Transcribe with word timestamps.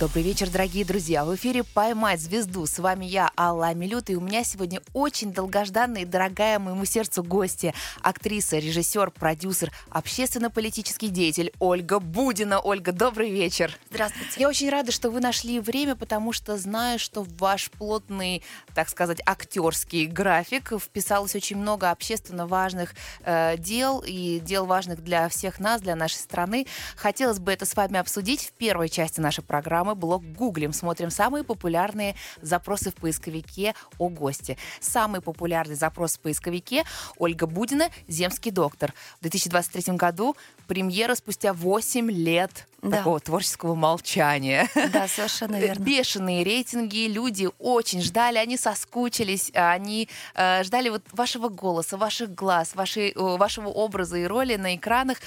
Добрый 0.00 0.22
вечер, 0.22 0.48
дорогие 0.48 0.86
друзья. 0.86 1.26
В 1.26 1.34
эфире 1.34 1.62
«Поймать 1.62 2.22
звезду». 2.22 2.64
С 2.64 2.78
вами 2.78 3.04
я, 3.04 3.30
Алла 3.36 3.66
Амилют, 3.66 4.08
и 4.08 4.16
у 4.16 4.22
меня 4.22 4.44
сегодня 4.44 4.80
очень 4.94 5.30
долгожданная 5.30 6.02
и 6.02 6.04
дорогая 6.06 6.58
моему 6.58 6.86
сердцу 6.86 7.22
гости. 7.22 7.74
Актриса, 8.00 8.56
режиссер, 8.56 9.10
продюсер, 9.10 9.70
общественно-политический 9.90 11.08
деятель 11.08 11.52
Ольга 11.58 12.00
Будина. 12.00 12.60
Ольга, 12.60 12.92
добрый 12.92 13.30
вечер. 13.30 13.76
Здравствуйте. 13.90 14.40
Я 14.40 14.48
очень 14.48 14.70
рада, 14.70 14.90
что 14.90 15.10
вы 15.10 15.20
нашли 15.20 15.60
время, 15.60 15.94
потому 15.96 16.32
что 16.32 16.56
знаю, 16.56 16.98
что 16.98 17.22
в 17.22 17.36
ваш 17.36 17.70
плотный, 17.70 18.42
так 18.74 18.88
сказать, 18.88 19.20
актерский 19.26 20.06
график 20.06 20.72
вписалось 20.80 21.34
очень 21.34 21.58
много 21.58 21.90
общественно 21.90 22.46
важных 22.46 22.94
э, 23.22 23.58
дел 23.58 24.02
и 24.06 24.40
дел 24.40 24.64
важных 24.64 25.04
для 25.04 25.28
всех 25.28 25.60
нас, 25.60 25.82
для 25.82 25.94
нашей 25.94 26.20
страны. 26.20 26.66
Хотелось 26.96 27.38
бы 27.38 27.52
это 27.52 27.66
с 27.66 27.76
вами 27.76 27.98
обсудить 27.98 28.46
в 28.46 28.52
первой 28.52 28.88
части 28.88 29.20
нашей 29.20 29.44
программы 29.44 29.89
мы 29.90 29.96
блог 29.96 30.22
гуглим, 30.22 30.72
смотрим 30.72 31.10
самые 31.10 31.42
популярные 31.42 32.14
запросы 32.40 32.90
в 32.90 32.94
поисковике 32.94 33.74
о 33.98 34.08
госте. 34.08 34.56
Самый 34.80 35.20
популярный 35.20 35.74
запрос 35.74 36.16
в 36.16 36.20
поисковике 36.20 36.84
Ольга 37.18 37.46
Будина 37.46 37.90
«Земский 38.06 38.52
доктор». 38.52 38.94
В 39.18 39.22
2023 39.22 39.96
году 39.96 40.36
премьера 40.68 41.16
спустя 41.16 41.52
8 41.52 42.08
лет 42.10 42.68
да. 42.82 42.98
такого 42.98 43.18
творческого 43.18 43.74
молчания. 43.74 44.68
Да, 44.92 45.08
совершенно 45.08 45.58
верно. 45.58 45.82
Бешеные 45.82 46.44
рейтинги, 46.44 47.08
люди 47.08 47.48
очень 47.58 48.00
ждали, 48.00 48.38
они 48.38 48.56
соскучились, 48.56 49.50
они 49.54 50.08
э, 50.34 50.62
ждали 50.62 50.88
вот 50.88 51.02
вашего 51.12 51.48
голоса, 51.48 51.96
ваших 51.96 52.34
глаз, 52.34 52.74
вашей, 52.74 53.10
э, 53.10 53.36
вашего 53.36 53.68
образа 53.68 54.18
и 54.18 54.24
роли 54.24 54.54
на 54.54 54.76
экранах. 54.76 55.18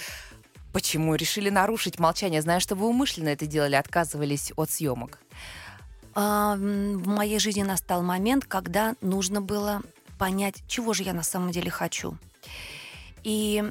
Почему 0.74 1.14
решили 1.14 1.50
нарушить 1.50 2.00
молчание, 2.00 2.42
зная, 2.42 2.60
что 2.60 2.76
вы 2.76 2.88
умышленно 2.88 3.30
это 3.30 3.46
делали, 3.46 3.76
отказывались 3.76 4.52
от 4.56 4.72
съемок? 4.72 5.20
В 6.16 7.08
моей 7.08 7.40
жизни 7.40 7.62
настал 7.64 8.02
момент, 8.02 8.46
когда 8.46 8.96
нужно 9.02 9.40
было 9.40 9.82
понять, 10.18 10.64
чего 10.68 10.94
же 10.94 11.04
я 11.04 11.14
на 11.14 11.24
самом 11.24 11.52
деле 11.52 11.70
хочу. 11.70 12.18
И 13.24 13.64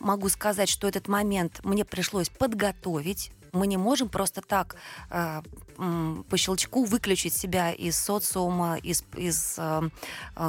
могу 0.00 0.28
сказать, 0.28 0.68
что 0.68 0.88
этот 0.88 1.06
момент 1.08 1.60
мне 1.64 1.84
пришлось 1.84 2.28
подготовить. 2.28 3.30
Мы 3.52 3.66
не 3.66 3.76
можем 3.76 4.08
просто 4.08 4.42
так 4.42 4.76
э, 5.10 5.42
по 5.76 6.36
щелчку 6.36 6.84
выключить 6.84 7.34
себя 7.34 7.72
из 7.72 7.98
социума, 7.98 8.76
из, 8.76 9.04
из 9.16 9.56
э, 9.58 9.88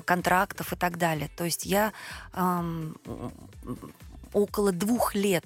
контрактов 0.06 0.74
и 0.74 0.76
так 0.76 0.98
далее. 0.98 1.30
То 1.36 1.46
есть 1.46 1.66
я 1.66 1.94
э, 2.34 2.92
около 4.34 4.72
двух 4.72 5.16
лет 5.16 5.46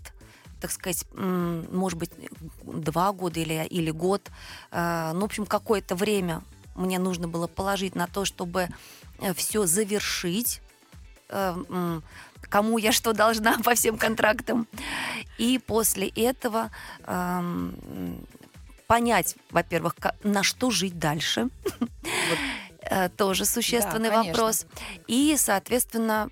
так 0.61 0.71
сказать, 0.71 1.05
может 1.13 1.99
быть, 1.99 2.09
два 2.63 3.11
года 3.11 3.39
или, 3.39 3.67
или 3.69 3.91
год. 3.91 4.31
Э, 4.71 5.11
ну, 5.13 5.21
в 5.21 5.23
общем, 5.25 5.45
какое-то 5.45 5.95
время 5.95 6.41
мне 6.75 6.97
нужно 6.97 7.27
было 7.27 7.45
положить 7.45 7.93
на 7.93 8.07
то, 8.07 8.25
чтобы 8.25 8.69
э, 9.19 9.33
все 9.35 9.67
завершить, 9.67 10.61
э, 11.29 11.55
кому 12.41 12.77
я 12.79 12.91
что 12.91 13.13
должна 13.13 13.59
по 13.63 13.75
всем 13.75 13.97
контрактам. 13.97 14.67
И 15.37 15.59
после 15.59 16.07
этого 16.07 16.71
эм, 17.05 18.25
понять, 18.87 19.35
во-первых, 19.51 19.95
на 20.23 20.41
что 20.41 20.71
жить 20.71 20.97
дальше. 20.97 21.49
Вот. 21.79 22.39
Тоже 23.17 23.45
существенный 23.45 24.09
да, 24.09 24.23
вопрос. 24.23 24.65
И, 25.07 25.35
соответственно, 25.37 26.29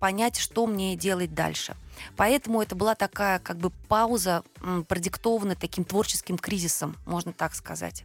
понять, 0.00 0.36
что 0.38 0.66
мне 0.66 0.96
делать 0.96 1.34
дальше. 1.34 1.76
Поэтому 2.16 2.60
это 2.60 2.74
была 2.74 2.94
такая 2.94 3.38
как 3.38 3.58
бы 3.58 3.70
пауза, 3.88 4.42
продиктована 4.88 5.54
таким 5.54 5.84
творческим 5.84 6.38
кризисом, 6.38 6.96
можно 7.06 7.32
так 7.32 7.54
сказать 7.54 8.04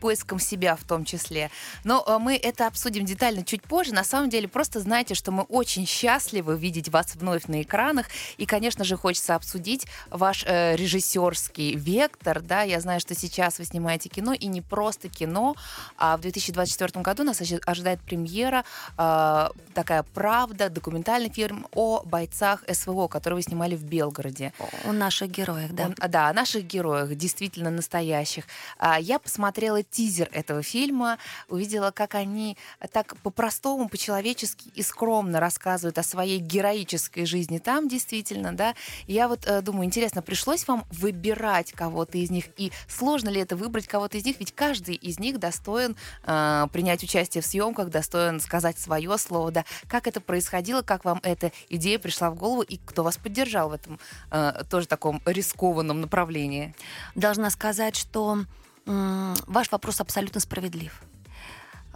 поиском 0.00 0.38
себя 0.38 0.76
в 0.76 0.84
том 0.84 1.04
числе. 1.04 1.50
Но 1.84 2.04
э, 2.06 2.18
мы 2.18 2.36
это 2.36 2.66
обсудим 2.66 3.04
детально 3.04 3.44
чуть 3.44 3.62
позже. 3.62 3.94
На 3.94 4.04
самом 4.04 4.28
деле, 4.28 4.48
просто 4.48 4.80
знайте, 4.80 5.14
что 5.14 5.32
мы 5.32 5.44
очень 5.44 5.86
счастливы 5.86 6.56
видеть 6.56 6.88
вас 6.88 7.14
вновь 7.14 7.46
на 7.46 7.62
экранах. 7.62 8.06
И, 8.36 8.46
конечно 8.46 8.84
же, 8.84 8.96
хочется 8.96 9.34
обсудить 9.34 9.86
ваш 10.10 10.44
э, 10.46 10.76
режиссерский 10.76 11.74
вектор. 11.76 12.40
Да? 12.40 12.62
Я 12.62 12.80
знаю, 12.80 13.00
что 13.00 13.14
сейчас 13.14 13.58
вы 13.58 13.64
снимаете 13.64 14.08
кино, 14.08 14.34
и 14.34 14.46
не 14.46 14.60
просто 14.60 15.08
кино. 15.08 15.56
А 15.96 16.16
в 16.16 16.20
2024 16.20 17.02
году 17.02 17.24
нас 17.24 17.40
ожидает 17.40 18.00
премьера 18.00 18.64
э, 18.98 19.48
такая 19.74 20.02
«Правда», 20.02 20.68
документальный 20.68 21.30
фильм 21.30 21.66
о 21.74 22.02
бойцах 22.04 22.64
СВО, 22.70 23.08
который 23.08 23.34
вы 23.34 23.42
снимали 23.42 23.76
в 23.76 23.84
Белгороде. 23.84 24.52
О 24.84 24.92
наших 24.92 25.30
героях, 25.30 25.72
да. 25.72 25.86
Он, 25.86 25.94
да, 26.08 26.28
о 26.28 26.32
наших 26.32 26.64
героях, 26.64 27.14
действительно 27.14 27.70
настоящих. 27.70 28.44
А, 28.78 28.98
я 29.00 29.18
посмотрела 29.18 29.69
посмотрела 29.70 29.82
тизер 29.82 30.28
этого 30.32 30.62
фильма, 30.62 31.18
увидела, 31.48 31.90
как 31.90 32.14
они 32.14 32.56
так 32.92 33.16
по-простому, 33.18 33.88
по-человечески 33.88 34.70
и 34.74 34.82
скромно 34.82 35.40
рассказывают 35.40 35.98
о 35.98 36.02
своей 36.02 36.38
героической 36.38 37.24
жизни 37.24 37.58
там, 37.58 37.88
действительно, 37.88 38.52
да. 38.52 38.74
я 39.06 39.28
вот 39.28 39.46
э, 39.46 39.62
думаю, 39.62 39.84
интересно, 39.84 40.22
пришлось 40.22 40.66
вам 40.66 40.84
выбирать 40.90 41.72
кого-то 41.72 42.18
из 42.18 42.30
них, 42.30 42.46
и 42.56 42.72
сложно 42.88 43.28
ли 43.28 43.40
это 43.40 43.56
выбрать 43.56 43.86
кого-то 43.86 44.18
из 44.18 44.24
них, 44.24 44.40
ведь 44.40 44.52
каждый 44.52 44.94
из 44.94 45.18
них 45.18 45.38
достоин 45.38 45.96
э, 46.24 46.66
принять 46.72 47.02
участие 47.04 47.42
в 47.42 47.46
съемках, 47.46 47.90
достоин 47.90 48.40
сказать 48.40 48.78
свое 48.78 49.18
слово, 49.18 49.50
да. 49.50 49.64
Как 49.88 50.06
это 50.06 50.20
происходило, 50.20 50.82
как 50.82 51.04
вам 51.04 51.20
эта 51.22 51.52
идея 51.68 51.98
пришла 51.98 52.30
в 52.30 52.34
голову, 52.34 52.62
и 52.62 52.78
кто 52.84 53.02
вас 53.02 53.16
поддержал 53.16 53.70
в 53.70 53.72
этом 53.74 53.98
э, 54.30 54.62
тоже 54.68 54.86
таком 54.88 55.22
рискованном 55.24 56.00
направлении? 56.00 56.74
Должна 57.14 57.50
сказать, 57.50 57.96
что 57.96 58.44
Ваш 58.86 59.70
вопрос 59.70 60.00
абсолютно 60.00 60.40
справедлив. 60.40 61.02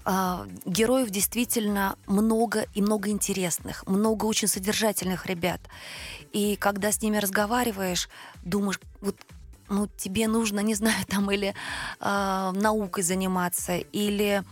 А, 0.07 0.47
героев 0.67 1.11
действительно 1.11 1.97
много 2.07 2.67
и 2.75 2.83
много 2.83 3.09
интересных, 3.09 3.87
много 3.87 4.27
очень 4.27 4.49
содержательных 4.49 5.27
ребят. 5.27 5.61
И 6.33 6.57
когда 6.57 6.93
с 6.93 7.01
ними 7.01 7.17
разговариваешь, 7.17 8.09
думаешь, 8.45 8.81
вот 9.01 9.17
ну, 9.71 9.89
тебе 9.97 10.29
нужно, 10.29 10.61
не 10.61 10.75
знаю, 10.75 11.05
там 11.09 11.31
или 11.31 11.55
э, 12.01 12.53
наукой 12.55 13.03
заниматься, 13.03 13.79
или 13.79 14.45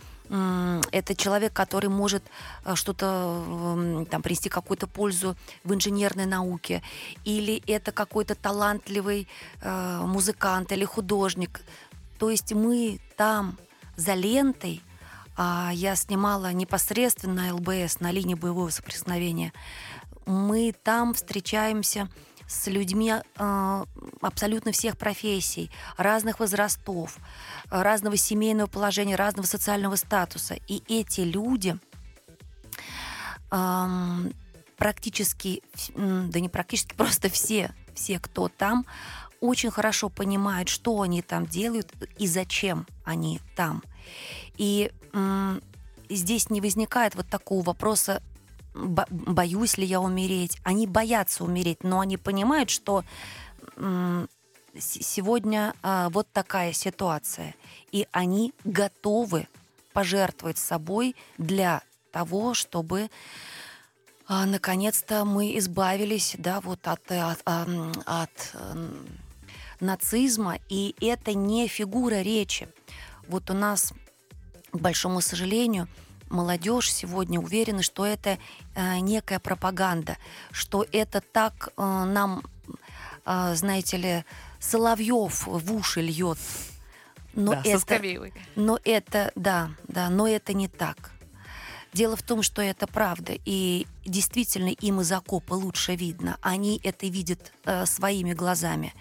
это 0.92 1.14
человек, 1.14 1.52
который 1.52 1.90
может 1.90 2.22
э, 2.64 2.74
что-то 2.74 4.06
там 4.10 4.22
принести 4.22 4.48
какую-то 4.48 4.86
пользу 4.86 5.36
в 5.62 5.74
инженерной 5.74 6.24
науке, 6.24 6.82
или 7.24 7.62
это 7.66 7.92
какой-то 7.92 8.34
талантливый 8.34 9.28
э, 9.60 10.00
музыкант 10.06 10.72
или 10.72 10.84
художник. 10.84 11.60
То 12.22 12.30
есть 12.30 12.52
мы 12.52 13.00
там 13.16 13.58
за 13.96 14.14
лентой, 14.14 14.80
а 15.36 15.72
я 15.74 15.96
снимала 15.96 16.52
непосредственно 16.52 17.52
ЛБС 17.52 17.98
на 17.98 18.12
линии 18.12 18.34
боевого 18.34 18.70
соприкосновения, 18.70 19.52
мы 20.24 20.72
там 20.84 21.14
встречаемся 21.14 22.08
с 22.46 22.68
людьми 22.68 23.12
э, 23.12 23.84
абсолютно 24.20 24.70
всех 24.70 24.96
профессий, 24.96 25.68
разных 25.96 26.38
возрастов, 26.38 27.18
разного 27.70 28.16
семейного 28.16 28.68
положения, 28.68 29.16
разного 29.16 29.46
социального 29.46 29.96
статуса. 29.96 30.54
И 30.68 30.80
эти 30.86 31.22
люди 31.22 31.76
э, 33.50 34.30
практически, 34.76 35.64
да 35.96 36.38
не 36.38 36.48
практически, 36.48 36.94
просто 36.96 37.28
все, 37.30 37.74
все, 37.96 38.20
кто 38.20 38.48
там, 38.48 38.86
очень 39.42 39.70
хорошо 39.70 40.08
понимают, 40.08 40.68
что 40.68 41.02
они 41.02 41.20
там 41.20 41.46
делают 41.46 41.92
и 42.16 42.26
зачем 42.26 42.86
они 43.04 43.40
там. 43.56 43.82
И 44.56 44.90
здесь 46.08 46.48
не 46.48 46.60
возникает 46.60 47.14
вот 47.16 47.26
такого 47.28 47.62
вопроса, 47.62 48.22
бо- 48.72 49.06
боюсь 49.10 49.76
ли 49.76 49.84
я 49.84 50.00
умереть. 50.00 50.58
Они 50.62 50.86
боятся 50.86 51.44
умереть, 51.44 51.82
но 51.82 52.00
они 52.00 52.16
понимают, 52.16 52.70
что 52.70 53.04
сегодня 54.78 55.74
а, 55.82 56.08
вот 56.10 56.26
такая 56.32 56.72
ситуация, 56.72 57.54
и 57.90 58.06
они 58.12 58.54
готовы 58.64 59.48
пожертвовать 59.92 60.58
собой 60.58 61.14
для 61.36 61.82
того, 62.10 62.54
чтобы 62.54 63.10
а, 64.26 64.46
наконец-то 64.46 65.24
мы 65.24 65.58
избавились, 65.58 66.36
да, 66.38 66.60
вот 66.60 66.86
от, 66.86 67.10
от, 67.10 67.42
от, 67.44 67.70
от 68.06 68.54
нацизма, 69.82 70.58
и 70.68 70.94
это 71.00 71.34
не 71.34 71.68
фигура 71.68 72.22
речи. 72.22 72.68
Вот 73.28 73.50
у 73.50 73.54
нас, 73.54 73.92
к 74.72 74.76
большому 74.76 75.20
сожалению, 75.20 75.88
молодежь 76.30 76.92
сегодня 76.92 77.38
уверена, 77.38 77.82
что 77.82 78.06
это 78.06 78.38
э, 78.74 78.98
некая 79.00 79.38
пропаганда, 79.38 80.16
что 80.50 80.86
это 80.92 81.20
так 81.20 81.68
э, 81.76 81.82
нам, 81.82 82.42
э, 83.26 83.54
знаете 83.54 83.96
ли, 83.96 84.24
Соловьев 84.58 85.46
в 85.46 85.74
уши 85.74 86.00
льет. 86.00 86.38
Но 87.34 87.52
да, 87.52 87.62
это, 87.64 88.02
но 88.56 88.78
это, 88.84 89.32
да, 89.34 89.70
да, 89.88 90.10
но 90.10 90.28
это 90.28 90.52
не 90.52 90.68
так. 90.68 91.11
Дело 91.92 92.16
в 92.16 92.22
том, 92.22 92.42
что 92.42 92.62
это 92.62 92.86
правда, 92.86 93.34
и 93.44 93.86
действительно 94.06 94.68
им 94.68 95.02
из 95.02 95.12
окопа 95.12 95.52
лучше 95.52 95.94
видно. 95.94 96.38
Они 96.40 96.80
это 96.82 97.06
видят 97.06 97.52
э, 97.66 97.84
своими 97.84 98.32
глазами. 98.32 98.94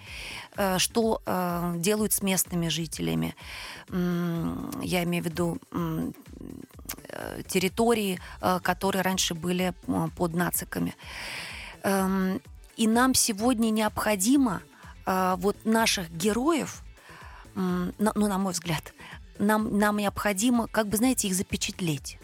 Э, 0.56 0.78
что 0.78 1.22
э, 1.24 1.74
делают 1.78 2.12
с 2.12 2.20
местными 2.20 2.68
жителями? 2.68 3.34
М- 3.88 4.70
я 4.82 5.04
имею 5.04 5.24
в 5.24 5.26
виду 5.26 5.58
э, 5.70 6.12
территории, 7.48 8.20
э, 8.42 8.60
которые 8.62 9.00
раньше 9.00 9.32
были 9.34 9.72
э, 9.86 10.08
под 10.14 10.34
нациками. 10.34 10.94
Эм, 11.84 12.42
и 12.76 12.86
нам 12.86 13.14
сегодня 13.14 13.70
необходимо 13.70 14.60
э, 15.06 15.34
вот 15.38 15.56
наших 15.64 16.10
героев, 16.10 16.82
на- 17.54 18.12
ну, 18.14 18.28
на 18.28 18.36
мой 18.38 18.52
взгляд, 18.52 18.92
нам, 19.38 19.78
нам 19.78 19.96
необходимо, 19.96 20.66
как 20.68 20.88
бы, 20.88 20.98
знаете, 20.98 21.28
их 21.28 21.34
запечатлеть. 21.34 22.18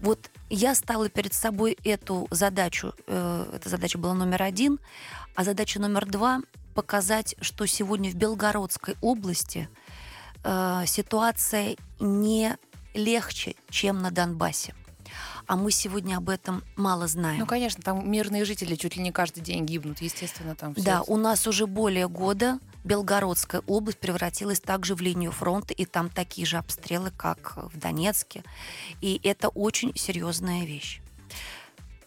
Вот 0.00 0.30
я 0.48 0.74
ставила 0.74 1.08
перед 1.08 1.34
собой 1.34 1.76
эту 1.84 2.28
задачу. 2.30 2.94
э, 3.06 3.50
эта 3.54 3.68
задача 3.68 3.98
была 3.98 4.14
номер 4.14 4.42
один. 4.42 4.78
А 5.34 5.44
задача 5.44 5.80
номер 5.80 6.06
два– 6.06 6.40
показать, 6.74 7.34
что 7.40 7.66
сегодня 7.66 8.10
в 8.10 8.14
Белгородской 8.14 8.94
области 9.00 9.68
э, 10.44 10.82
ситуация 10.86 11.76
не 11.98 12.56
легче, 12.94 13.56
чем 13.70 13.98
на 13.98 14.10
Донбассе. 14.10 14.74
А 15.46 15.56
мы 15.56 15.70
сегодня 15.70 16.18
об 16.18 16.28
этом 16.28 16.62
мало 16.76 17.06
знаем. 17.08 17.40
Ну, 17.40 17.46
конечно, 17.46 17.82
там 17.82 18.08
мирные 18.10 18.44
жители 18.44 18.76
чуть 18.76 18.96
ли 18.96 19.02
не 19.02 19.10
каждый 19.12 19.40
день 19.40 19.64
гибнут, 19.64 20.00
естественно, 20.02 20.54
там 20.54 20.74
всё 20.74 20.84
Да, 20.84 21.00
это. 21.00 21.10
у 21.10 21.16
нас 21.16 21.46
уже 21.46 21.66
более 21.66 22.08
года 22.08 22.58
Белгородская 22.84 23.62
область 23.66 23.98
превратилась 23.98 24.60
также 24.60 24.94
в 24.94 25.00
линию 25.00 25.32
фронта, 25.32 25.74
и 25.74 25.84
там 25.84 26.08
такие 26.08 26.46
же 26.46 26.58
обстрелы, 26.58 27.10
как 27.16 27.56
в 27.56 27.78
Донецке. 27.78 28.44
И 29.00 29.20
это 29.22 29.48
очень 29.48 29.96
серьезная 29.96 30.64
вещь. 30.64 31.00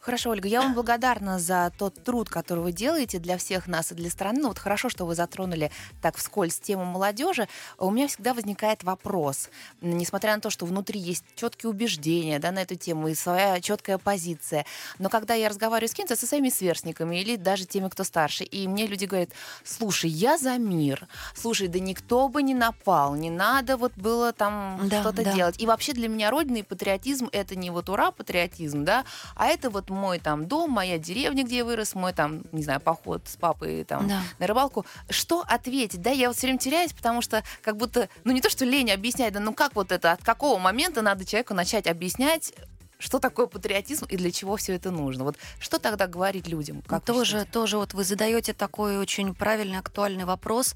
Хорошо, 0.02 0.32
Ольга, 0.32 0.48
я 0.48 0.62
вам 0.62 0.74
благодарна 0.74 1.38
за 1.38 1.72
тот 1.78 2.04
труд, 2.04 2.28
который 2.28 2.64
вы 2.64 2.72
делаете 2.72 3.20
для 3.20 3.38
всех 3.38 3.68
нас 3.68 3.92
и 3.92 3.96
для 3.96 4.10
страны. 4.10 4.40
Ну, 4.42 4.48
вот 4.48 4.58
хорошо, 4.58 4.90
что 4.90 5.06
вы 5.06 5.14
затронули 5.14 5.70
так 6.02 6.18
вскользь 6.18 6.60
тему 6.60 6.86
молодежи. 6.86 7.48
У 7.78 7.92
меня 7.92 8.08
всегда 8.08 8.34
возникает 8.34 8.84
вопрос, 8.84 9.52
несмотря 9.80 10.34
на 10.34 10.42
то, 10.42 10.50
что 10.50 10.66
внутри 10.66 11.00
есть 11.00 11.24
четкие 11.36 11.70
убеждения 11.70 12.40
да, 12.40 12.52
на 12.52 12.64
эту 12.64 12.74
тему 12.74 13.10
и 13.10 13.14
своя 13.14 13.62
четкая 13.62 14.00
позиция. 14.00 14.66
Но 14.98 15.08
когда 15.10 15.36
я 15.36 15.50
разговариваю 15.50 15.88
с 15.88 15.94
кем-то, 15.94 16.16
со 16.16 16.26
своими 16.26 16.50
сверстниками 16.50 17.22
или 17.22 17.36
даже 17.36 17.66
теми, 17.66 17.88
кто 17.88 18.04
старше, 18.04 18.44
и 18.44 18.68
мне 18.68 18.88
люди 18.88 19.06
говорят, 19.06 19.30
слушай, 19.64 20.10
я 20.10 20.40
за 20.40 20.58
мир, 20.58 21.08
слушай, 21.36 21.68
да 21.68 21.80
никто 21.80 22.28
бы 22.28 22.42
не 22.42 22.56
напал, 22.56 23.14
не 23.14 23.30
надо 23.30 23.78
вот 23.78 23.94
было 23.98 24.34
там 24.34 24.80
Да, 24.90 25.02
что-то 25.02 25.24
да. 25.24 25.32
делать. 25.32 25.62
И 25.62 25.68
вообще 25.68 25.94
для 25.94 26.08
меня 26.08 26.32
родина 26.32 26.58
и 26.58 26.64
патриотизм 26.64 27.30
это 27.32 27.56
не 27.56 27.70
вот 27.70 27.88
ура 27.88 28.10
патриотизм, 28.10 28.84
да, 28.84 29.06
а 29.36 29.46
это 29.46 29.70
вот 29.70 29.91
мой 29.92 30.20
там 30.20 30.48
дом, 30.48 30.72
моя 30.72 30.98
деревня, 30.98 31.44
где 31.44 31.58
я 31.58 31.66
вырос, 31.66 31.94
мой 31.96 32.14
там, 32.14 32.44
не 32.52 32.64
знаю, 32.64 32.80
поход 32.80 33.22
с 33.28 33.36
папой 33.36 33.84
там 33.84 34.08
Да. 34.08 34.22
на 34.40 34.48
рыбалку. 34.48 34.86
Что 35.10 35.42
ответить? 35.48 36.02
Да, 36.02 36.10
я 36.12 36.28
вот 36.30 36.38
все 36.38 36.48
время 36.48 36.60
теряюсь, 36.60 36.94
потому 36.94 37.22
что 37.22 37.44
как 37.62 37.78
будто, 37.78 38.10
ну 38.24 38.32
не 38.32 38.42
то, 38.42 38.50
что 38.50 38.66
лень 38.66 38.92
объяснять, 38.92 39.34
да 39.34 39.40
ну 39.40 39.54
как 39.54 39.76
вот 39.76 39.92
это, 39.92 40.12
от 40.14 40.24
какого 40.24 40.58
момента 40.58 41.02
надо 41.02 41.26
человеку 41.26 41.54
начать 41.54 41.88
объяснять, 41.88 42.54
что 42.98 43.18
такое 43.20 43.48
патриотизм 43.48 44.06
и 44.06 44.16
для 44.16 44.32
чего 44.32 44.58
все 44.58 44.74
это 44.76 44.92
нужно? 44.92 45.24
Вот 45.24 45.36
что 45.60 45.80
тогда 45.80 46.06
говорить 46.08 46.48
людям? 46.48 46.84
Как 46.84 47.04
тоже, 47.04 47.26
считаете? 47.32 47.52
тоже 47.52 47.78
вот 47.78 47.94
вы 47.96 48.04
задаете 48.04 48.54
такой 48.54 48.98
очень 49.00 49.34
правильный, 49.34 49.80
актуальный 49.80 50.26
вопрос. 50.26 50.76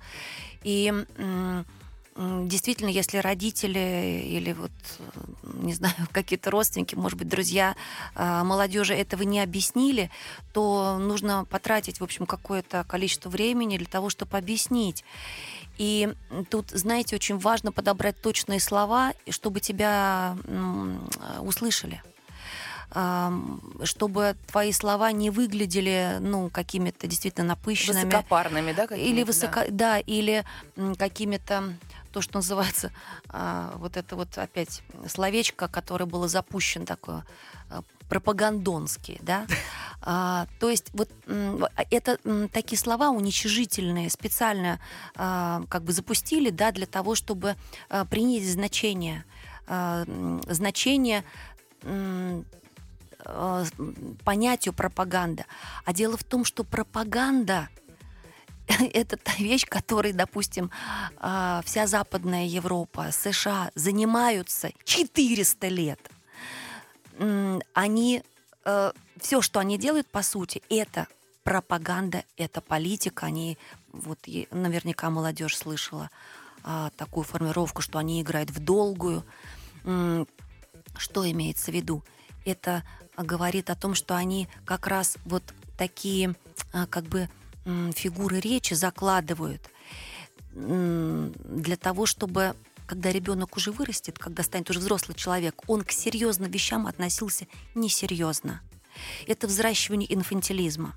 И 0.64 0.92
м, 1.18 1.66
действительно, 2.18 2.90
если 2.90 3.18
родители 3.18 4.24
или 4.26 4.54
вот, 4.54 4.72
э, 5.00 5.04
не 5.44 5.74
знаю, 5.74 5.94
какие-то 6.12 6.50
родственники, 6.50 6.96
может 6.96 7.18
быть, 7.18 7.28
друзья 7.28 7.76
э, 8.16 8.44
молодежи 8.44 8.94
этого 8.94 9.24
не 9.24 9.42
объяснили, 9.42 10.10
то 10.54 10.98
нужно 10.98 11.46
потратить, 11.46 12.00
в 12.00 12.04
общем, 12.04 12.26
какое-то 12.26 12.86
количество 12.88 13.30
времени 13.30 13.78
для 13.78 13.88
того, 13.88 14.10
чтобы 14.10 14.38
объяснить. 14.38 15.04
И 15.78 16.14
тут, 16.50 16.72
знаете, 16.72 17.16
очень 17.16 17.38
важно 17.38 17.74
подобрать 17.74 18.20
точные 18.22 18.62
слова, 18.62 19.14
чтобы 19.30 19.60
тебя 19.60 20.38
э, 20.46 21.40
услышали 21.42 22.02
чтобы 23.84 24.38
твои 24.48 24.72
слова 24.72 25.12
не 25.12 25.30
выглядели, 25.30 26.18
ну, 26.22 26.50
какими-то 26.50 27.08
действительно 27.08 27.48
напыщенными. 27.48 28.06
Высокопарными, 28.06 28.72
да? 28.72 28.88
какими-то, 28.88 29.10
Или 29.12 29.20
да? 29.22 29.26
высоко, 29.26 29.60
да. 29.70 30.00
или 30.00 30.46
м, 30.78 30.96
какими-то 30.96 31.74
то, 32.16 32.22
что 32.22 32.38
называется, 32.38 32.94
а, 33.28 33.74
вот 33.76 33.98
это 33.98 34.16
вот 34.16 34.38
опять 34.38 34.82
словечко, 35.06 35.68
которое 35.68 36.06
было 36.06 36.30
запущено 36.30 36.86
такое 36.86 37.26
а, 37.70 37.82
пропагандонские, 38.08 39.20
да. 39.22 39.46
А, 40.08 40.46
то 40.60 40.70
есть 40.70 40.92
вот 40.94 41.10
м, 41.26 41.66
это 41.90 42.20
такие 42.50 42.78
слова 42.78 43.10
уничижительные 43.10 44.12
специально 44.12 44.80
а, 45.16 45.64
как 45.68 45.84
бы 45.84 45.94
запустили, 45.94 46.52
да, 46.52 46.72
для 46.72 46.86
того, 46.86 47.16
чтобы 47.16 47.56
а, 47.90 48.06
принизить 48.06 48.54
значение, 48.54 49.26
а, 49.68 50.06
значение 50.48 51.24
э, 51.82 52.44
понятию 54.24 54.76
пропаганда. 54.76 55.46
А 55.86 55.94
дело 55.94 56.18
в 56.18 56.24
том, 56.24 56.46
что 56.46 56.64
пропаганда 56.64 57.70
это 58.94 59.18
та 59.18 59.34
вещь, 59.38 59.66
которой, 59.66 60.14
допустим, 60.14 60.72
а, 61.18 61.62
вся 61.66 61.88
Западная 61.88 62.46
Европа, 62.46 63.12
США 63.12 63.72
занимаются 63.76 64.72
400 64.84 65.68
лет. 65.68 66.00
Они 67.74 68.24
все, 69.20 69.42
что 69.42 69.60
они 69.60 69.78
делают, 69.78 70.08
по 70.08 70.22
сути, 70.22 70.62
это 70.70 71.08
пропаганда, 71.44 72.24
это 72.36 72.60
политика. 72.60 73.28
Они, 73.28 73.58
вот 73.94 74.20
наверняка 74.52 75.10
молодежь 75.10 75.56
слышала 75.56 76.10
а, 76.64 76.90
такую 76.98 77.24
формировку, 77.24 77.82
что 77.82 78.00
они 78.00 78.22
играют 78.22 78.50
в 78.50 78.60
долгую. 78.60 79.24
Что 79.84 81.30
имеется 81.32 81.72
в 81.72 81.76
виду? 81.76 82.04
Это 82.46 82.84
говорит 83.18 83.70
о 83.70 83.76
том, 83.76 83.94
что 83.94 84.16
они 84.16 84.50
как 84.66 84.88
раз 84.88 85.18
вот 85.26 85.44
такие 85.78 86.36
а, 86.74 86.88
как 86.88 87.04
бы 87.06 87.30
фигуры 87.66 88.40
речи 88.40 88.74
закладывают 88.74 89.70
для 90.54 91.78
того, 91.78 92.06
чтобы 92.06 92.56
когда 92.86 93.12
ребенок 93.12 93.58
уже 93.58 93.72
вырастет, 93.72 94.20
когда 94.20 94.44
станет 94.44 94.70
уже 94.70 94.80
взрослый 94.80 95.16
человек, 95.18 95.62
он 95.68 95.84
к 95.84 95.92
серьезным 95.92 96.52
вещам 96.52 96.88
относился 96.88 97.48
несерьезно. 97.74 98.62
Это 99.28 99.48
взращивание 99.48 100.14
инфантилизма. 100.14 100.96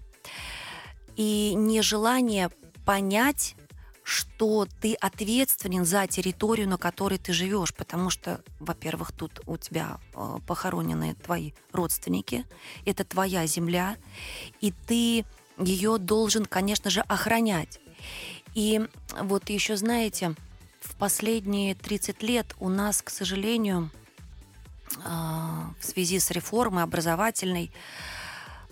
И 1.17 1.55
нежелание 1.57 2.51
понять, 2.85 3.57
что 4.03 4.67
ты 4.81 4.95
ответственен 4.95 5.85
за 5.85 6.07
территорию, 6.07 6.69
на 6.69 6.79
которой 6.79 7.19
ты 7.19 7.33
живешь, 7.33 7.75
потому 7.75 8.09
что, 8.09 8.43
во-первых, 8.61 9.13
тут 9.13 9.41
у 9.47 9.57
тебя 9.59 9.99
э, 10.15 10.39
похоронены 10.47 11.15
твои 11.15 11.53
родственники, 11.73 12.47
это 12.87 13.05
твоя 13.05 13.47
земля, 13.47 13.97
и 14.61 14.73
ты 14.87 15.27
ее 15.59 15.99
должен, 15.99 16.45
конечно 16.45 16.91
же, 16.91 17.01
охранять. 17.03 17.81
И 18.55 18.81
вот 19.21 19.51
еще, 19.51 19.77
знаете, 19.77 20.35
в 20.81 20.95
последние 20.97 21.75
30 21.75 22.23
лет 22.23 22.55
у 22.61 22.69
нас, 22.69 23.03
к 23.03 23.11
сожалению, 23.11 23.91
а, 25.05 25.73
в 25.79 25.85
связи 25.85 26.19
с 26.19 26.31
реформой 26.31 26.83
образовательной, 26.83 27.71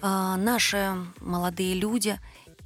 а, 0.01 0.37
наши 0.37 0.95
молодые 1.21 1.75
люди 1.75 2.19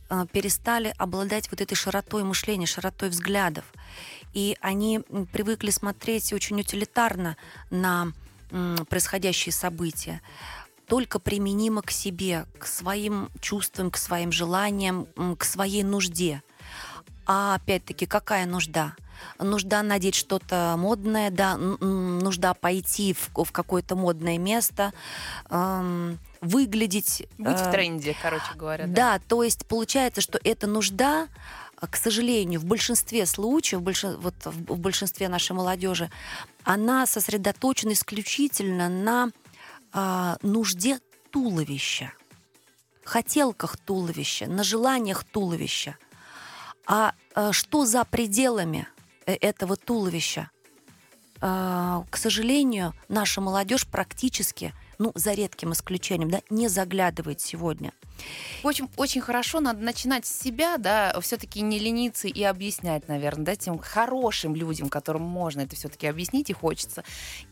а, 0.08 0.26
перестали 0.26 0.94
обладать 0.98 1.50
вот 1.50 1.60
этой 1.60 1.74
широтой 1.74 2.22
мышления, 2.24 2.66
широтой 2.66 3.08
взглядов. 3.08 3.64
И 4.32 4.56
они 4.60 5.00
привыкли 5.32 5.70
смотреть 5.70 6.32
очень 6.32 6.60
утилитарно 6.60 7.36
на 7.70 8.12
происходящие 8.88 9.52
события 9.52 10.20
только 10.90 11.20
применимо 11.20 11.82
к 11.82 11.92
себе, 11.92 12.46
к 12.58 12.66
своим 12.66 13.30
чувствам, 13.40 13.92
к 13.92 13.96
своим 13.96 14.32
желаниям, 14.32 15.06
к 15.38 15.44
своей 15.44 15.84
нужде. 15.84 16.42
А 17.26 17.54
опять-таки, 17.54 18.06
какая 18.06 18.44
нужда? 18.44 18.96
Нужда 19.38 19.84
надеть 19.84 20.16
что-то 20.16 20.74
модное, 20.76 21.30
да, 21.30 21.56
нужда 21.56 22.54
пойти 22.54 23.14
в, 23.14 23.44
в 23.44 23.52
какое-то 23.52 23.94
модное 23.94 24.36
место, 24.36 24.92
эм, 25.48 26.18
выглядеть... 26.40 27.28
Быть 27.38 27.60
в 27.60 27.68
э, 27.68 27.70
тренде, 27.70 28.16
короче 28.20 28.52
говоря. 28.56 28.88
да, 28.88 29.20
то 29.28 29.44
есть 29.44 29.66
получается, 29.66 30.20
что 30.20 30.40
эта 30.42 30.66
нужда, 30.66 31.28
а, 31.76 31.86
к 31.86 31.96
сожалению, 31.96 32.58
в 32.58 32.64
большинстве 32.64 33.26
случаев, 33.26 33.80
в, 33.80 33.84
большин- 33.84 34.16
вот 34.16 34.34
в 34.44 34.74
в 34.74 34.78
большинстве 34.80 35.28
нашей 35.28 35.52
молодежи, 35.52 36.10
она 36.64 37.06
сосредоточена 37.06 37.92
исключительно 37.92 38.88
на 38.88 39.30
а, 39.92 40.36
нужде 40.42 41.00
туловища, 41.30 42.12
хотелках 43.04 43.76
туловища, 43.76 44.46
на 44.46 44.62
желаниях 44.64 45.24
туловища. 45.24 45.96
А, 46.86 47.14
а 47.34 47.52
что 47.52 47.86
за 47.86 48.04
пределами 48.04 48.88
э, 49.26 49.34
этого 49.34 49.76
туловища? 49.76 50.50
э, 51.40 52.02
к 52.10 52.16
сожалению, 52.16 52.94
наша 53.08 53.40
молодежь 53.40 53.86
практически 53.86 54.74
ну, 55.00 55.12
за 55.14 55.32
редким 55.32 55.72
исключением, 55.72 56.30
да, 56.30 56.42
не 56.50 56.68
заглядывает 56.68 57.40
сегодня. 57.40 57.92
В 58.62 58.68
общем, 58.68 58.90
очень 58.96 59.22
хорошо, 59.22 59.60
надо 59.60 59.80
начинать 59.80 60.26
с 60.26 60.40
себя, 60.42 60.76
да, 60.76 61.18
все-таки 61.22 61.62
не 61.62 61.78
лениться 61.78 62.28
и 62.28 62.42
объяснять, 62.42 63.08
наверное, 63.08 63.46
да, 63.46 63.56
тем 63.56 63.78
хорошим 63.78 64.54
людям, 64.54 64.90
которым 64.90 65.22
можно 65.22 65.62
это 65.62 65.74
все-таки 65.74 66.06
объяснить 66.06 66.50
и 66.50 66.52
хочется. 66.52 67.02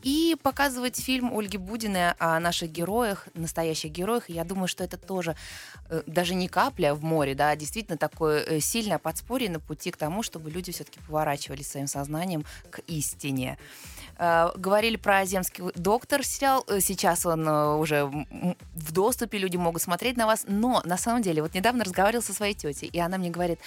И 0.02 0.36
показывать 0.42 1.00
фильм 1.00 1.32
Ольги 1.34 1.56
Будиной 1.56 2.12
о 2.18 2.38
наших 2.38 2.70
героях, 2.70 3.28
настоящих 3.32 3.92
героях. 3.92 4.28
И 4.28 4.34
я 4.34 4.44
думаю, 4.44 4.68
что 4.68 4.84
это 4.84 4.98
тоже 4.98 5.34
э, 5.88 6.02
даже 6.06 6.34
не 6.34 6.48
капля 6.48 6.94
в 6.94 7.02
море, 7.02 7.34
да, 7.34 7.48
а 7.48 7.56
действительно 7.56 7.96
такое 7.96 8.42
э, 8.42 8.60
сильное 8.60 8.98
подспорье 8.98 9.48
на 9.48 9.58
пути 9.58 9.90
к 9.90 9.96
тому, 9.96 10.22
чтобы 10.22 10.50
люди 10.50 10.70
все-таки 10.70 11.00
поворачивались 11.06 11.68
своим 11.68 11.86
сознанием 11.86 12.44
к 12.70 12.80
истине. 12.88 13.56
Э, 14.18 14.50
говорили 14.56 14.96
про 14.96 15.24
«Земский 15.24 15.64
доктор» 15.76 16.24
сериал. 16.24 16.64
Э, 16.66 16.80
сейчас 16.80 17.24
он 17.24 17.46
э, 17.46 17.76
уже 17.76 18.04
в 18.74 18.92
доступе, 18.92 19.38
люди 19.38 19.56
могут 19.56 19.80
смотреть 19.80 20.16
на 20.16 20.26
вас. 20.26 20.44
Но 20.48 20.82
на 20.84 20.96
самом 20.96 21.22
деле, 21.22 21.40
вот 21.40 21.54
недавно 21.54 21.84
разговаривала 21.84 22.22
со 22.22 22.34
своей 22.34 22.54
тетей, 22.54 22.90
и 22.92 22.98
она 22.98 23.16
мне 23.16 23.30
говорит, 23.30 23.60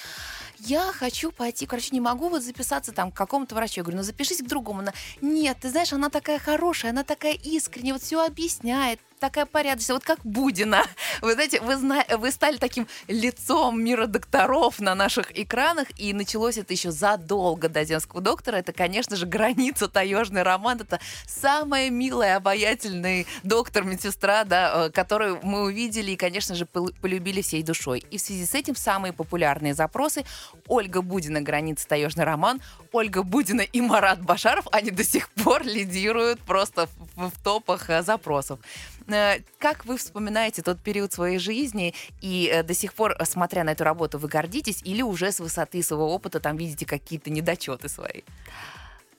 я 0.59 0.91
хочу 0.91 1.31
пойти, 1.31 1.65
короче, 1.65 1.89
не 1.91 2.01
могу 2.01 2.29
вот 2.29 2.43
записаться 2.43 2.91
там 2.91 3.11
к 3.11 3.15
какому-то 3.15 3.55
врачу. 3.55 3.75
Я 3.77 3.83
говорю, 3.83 3.99
ну 3.99 4.03
запишись 4.03 4.41
к 4.41 4.47
другому. 4.47 4.79
Она, 4.79 4.93
нет, 5.21 5.57
ты 5.61 5.69
знаешь, 5.69 5.93
она 5.93 6.09
такая 6.09 6.37
хорошая, 6.37 6.91
она 6.91 7.03
такая 7.03 7.33
искренняя, 7.33 7.93
вот 7.93 8.01
все 8.01 8.25
объясняет, 8.25 8.99
такая 9.21 9.45
порядочная, 9.45 9.95
вот 9.95 10.03
как 10.03 10.19
Будина. 10.25 10.83
Вы 11.21 11.33
знаете, 11.33 11.61
вы, 11.61 11.77
зна... 11.77 12.03
вы 12.17 12.31
стали 12.31 12.57
таким 12.57 12.87
лицом 13.07 13.81
мира 13.81 14.07
докторов 14.07 14.79
на 14.79 14.95
наших 14.95 15.37
экранах, 15.37 15.87
и 15.97 16.13
началось 16.13 16.57
это 16.57 16.73
еще 16.73 16.91
задолго 16.91 17.69
до 17.69 17.83
земского 17.85 18.21
доктора. 18.21 18.57
Это, 18.57 18.73
конечно 18.73 19.15
же, 19.15 19.27
граница 19.27 19.87
таежный 19.87 20.41
роман. 20.41 20.81
Это 20.81 20.99
самая 21.27 21.91
милая, 21.91 22.37
обаятельный 22.37 23.27
доктор, 23.43 23.83
медсестра, 23.83 24.43
да, 24.43 24.87
э, 24.87 24.89
которую 24.89 25.39
мы 25.43 25.61
увидели 25.63 26.11
и, 26.11 26.15
конечно 26.15 26.55
же, 26.55 26.65
полюбили 26.65 27.41
всей 27.41 27.61
душой. 27.61 28.03
И 28.09 28.17
в 28.17 28.21
связи 28.21 28.45
с 28.45 28.55
этим 28.55 28.75
самые 28.75 29.13
популярные 29.13 29.75
запросы 29.75 30.25
Ольга 30.67 31.03
Будина 31.03 31.41
«Граница 31.41 31.87
таежный 31.87 32.23
роман», 32.23 32.59
Ольга 32.91 33.21
Будина 33.21 33.61
и 33.61 33.81
Марат 33.81 34.21
Башаров, 34.21 34.65
они 34.71 34.89
до 34.89 35.03
сих 35.03 35.29
пор 35.29 35.63
лидируют 35.63 36.39
просто 36.41 36.89
в, 37.15 37.29
в 37.29 37.43
топах 37.43 37.89
э, 37.91 38.01
запросов. 38.01 38.59
Э, 39.13 39.41
как 39.59 39.85
вы 39.85 39.97
вспоминаете 39.97 40.61
тот 40.61 40.79
период 40.79 41.13
своей 41.13 41.37
жизни 41.37 41.93
и 42.21 42.49
э, 42.51 42.63
до 42.63 42.73
сих 42.73 42.93
пор, 42.93 43.15
смотря 43.25 43.63
на 43.63 43.71
эту 43.71 43.83
работу, 43.83 44.17
вы 44.17 44.27
гордитесь 44.27 44.81
или 44.83 45.01
уже 45.01 45.31
с 45.31 45.39
высоты 45.39 45.81
своего 45.83 46.13
опыта 46.13 46.39
там 46.39 46.57
видите 46.57 46.85
какие-то 46.85 47.29
недочеты 47.29 47.89
свои? 47.89 48.21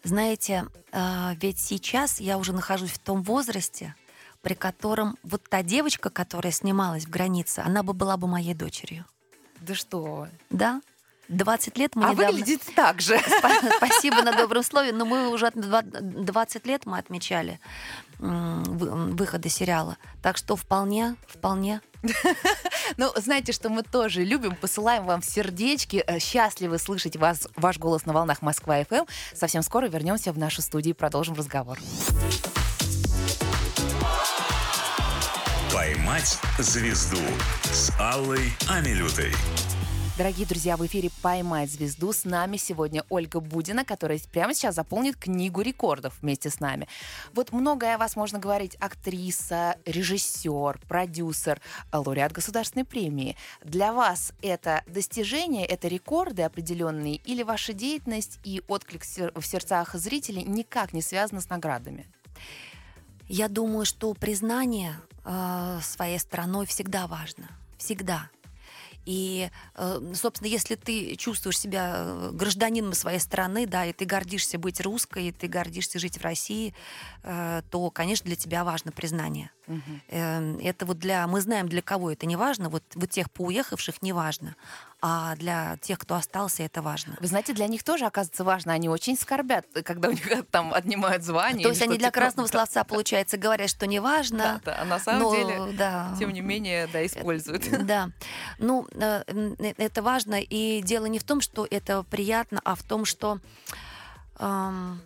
Знаете, 0.05 0.67
э, 0.93 1.35
ведь 1.41 1.59
сейчас 1.59 2.21
я 2.21 2.39
уже 2.39 2.53
нахожусь 2.53 2.91
в 2.91 2.99
том 2.99 3.23
возрасте, 3.23 3.95
при 4.43 4.55
котором 4.55 5.17
вот 5.23 5.49
та 5.49 5.63
девочка, 5.63 6.11
которая 6.11 6.53
снималась 6.53 7.05
в 7.05 7.11
границе, 7.11 7.61
она 7.61 7.83
бы 7.83 7.93
была 7.93 8.17
бы 8.17 8.27
моей 8.27 8.55
дочерью. 8.55 9.05
Да 9.61 9.75
что? 9.75 10.27
Да. 10.51 10.83
20 11.29 11.79
лет 11.79 11.97
мы 11.97 12.07
а 12.07 12.11
недавно... 12.11 12.33
выглядит 12.33 12.63
так 12.75 13.01
же. 13.01 13.19
Спасибо 13.77 14.23
на 14.23 14.33
добром 14.33 14.63
слове, 14.63 14.93
но 14.93 15.05
мы 15.05 15.29
уже 15.29 15.51
20 15.55 16.67
лет 16.67 16.87
мы 16.87 16.99
отмечали 16.99 17.61
выхода 18.23 19.49
сериала. 19.49 19.97
Так 20.23 20.37
что 20.37 20.57
вполне, 20.57 21.17
вполне. 21.27 21.81
Ну, 22.97 23.11
знаете, 23.17 23.53
что 23.53 23.71
мы 23.71 23.85
тоже 23.85 24.23
любим, 24.23 24.55
посылаем 24.55 25.05
вам 25.07 25.23
сердечки, 25.23 26.05
э, 26.07 26.19
счастливы 26.19 26.79
слышать 26.79 27.17
вас, 27.17 27.49
ваш 27.57 27.79
голос 27.79 28.05
на 28.07 28.13
волнах 28.13 28.43
Москва-ФМ. 28.43 29.07
Совсем 29.35 29.63
скоро 29.63 29.87
вернемся 29.87 30.33
в 30.33 30.39
нашу 30.39 30.63
студию 30.63 30.95
и 30.95 30.99
продолжим 30.99 31.35
разговор. 31.35 31.79
«Поймать 35.73 36.39
звезду» 36.59 37.23
с 37.63 37.91
Аллой 37.99 38.53
Амилютой. 38.69 39.33
Дорогие 40.19 40.47
друзья, 40.47 40.77
в 40.77 40.85
эфире 40.85 41.11
«Поймать 41.23 41.71
звезду». 41.71 42.13
С 42.13 42.27
нами 42.27 42.59
сегодня 42.59 43.03
Ольга 43.09 43.41
Будина, 43.41 43.83
которая 43.83 44.21
прямо 44.31 44.53
сейчас 44.53 44.75
заполнит 44.75 45.17
книгу 45.17 45.63
рекордов 45.63 46.21
вместе 46.21 46.51
с 46.51 46.61
нами. 46.61 46.87
Вот 47.33 47.51
многое 47.51 47.95
о 47.95 47.99
вас 47.99 48.15
можно 48.15 48.39
говорить. 48.39 48.77
Актриса, 48.79 49.77
режиссер, 49.87 50.81
продюсер, 50.87 51.63
лауреат 51.91 52.31
государственной 52.31 52.85
премии. 52.85 53.39
Для 53.65 53.95
вас 53.95 54.35
это 54.43 54.85
достижение, 54.87 55.65
это 55.65 55.89
рекорды 55.89 56.43
определенные 56.43 57.17
или 57.17 57.43
ваша 57.43 57.73
деятельность 57.73 58.39
и 58.45 58.63
отклик 58.69 59.05
в 59.05 59.47
сердцах 59.47 59.95
зрителей 59.95 60.43
никак 60.43 60.93
не 60.93 61.01
связаны 61.01 61.41
с 61.41 61.49
наградами? 61.49 62.07
Я 63.29 63.49
думаю, 63.49 63.87
что 63.87 64.13
признание 64.13 64.95
э, 65.25 65.79
своей 65.83 66.19
страной 66.19 66.67
всегда 66.67 67.07
важно. 67.07 67.49
Всегда. 67.79 68.29
И, 69.05 69.51
э, 69.75 70.13
собственно, 70.15 70.49
если 70.49 70.75
ты 70.75 71.17
чувствуешь 71.17 71.59
себя 71.59 71.95
э, 71.97 72.31
гражданином 72.33 72.95
своей 72.95 73.19
страны, 73.19 73.67
да, 73.67 73.85
и 73.85 73.93
ты 73.93 74.05
гордишься 74.05 74.59
быть 74.59 74.81
русской, 74.81 75.29
и 75.29 75.33
ты 75.33 75.49
гордишься 75.49 75.99
жить 75.99 76.19
в 76.19 76.23
России, 76.23 76.75
э, 77.23 77.63
то, 77.71 77.91
конечно, 77.91 78.27
для 78.27 78.37
тебя 78.37 78.65
важно 78.65 78.93
признание. 78.93 79.51
Угу. 79.67 80.61
Это 80.63 80.87
вот 80.87 80.99
для... 80.99 81.27
Мы 81.27 81.41
знаем, 81.41 81.69
для 81.69 81.83
кого 81.83 82.11
это 82.11 82.27
не 82.27 82.37
важно. 82.37 82.69
Вот, 82.69 82.83
вот 82.95 83.11
тех 83.11 83.31
поуехавших 83.31 84.03
не 84.03 84.13
важно. 84.13 84.57
А 85.05 85.35
для 85.35 85.77
тех, 85.79 85.99
кто 85.99 86.15
остался, 86.15 86.63
это 86.63 86.81
важно. 86.81 87.17
Вы 87.21 87.27
знаете, 87.27 87.53
для 87.53 87.67
них 87.67 87.83
тоже, 87.83 88.07
оказывается, 88.07 88.45
важно. 88.45 88.73
Они 88.73 88.89
очень 88.89 89.17
скорбят, 89.17 89.67
когда 89.85 90.09
у 90.09 90.13
них 90.13 90.29
там 90.51 90.73
отнимают 90.73 91.25
звание. 91.25 91.65
То 91.65 91.71
есть 91.71 91.83
они 91.83 91.99
для 91.99 92.09
типа... 92.09 92.21
красного 92.21 92.47
словца, 92.47 92.85
получается, 92.85 93.37
говорят, 93.37 93.69
что 93.69 93.87
не 93.87 93.99
важно. 93.99 94.61
Да, 94.65 94.73
да, 94.73 94.83
а 94.83 94.85
на 94.85 94.99
самом 95.01 95.23
но, 95.23 95.35
деле, 95.35 95.73
да. 95.77 96.15
тем 96.19 96.33
не 96.33 96.41
менее, 96.41 96.87
да, 96.87 97.05
используют. 97.05 97.69
Да. 97.85 98.11
Ну, 98.59 98.87
это 98.95 100.03
важно. 100.03 100.41
И 100.41 100.81
дело 100.83 101.07
не 101.07 101.19
в 101.19 101.25
том, 101.25 101.41
что 101.41 101.67
это 101.69 102.05
приятно, 102.05 102.61
а 102.65 102.77
в 102.77 102.83
том, 102.83 103.05
что... 103.05 103.39
Эм, 104.39 105.03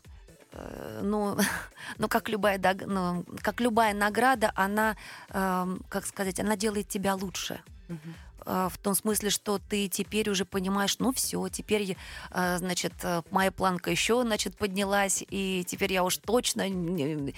Э, 0.56 1.00
ну, 1.02 1.36
ну 1.98 2.08
как 2.08 2.28
любая, 2.28 2.60
ну, 2.86 3.24
как 3.42 3.60
любая 3.60 3.94
награда, 3.94 4.52
она, 4.54 4.96
э, 5.30 5.76
как 5.88 6.06
сказать, 6.06 6.40
она 6.40 6.56
делает 6.56 6.88
тебя 6.88 7.14
лучше. 7.14 7.60
Uh-huh. 7.88 8.14
В 8.46 8.78
том 8.80 8.94
смысле, 8.94 9.30
что 9.30 9.58
ты 9.58 9.88
теперь 9.88 10.30
уже 10.30 10.44
понимаешь, 10.44 11.00
ну 11.00 11.12
все, 11.12 11.48
теперь, 11.48 11.96
э, 12.30 12.58
значит, 12.58 12.92
э, 13.02 13.22
моя 13.32 13.50
планка 13.50 13.90
еще, 13.90 14.22
значит, 14.22 14.56
поднялась, 14.56 15.24
и 15.28 15.64
теперь 15.66 15.92
я 15.92 16.04
уж 16.04 16.18
точно 16.18 16.68
не, 16.68 17.34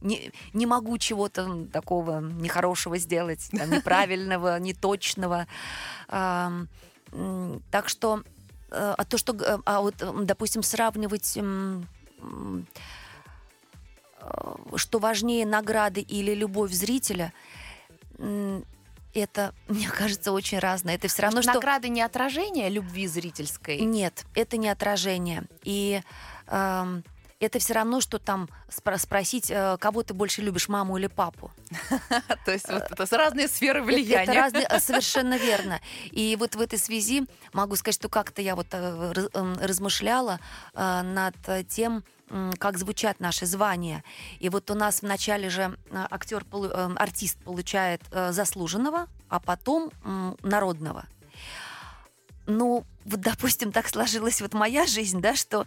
не, 0.00 0.32
не 0.54 0.66
могу 0.66 0.96
чего-то 0.96 1.66
такого 1.70 2.20
нехорошего 2.20 2.96
сделать, 2.96 3.50
там, 3.50 3.70
неправильного, 3.76 4.58
неточного. 4.58 5.46
Так 6.08 7.88
что, 7.88 8.22
а 8.70 9.04
то, 9.04 9.18
что, 9.18 9.60
а 9.66 9.80
вот, 9.82 9.94
допустим, 10.24 10.62
сравнивать 10.62 11.38
что 14.76 14.98
важнее 14.98 15.44
награды 15.44 16.00
или 16.00 16.34
любовь 16.34 16.72
зрителя, 16.72 17.32
это, 19.14 19.54
мне 19.68 19.88
кажется, 19.88 20.32
очень 20.32 20.58
разное. 20.58 20.94
Это 20.94 21.08
все 21.08 21.22
равно, 21.22 21.42
что... 21.42 21.54
Награды 21.54 21.88
не 21.88 22.02
отражение 22.02 22.68
любви 22.68 23.06
зрительской? 23.06 23.80
Нет, 23.80 24.24
это 24.34 24.56
не 24.56 24.68
отражение. 24.68 25.44
И 25.62 26.02
э, 26.46 27.02
это 27.40 27.58
все 27.58 27.74
равно, 27.74 28.00
что 28.00 28.18
там 28.18 28.48
спро- 28.68 28.98
спросить, 28.98 29.50
э, 29.50 29.76
кого 29.78 30.02
ты 30.02 30.14
больше 30.14 30.42
любишь, 30.42 30.68
маму 30.68 30.96
или 30.96 31.06
папу. 31.06 31.50
То 32.44 32.52
есть 32.52 32.68
вот 32.68 32.90
это 32.90 33.16
разные 33.16 33.48
сферы 33.48 33.82
влияния. 33.82 34.24
Это 34.24 34.34
разные, 34.34 34.66
э, 34.68 34.80
совершенно 34.80 35.36
верно. 35.36 35.80
И 36.10 36.36
вот 36.38 36.54
в 36.54 36.60
этой 36.60 36.78
связи 36.78 37.26
могу 37.52 37.76
сказать, 37.76 37.96
что 37.96 38.08
как-то 38.08 38.42
я 38.42 38.56
вот 38.56 38.68
э, 38.72 39.12
размышляла 39.60 40.40
над 40.74 41.34
тем, 41.68 42.04
как 42.58 42.78
звучат 42.78 43.20
наши 43.20 43.46
звания. 43.46 44.02
И 44.40 44.48
вот 44.48 44.70
у 44.70 44.74
нас 44.74 45.02
вначале 45.02 45.50
же 45.50 45.76
актер, 45.92 46.44
артист 46.96 47.38
получает 47.44 48.02
заслуженного, 48.30 49.08
а 49.28 49.40
потом 49.40 49.90
народного. 50.42 51.04
Ну, 52.46 52.84
вот, 53.04 53.20
допустим, 53.20 53.72
так 53.72 53.88
сложилась 53.88 54.40
вот 54.40 54.54
моя 54.54 54.86
жизнь, 54.86 55.20
да, 55.20 55.34
что 55.34 55.66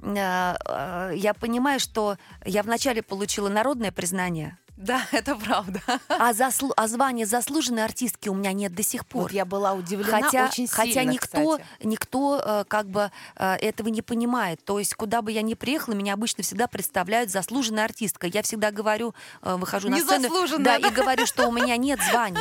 э, 0.00 0.14
э, 0.14 1.12
я 1.14 1.34
понимаю, 1.34 1.78
что 1.78 2.16
я 2.44 2.62
вначале 2.62 3.02
получила 3.02 3.48
народное 3.48 3.92
признание, 3.92 4.58
да, 4.76 5.06
это 5.12 5.34
правда. 5.36 5.80
А, 6.08 6.32
заслу... 6.32 6.72
а 6.76 6.86
звание 6.86 7.26
заслуженной 7.26 7.84
артистки 7.84 8.28
у 8.28 8.34
меня 8.34 8.52
нет 8.52 8.74
до 8.74 8.82
сих 8.82 9.06
пор. 9.06 9.22
Вот 9.22 9.32
я 9.32 9.44
была 9.44 9.72
удивлена 9.72 10.22
хотя, 10.22 10.46
очень 10.46 10.66
сильно, 10.66 10.76
Хотя 10.76 11.04
никто, 11.04 11.58
кстати. 11.58 11.86
никто 11.86 12.42
э, 12.44 12.64
как 12.68 12.88
бы 12.88 13.10
э, 13.36 13.54
этого 13.54 13.88
не 13.88 14.02
понимает. 14.02 14.62
То 14.64 14.78
есть 14.78 14.94
куда 14.94 15.22
бы 15.22 15.32
я 15.32 15.42
ни 15.42 15.54
приехала, 15.54 15.94
меня 15.94 16.12
обычно 16.12 16.42
всегда 16.42 16.66
представляют 16.66 17.30
заслуженной 17.30 17.84
артисткой. 17.84 18.30
Я 18.30 18.42
всегда 18.42 18.70
говорю, 18.70 19.14
э, 19.42 19.56
выхожу 19.56 19.88
на 19.88 19.98
сцену 19.98 20.28
да, 20.58 20.78
да, 20.78 20.88
и 20.88 20.90
говорю, 20.92 21.26
что 21.26 21.48
у 21.48 21.52
меня 21.52 21.76
нет 21.76 22.00
званий. 22.10 22.40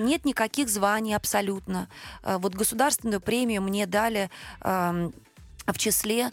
Нет 0.00 0.24
никаких 0.24 0.68
званий 0.68 1.16
абсолютно. 1.16 1.88
Вот 2.22 2.54
государственную 2.54 3.20
премию 3.20 3.62
мне 3.62 3.86
дали 3.86 4.30
эм, 4.60 5.12
в 5.66 5.76
числе 5.76 6.30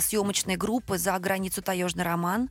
съемочной 0.00 0.56
группы 0.56 0.98
«За 0.98 1.16
границу 1.20 1.62
таежный 1.62 2.02
роман». 2.02 2.50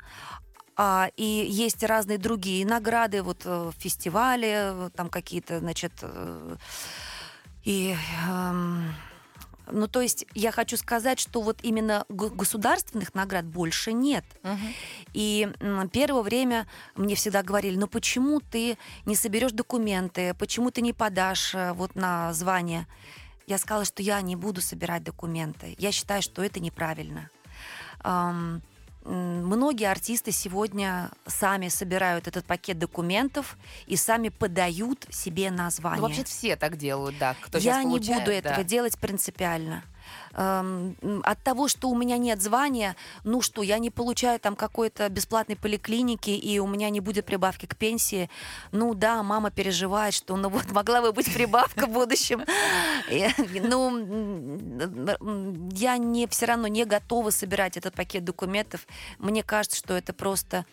А, 0.83 1.11
и 1.15 1.45
есть 1.47 1.83
разные 1.83 2.17
другие 2.17 2.65
награды, 2.65 3.21
вот 3.21 3.43
э, 3.45 3.71
фестивали, 3.77 4.89
там 4.95 5.09
какие-то, 5.09 5.59
значит, 5.59 5.91
э, 6.01 6.55
и... 7.63 7.95
Э, 8.27 8.51
ну, 9.71 9.87
то 9.87 10.01
есть 10.01 10.25
я 10.33 10.51
хочу 10.51 10.77
сказать, 10.77 11.19
что 11.19 11.39
вот 11.41 11.59
именно 11.61 12.03
государственных 12.09 13.13
наград 13.13 13.45
больше 13.45 13.93
нет. 13.93 14.25
Угу. 14.43 14.57
И 15.13 15.49
первое 15.93 16.23
время 16.23 16.67
мне 16.95 17.13
всегда 17.13 17.43
говорили, 17.43 17.77
ну 17.77 17.87
почему 17.87 18.39
ты 18.41 18.75
не 19.05 19.15
соберешь 19.15 19.51
документы, 19.51 20.33
почему 20.33 20.71
ты 20.71 20.81
не 20.81 20.93
подашь 20.93 21.53
э, 21.53 21.73
вот 21.73 21.93
на 21.93 22.33
звание? 22.33 22.87
Я 23.45 23.59
сказала, 23.59 23.85
что 23.85 24.01
я 24.01 24.19
не 24.21 24.35
буду 24.35 24.61
собирать 24.61 25.03
документы. 25.03 25.75
Я 25.77 25.91
считаю, 25.91 26.23
что 26.23 26.43
это 26.43 26.59
неправильно. 26.59 27.29
Um, 28.03 28.61
многие 29.03 29.89
артисты 29.89 30.31
сегодня 30.31 31.11
сами 31.25 31.67
собирают 31.69 32.27
этот 32.27 32.45
пакет 32.45 32.77
документов 32.79 33.57
и 33.87 33.95
сами 33.95 34.29
подают 34.29 35.05
себе 35.09 35.51
название. 35.51 36.01
Ну, 36.01 36.07
вообще 36.07 36.23
все 36.23 36.55
так 36.55 36.77
делают, 36.77 37.17
да. 37.17 37.35
Кто 37.41 37.57
Я 37.57 37.83
не 37.83 37.97
буду 37.97 38.07
да. 38.07 38.31
этого 38.31 38.63
делать 38.63 38.97
принципиально 38.99 39.83
от 40.33 41.43
того, 41.43 41.67
что 41.67 41.89
у 41.89 41.95
меня 41.95 42.17
нет 42.17 42.41
звания, 42.41 42.95
ну 43.23 43.41
что, 43.41 43.63
я 43.63 43.79
не 43.79 43.89
получаю 43.89 44.39
там 44.39 44.55
какой-то 44.55 45.09
бесплатной 45.09 45.55
поликлиники, 45.55 46.29
и 46.29 46.59
у 46.59 46.67
меня 46.67 46.89
не 46.89 46.99
будет 46.99 47.25
прибавки 47.25 47.65
к 47.65 47.75
пенсии. 47.75 48.29
Ну 48.71 48.93
да, 48.93 49.23
мама 49.23 49.51
переживает, 49.51 50.13
что 50.13 50.35
ну 50.35 50.49
вот 50.49 50.71
могла 50.71 51.01
бы 51.01 51.11
быть 51.11 51.33
прибавка 51.33 51.85
в 51.85 51.89
будущем. 51.89 52.43
Ну, 53.71 53.91
я 55.71 55.97
не 55.97 56.27
все 56.27 56.45
равно 56.45 56.67
не 56.67 56.85
готова 56.85 57.29
собирать 57.29 57.77
этот 57.77 57.93
пакет 57.93 58.23
документов. 58.23 58.87
Мне 59.19 59.43
кажется, 59.43 59.77
что 59.77 59.93
это 59.95 60.13
просто 60.13 60.65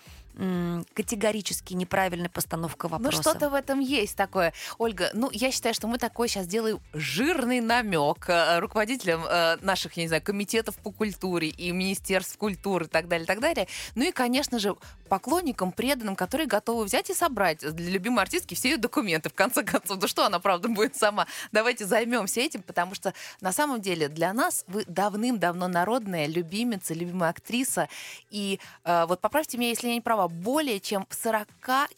категорически 0.95 1.75
неправильная 1.75 2.29
постановка 2.29 2.87
ну, 2.87 2.97
вопроса. 2.97 3.17
Ну, 3.17 3.23
что-то 3.23 3.51
в 3.51 3.55
этом 3.55 3.81
есть 3.81 4.17
такое. 4.17 4.53
Ольга, 4.79 5.11
ну, 5.13 5.31
я 5.33 5.51
считаю, 5.51 5.75
что 5.75 5.89
мы 5.89 5.99
такой 5.99 6.29
сейчас 6.29 6.47
делаем 6.47 6.81
жирный 6.93 7.61
намек 7.61 8.29
э, 8.29 8.61
руководителям 8.61 9.25
э, 9.25 9.57
наших, 9.63 9.95
я 9.95 10.05
не 10.05 10.09
знаю, 10.09 10.23
комитетов 10.23 10.77
по 10.77 10.93
культуре 10.93 11.49
и 11.49 11.73
министерств 11.73 12.37
культуры 12.39 12.87
и 12.87 12.89
так 12.89 13.09
далее, 13.09 13.25
и 13.25 13.27
так 13.27 13.41
далее. 13.41 13.67
Ну 13.97 14.05
и, 14.05 14.13
конечно 14.13 14.61
же, 14.61 14.77
поклонникам, 15.09 15.73
преданным, 15.73 16.15
которые 16.15 16.47
готовы 16.47 16.85
взять 16.85 17.11
и 17.11 17.15
собрать 17.15 17.61
для 17.75 17.91
любимой 17.91 18.23
артистки 18.23 18.55
все 18.55 18.71
ее 18.71 18.77
документы, 18.77 19.31
в 19.31 19.35
конце 19.35 19.65
концов. 19.65 19.99
Да 19.99 20.07
что 20.07 20.25
она, 20.25 20.39
правда, 20.39 20.69
будет 20.69 20.95
сама? 20.95 21.27
Давайте 21.51 21.85
займемся 21.85 22.41
этим, 22.41 22.63
потому 22.63 22.95
что 22.95 23.13
на 23.41 23.53
самом 23.53 23.81
деле 23.81 24.09
для 24.09 24.33
нас 24.33 24.65
вы 24.69 24.85
давным-давно 24.87 25.67
народная 25.67 26.27
любимица, 26.27 26.95
любимая 26.95 27.31
актриса. 27.31 27.89
И 28.31 28.61
э, 28.85 29.07
вот 29.07 29.21
поправьте 29.21 29.59
меня, 29.59 29.71
если 29.71 29.89
я 29.89 29.95
не 29.95 30.01
права, 30.01 30.28
более 30.29 30.81
чем 30.81 31.07
в 31.09 31.15
40 31.15 31.49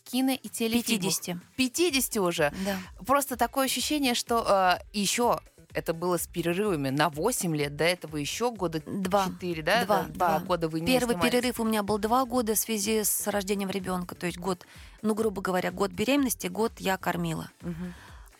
кино 0.04 0.32
и 0.32 0.48
телефильмах. 0.48 1.14
50. 1.16 1.36
50 1.56 2.16
уже. 2.16 2.52
Да. 2.64 2.78
Просто 3.04 3.36
такое 3.36 3.66
ощущение, 3.66 4.14
что 4.14 4.44
э, 4.46 4.82
еще 4.92 5.40
это 5.72 5.94
было 5.94 6.18
с 6.18 6.26
перерывами 6.26 6.90
на 6.90 7.08
8 7.10 7.56
лет, 7.56 7.76
до 7.76 7.84
этого 7.84 8.16
еще 8.16 8.50
года 8.50 8.82
два. 8.86 9.26
4, 9.26 9.62
да? 9.62 9.84
Два, 9.84 10.02
два, 10.02 10.38
два 10.38 10.38
года 10.40 10.68
вы 10.68 10.80
не 10.80 10.86
Первый 10.86 11.12
снимались. 11.12 11.32
перерыв 11.32 11.60
у 11.60 11.64
меня 11.64 11.82
был 11.82 11.98
два 11.98 12.24
года 12.24 12.54
в 12.54 12.58
связи 12.58 13.04
с 13.04 13.26
рождением 13.26 13.70
ребенка, 13.70 14.14
то 14.14 14.26
есть 14.26 14.38
год, 14.38 14.66
ну, 15.02 15.14
грубо 15.14 15.42
говоря, 15.42 15.70
год 15.70 15.90
беременности, 15.92 16.48
год 16.48 16.72
я 16.78 16.96
кормила. 16.96 17.50
Угу. 17.62 17.74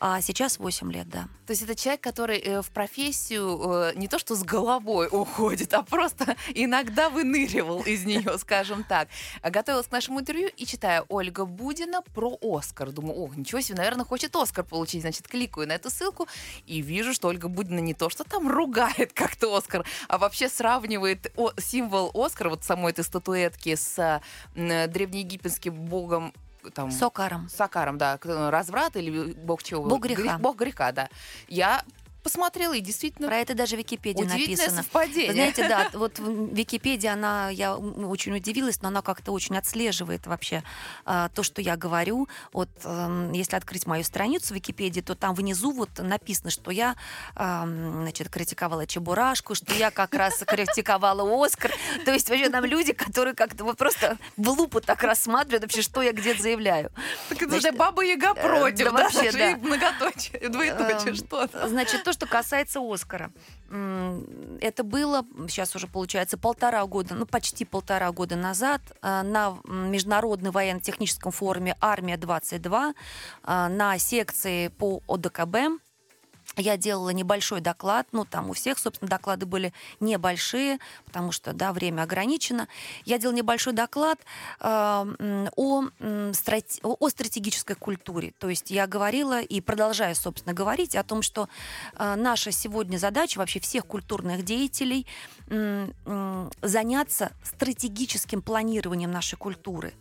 А 0.02 0.22
сейчас 0.22 0.58
8 0.58 0.90
лет, 0.90 1.10
да. 1.10 1.28
То 1.46 1.50
есть 1.50 1.60
это 1.60 1.74
человек, 1.74 2.00
который 2.00 2.38
э, 2.38 2.62
в 2.62 2.70
профессию 2.70 3.60
э, 3.70 3.92
не 3.96 4.08
то 4.08 4.18
что 4.18 4.34
с 4.34 4.42
головой 4.42 5.08
уходит, 5.12 5.74
а 5.74 5.82
просто 5.82 6.36
иногда 6.54 7.10
выныривал 7.10 7.82
из 7.82 8.06
нее, 8.06 8.38
скажем 8.38 8.82
так. 8.82 9.08
Готовилась 9.42 9.88
к 9.88 9.92
нашему 9.92 10.20
интервью 10.20 10.48
и 10.56 10.64
читаю 10.64 11.04
Ольга 11.10 11.44
Будина 11.44 12.00
про 12.00 12.38
Оскар. 12.40 12.92
Думаю, 12.92 13.18
ох, 13.18 13.36
ничего 13.36 13.60
себе, 13.60 13.76
наверное, 13.76 14.06
хочет 14.06 14.34
Оскар 14.34 14.64
получить. 14.64 15.02
Значит, 15.02 15.28
кликаю 15.28 15.68
на 15.68 15.72
эту 15.72 15.90
ссылку 15.90 16.26
и 16.64 16.80
вижу, 16.80 17.12
что 17.12 17.28
Ольга 17.28 17.48
Будина 17.48 17.80
не 17.80 17.92
то, 17.92 18.08
что 18.08 18.24
там 18.24 18.48
ругает 18.48 19.12
как-то 19.12 19.54
Оскар, 19.54 19.84
а 20.08 20.16
вообще 20.16 20.48
сравнивает 20.48 21.30
символ 21.58 22.10
Оскара, 22.14 22.48
вот 22.48 22.64
самой 22.64 22.92
этой 22.92 23.04
статуэтки 23.04 23.74
с 23.74 24.22
древнеегипетским 24.54 25.74
богом 25.74 26.32
там... 26.74 26.90
Сокаром. 26.90 27.48
Сокаром, 27.48 27.98
да. 27.98 28.18
Разврат 28.22 28.96
или 28.96 29.32
бог 29.32 29.62
чего? 29.62 29.84
Бог 29.84 30.02
греха. 30.02 30.38
Бог 30.38 30.56
греха, 30.56 30.92
да. 30.92 31.08
Я 31.48 31.82
посмотрела, 32.20 32.74
и 32.74 32.80
действительно... 32.80 33.28
Про 33.28 33.38
это 33.38 33.54
даже 33.54 33.76
в 33.76 33.78
Википедии 33.78 34.22
написано. 34.22 34.82
совпадение. 34.82 35.32
знаете, 35.32 35.68
да, 35.68 35.90
вот 35.92 36.18
в 36.18 36.54
Википедии 36.54 37.06
она, 37.06 37.50
я 37.50 37.76
очень 37.76 38.34
удивилась, 38.34 38.80
но 38.82 38.88
она 38.88 39.02
как-то 39.02 39.32
очень 39.32 39.56
отслеживает 39.56 40.26
вообще 40.26 40.62
а, 41.04 41.28
то, 41.30 41.42
что 41.42 41.62
я 41.62 41.76
говорю. 41.76 42.28
Вот 42.52 42.68
а, 42.84 43.30
если 43.32 43.56
открыть 43.56 43.86
мою 43.86 44.04
страницу 44.04 44.48
в 44.48 44.56
Википедии, 44.56 45.00
то 45.00 45.14
там 45.14 45.34
внизу 45.34 45.72
вот 45.72 45.90
написано, 45.98 46.50
что 46.50 46.70
я, 46.70 46.96
а, 47.34 47.64
значит, 47.66 48.28
критиковала 48.28 48.86
Чебурашку, 48.86 49.54
что 49.54 49.74
я 49.74 49.90
как 49.90 50.14
раз 50.14 50.42
критиковала 50.46 51.44
Оскар. 51.44 51.72
То 52.04 52.12
есть 52.12 52.28
вообще 52.28 52.50
там 52.50 52.64
люди, 52.64 52.92
которые 52.92 53.34
как-то 53.34 53.64
вот 53.64 53.76
просто 53.76 54.18
в 54.36 54.48
лупу 54.48 54.80
так 54.80 55.02
рассматривают 55.02 55.62
вообще, 55.62 55.82
что 55.82 56.02
я 56.02 56.12
где-то 56.12 56.42
заявляю. 56.42 56.90
Так 57.28 57.42
это 57.42 57.60
же 57.60 57.72
Баба 57.72 58.02
Яга 58.02 58.32
э, 58.36 58.42
против, 58.42 58.86
да, 58.86 58.90
вообще, 58.92 59.32
да. 59.32 59.56
Многоточие, 59.56 60.48
двоеточие, 60.48 61.10
эм, 61.10 61.14
что 61.16 61.48
Значит, 61.68 62.04
то, 62.10 62.14
что 62.14 62.26
касается 62.26 62.80
Оскара. 62.80 63.30
Это 64.60 64.82
было, 64.82 65.24
сейчас 65.48 65.76
уже 65.76 65.86
получается, 65.86 66.36
полтора 66.36 66.84
года, 66.86 67.14
ну 67.14 67.24
почти 67.24 67.64
полтора 67.64 68.10
года 68.10 68.34
назад 68.34 68.80
э, 69.00 69.22
на 69.22 69.58
Международном 69.64 70.52
военно-техническом 70.52 71.30
форуме 71.30 71.76
«Армия-22» 71.80 72.94
э, 73.44 73.68
на 73.68 73.98
секции 73.98 74.68
по 74.68 75.02
ОДКБ 75.06 75.80
я 76.56 76.76
делала 76.76 77.10
небольшой 77.10 77.60
доклад, 77.60 78.06
ну, 78.12 78.24
там 78.24 78.50
у 78.50 78.52
всех, 78.52 78.78
собственно, 78.78 79.08
доклады 79.08 79.46
были 79.46 79.72
небольшие, 80.00 80.78
потому 81.04 81.32
что, 81.32 81.52
да, 81.52 81.72
время 81.72 82.02
ограничено. 82.02 82.68
Я 83.04 83.18
делала 83.18 83.36
небольшой 83.36 83.72
доклад 83.72 84.18
э, 84.60 85.46
о, 85.56 85.84
страт... 86.32 86.64
о 86.82 87.08
стратегической 87.08 87.76
культуре. 87.76 88.32
То 88.38 88.48
есть 88.48 88.70
я 88.70 88.86
говорила 88.86 89.40
и 89.40 89.60
продолжаю, 89.60 90.14
собственно, 90.14 90.54
говорить 90.54 90.96
о 90.96 91.04
том, 91.04 91.22
что 91.22 91.48
э, 91.94 92.14
наша 92.16 92.50
сегодня 92.50 92.98
задача 92.98 93.38
вообще 93.38 93.60
всех 93.60 93.86
культурных 93.86 94.44
деятелей 94.44 95.06
э, 95.48 95.88
э, 96.04 96.50
заняться 96.62 97.32
стратегическим 97.44 98.42
планированием 98.42 99.10
нашей 99.10 99.36
культуры. 99.36 99.94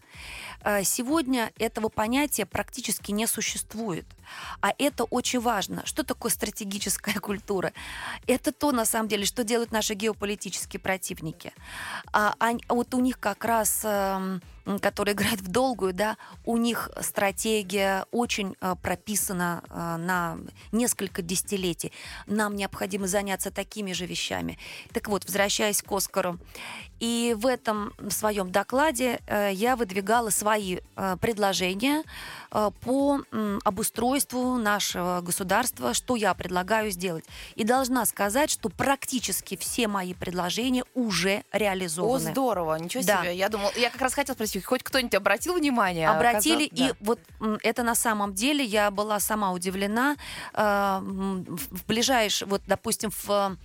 Э, 0.63 0.83
сегодня 0.83 1.51
этого 1.57 1.89
понятия 1.89 2.45
практически 2.45 3.11
не 3.11 3.27
существует. 3.27 4.05
А 4.61 4.73
это 4.77 5.03
очень 5.05 5.39
важно. 5.39 5.85
Что 5.85 6.03
такое 6.03 6.31
стратегическая 6.31 7.13
культура? 7.19 7.73
Это 8.27 8.51
то, 8.51 8.71
на 8.71 8.85
самом 8.85 9.07
деле, 9.07 9.25
что 9.25 9.43
делают 9.43 9.71
наши 9.71 9.93
геополитические 9.93 10.79
противники. 10.79 11.53
А, 12.11 12.35
а 12.39 12.53
вот 12.69 12.93
у 12.93 12.99
них 12.99 13.19
как 13.19 13.45
раз 13.45 13.81
эм, 13.83 14.41
которые 14.77 15.15
играют 15.15 15.41
в 15.41 15.47
долгую, 15.47 15.93
да, 15.93 16.17
у 16.45 16.57
них 16.57 16.91
стратегия 17.01 18.05
очень 18.11 18.55
э, 18.61 18.75
прописана 18.81 19.63
э, 19.69 19.95
на 19.97 20.37
несколько 20.71 21.23
десятилетий. 21.23 21.91
Нам 22.27 22.55
необходимо 22.55 23.07
заняться 23.07 23.49
такими 23.49 23.93
же 23.93 24.05
вещами. 24.05 24.59
Так 24.93 25.07
вот, 25.07 25.25
возвращаясь 25.25 25.81
к 25.81 25.91
Оскару, 25.91 26.37
и 26.99 27.35
в 27.37 27.47
этом 27.47 27.93
своем 28.09 28.51
докладе 28.51 29.19
э, 29.25 29.51
я 29.53 29.75
выдвигала 29.75 30.29
свои 30.29 30.79
э, 30.95 31.17
предложения 31.19 32.03
э, 32.51 32.69
по 32.81 33.21
э, 33.31 33.59
обустройству 33.63 34.18
нашего 34.57 35.21
государства, 35.21 35.93
что 35.93 36.15
я 36.15 36.33
предлагаю 36.33 36.91
сделать. 36.91 37.25
И 37.55 37.63
должна 37.63 38.05
сказать, 38.05 38.49
что 38.49 38.69
практически 38.69 39.55
все 39.57 39.87
мои 39.87 40.13
предложения 40.13 40.83
уже 40.93 41.43
реализованы. 41.51 42.29
О, 42.29 42.31
здорово, 42.31 42.75
ничего 42.75 43.03
да. 43.03 43.21
себе. 43.21 43.35
Я 43.35 43.49
думала, 43.49 43.71
я 43.75 43.89
как 43.89 44.01
раз 44.01 44.13
хотела 44.13 44.35
спросить, 44.35 44.65
хоть 44.65 44.83
кто-нибудь 44.83 45.15
обратил 45.15 45.55
внимание? 45.55 46.09
Обратили, 46.09 46.65
Оказал... 46.67 46.87
и 46.87 46.89
да. 46.89 46.97
вот 47.01 47.19
это 47.63 47.83
на 47.83 47.95
самом 47.95 48.33
деле 48.33 48.63
я 48.63 48.91
была 48.91 49.19
сама 49.19 49.51
удивлена. 49.51 50.15
Э, 50.53 50.99
в 51.01 51.85
ближайшее, 51.87 52.47
вот, 52.47 52.61
допустим, 52.67 53.11
в 53.11 53.57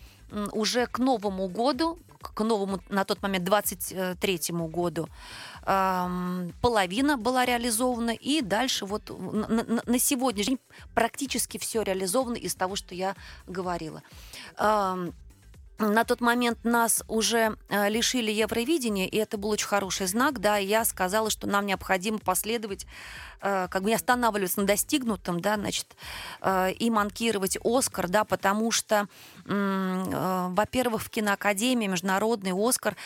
уже 0.52 0.86
к 0.86 0.98
Новому 0.98 1.48
году, 1.48 1.98
к 2.34 2.42
новому 2.42 2.80
на 2.88 3.04
тот 3.04 3.22
момент 3.22 3.48
23-му 3.48 4.68
году 4.68 5.08
половина 6.60 7.16
была 7.16 7.44
реализована, 7.44 8.10
и 8.10 8.40
дальше 8.40 8.86
вот 8.86 9.10
на, 9.10 9.82
на 9.84 9.98
сегодняшний 9.98 10.56
день 10.56 10.64
практически 10.94 11.58
все 11.58 11.82
реализовано 11.82 12.36
из 12.36 12.54
того, 12.54 12.76
что 12.76 12.94
я 12.94 13.14
говорила. 13.46 14.02
На 15.78 16.04
тот 16.04 16.20
момент 16.20 16.64
нас 16.64 17.02
уже 17.08 17.56
э, 17.68 17.88
лишили 17.88 18.30
Евровидения, 18.30 19.06
и 19.06 19.16
это 19.16 19.36
был 19.38 19.50
очень 19.50 19.66
хороший 19.66 20.06
знак, 20.06 20.40
да, 20.40 20.58
и 20.58 20.66
я 20.66 20.84
сказала, 20.84 21.30
что 21.30 21.46
нам 21.48 21.66
необходимо 21.66 22.18
последовать, 22.18 22.86
э, 23.40 23.66
как 23.68 23.82
бы 23.82 23.88
не 23.88 23.96
останавливаться 23.96 24.60
на 24.60 24.66
достигнутом, 24.66 25.40
да, 25.40 25.56
значит, 25.56 25.96
э, 26.42 26.72
и 26.72 26.90
манкировать 26.90 27.58
Оскар, 27.64 28.08
да, 28.08 28.24
потому 28.24 28.70
что, 28.70 29.08
во-первых, 29.44 31.02
в 31.02 31.10
киноакадемии 31.10 31.86
международный 31.86 32.52
Оскар, 32.54 32.96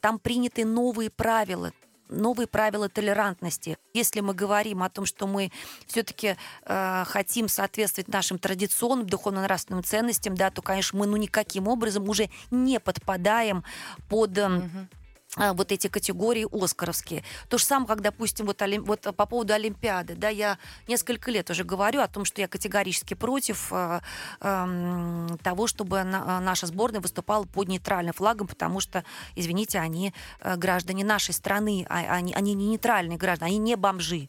там 0.00 0.18
приняты 0.18 0.64
новые 0.64 1.10
правила, 1.10 1.72
новые 2.08 2.46
правила 2.46 2.88
толерантности. 2.88 3.78
Если 3.94 4.20
мы 4.20 4.34
говорим 4.34 4.82
о 4.82 4.90
том, 4.90 5.06
что 5.06 5.26
мы 5.26 5.50
все-таки 5.86 6.36
э, 6.64 7.04
хотим 7.06 7.48
соответствовать 7.48 8.08
нашим 8.08 8.38
традиционным 8.38 9.06
духовно-нравственным 9.06 9.84
ценностям, 9.84 10.34
да, 10.34 10.50
то, 10.50 10.62
конечно, 10.62 10.98
мы 10.98 11.06
ну 11.06 11.16
никаким 11.16 11.68
образом 11.68 12.08
уже 12.08 12.30
не 12.50 12.80
подпадаем 12.80 13.64
под... 14.08 14.38
Э, 14.38 14.46
угу 14.46 14.88
вот 15.36 15.72
эти 15.72 15.88
категории 15.88 16.46
оскаровские. 16.50 17.22
То 17.48 17.58
же 17.58 17.64
самое, 17.64 17.88
как, 17.88 18.00
допустим, 18.00 18.46
вот, 18.46 18.62
олим... 18.62 18.84
вот 18.84 19.02
по 19.02 19.26
поводу 19.26 19.52
Олимпиады, 19.52 20.14
да, 20.14 20.28
я 20.28 20.58
несколько 20.88 21.30
лет 21.30 21.50
уже 21.50 21.64
говорю 21.64 22.00
о 22.00 22.08
том, 22.08 22.24
что 22.24 22.40
я 22.40 22.48
категорически 22.48 23.14
против 23.14 23.72
э, 23.72 24.00
э, 24.40 25.26
того, 25.42 25.66
чтобы 25.66 26.04
на, 26.04 26.40
наша 26.40 26.66
сборная 26.66 27.00
выступала 27.00 27.44
под 27.44 27.68
нейтральным 27.68 28.14
флагом, 28.14 28.46
потому 28.46 28.80
что, 28.80 29.04
извините, 29.34 29.78
они 29.78 30.12
граждане 30.56 31.04
нашей 31.04 31.34
страны, 31.34 31.86
а, 31.88 32.16
они, 32.16 32.32
они 32.34 32.54
не 32.54 32.68
нейтральные 32.68 33.18
граждане, 33.18 33.50
они 33.50 33.58
не 33.58 33.76
бомжи. 33.76 34.28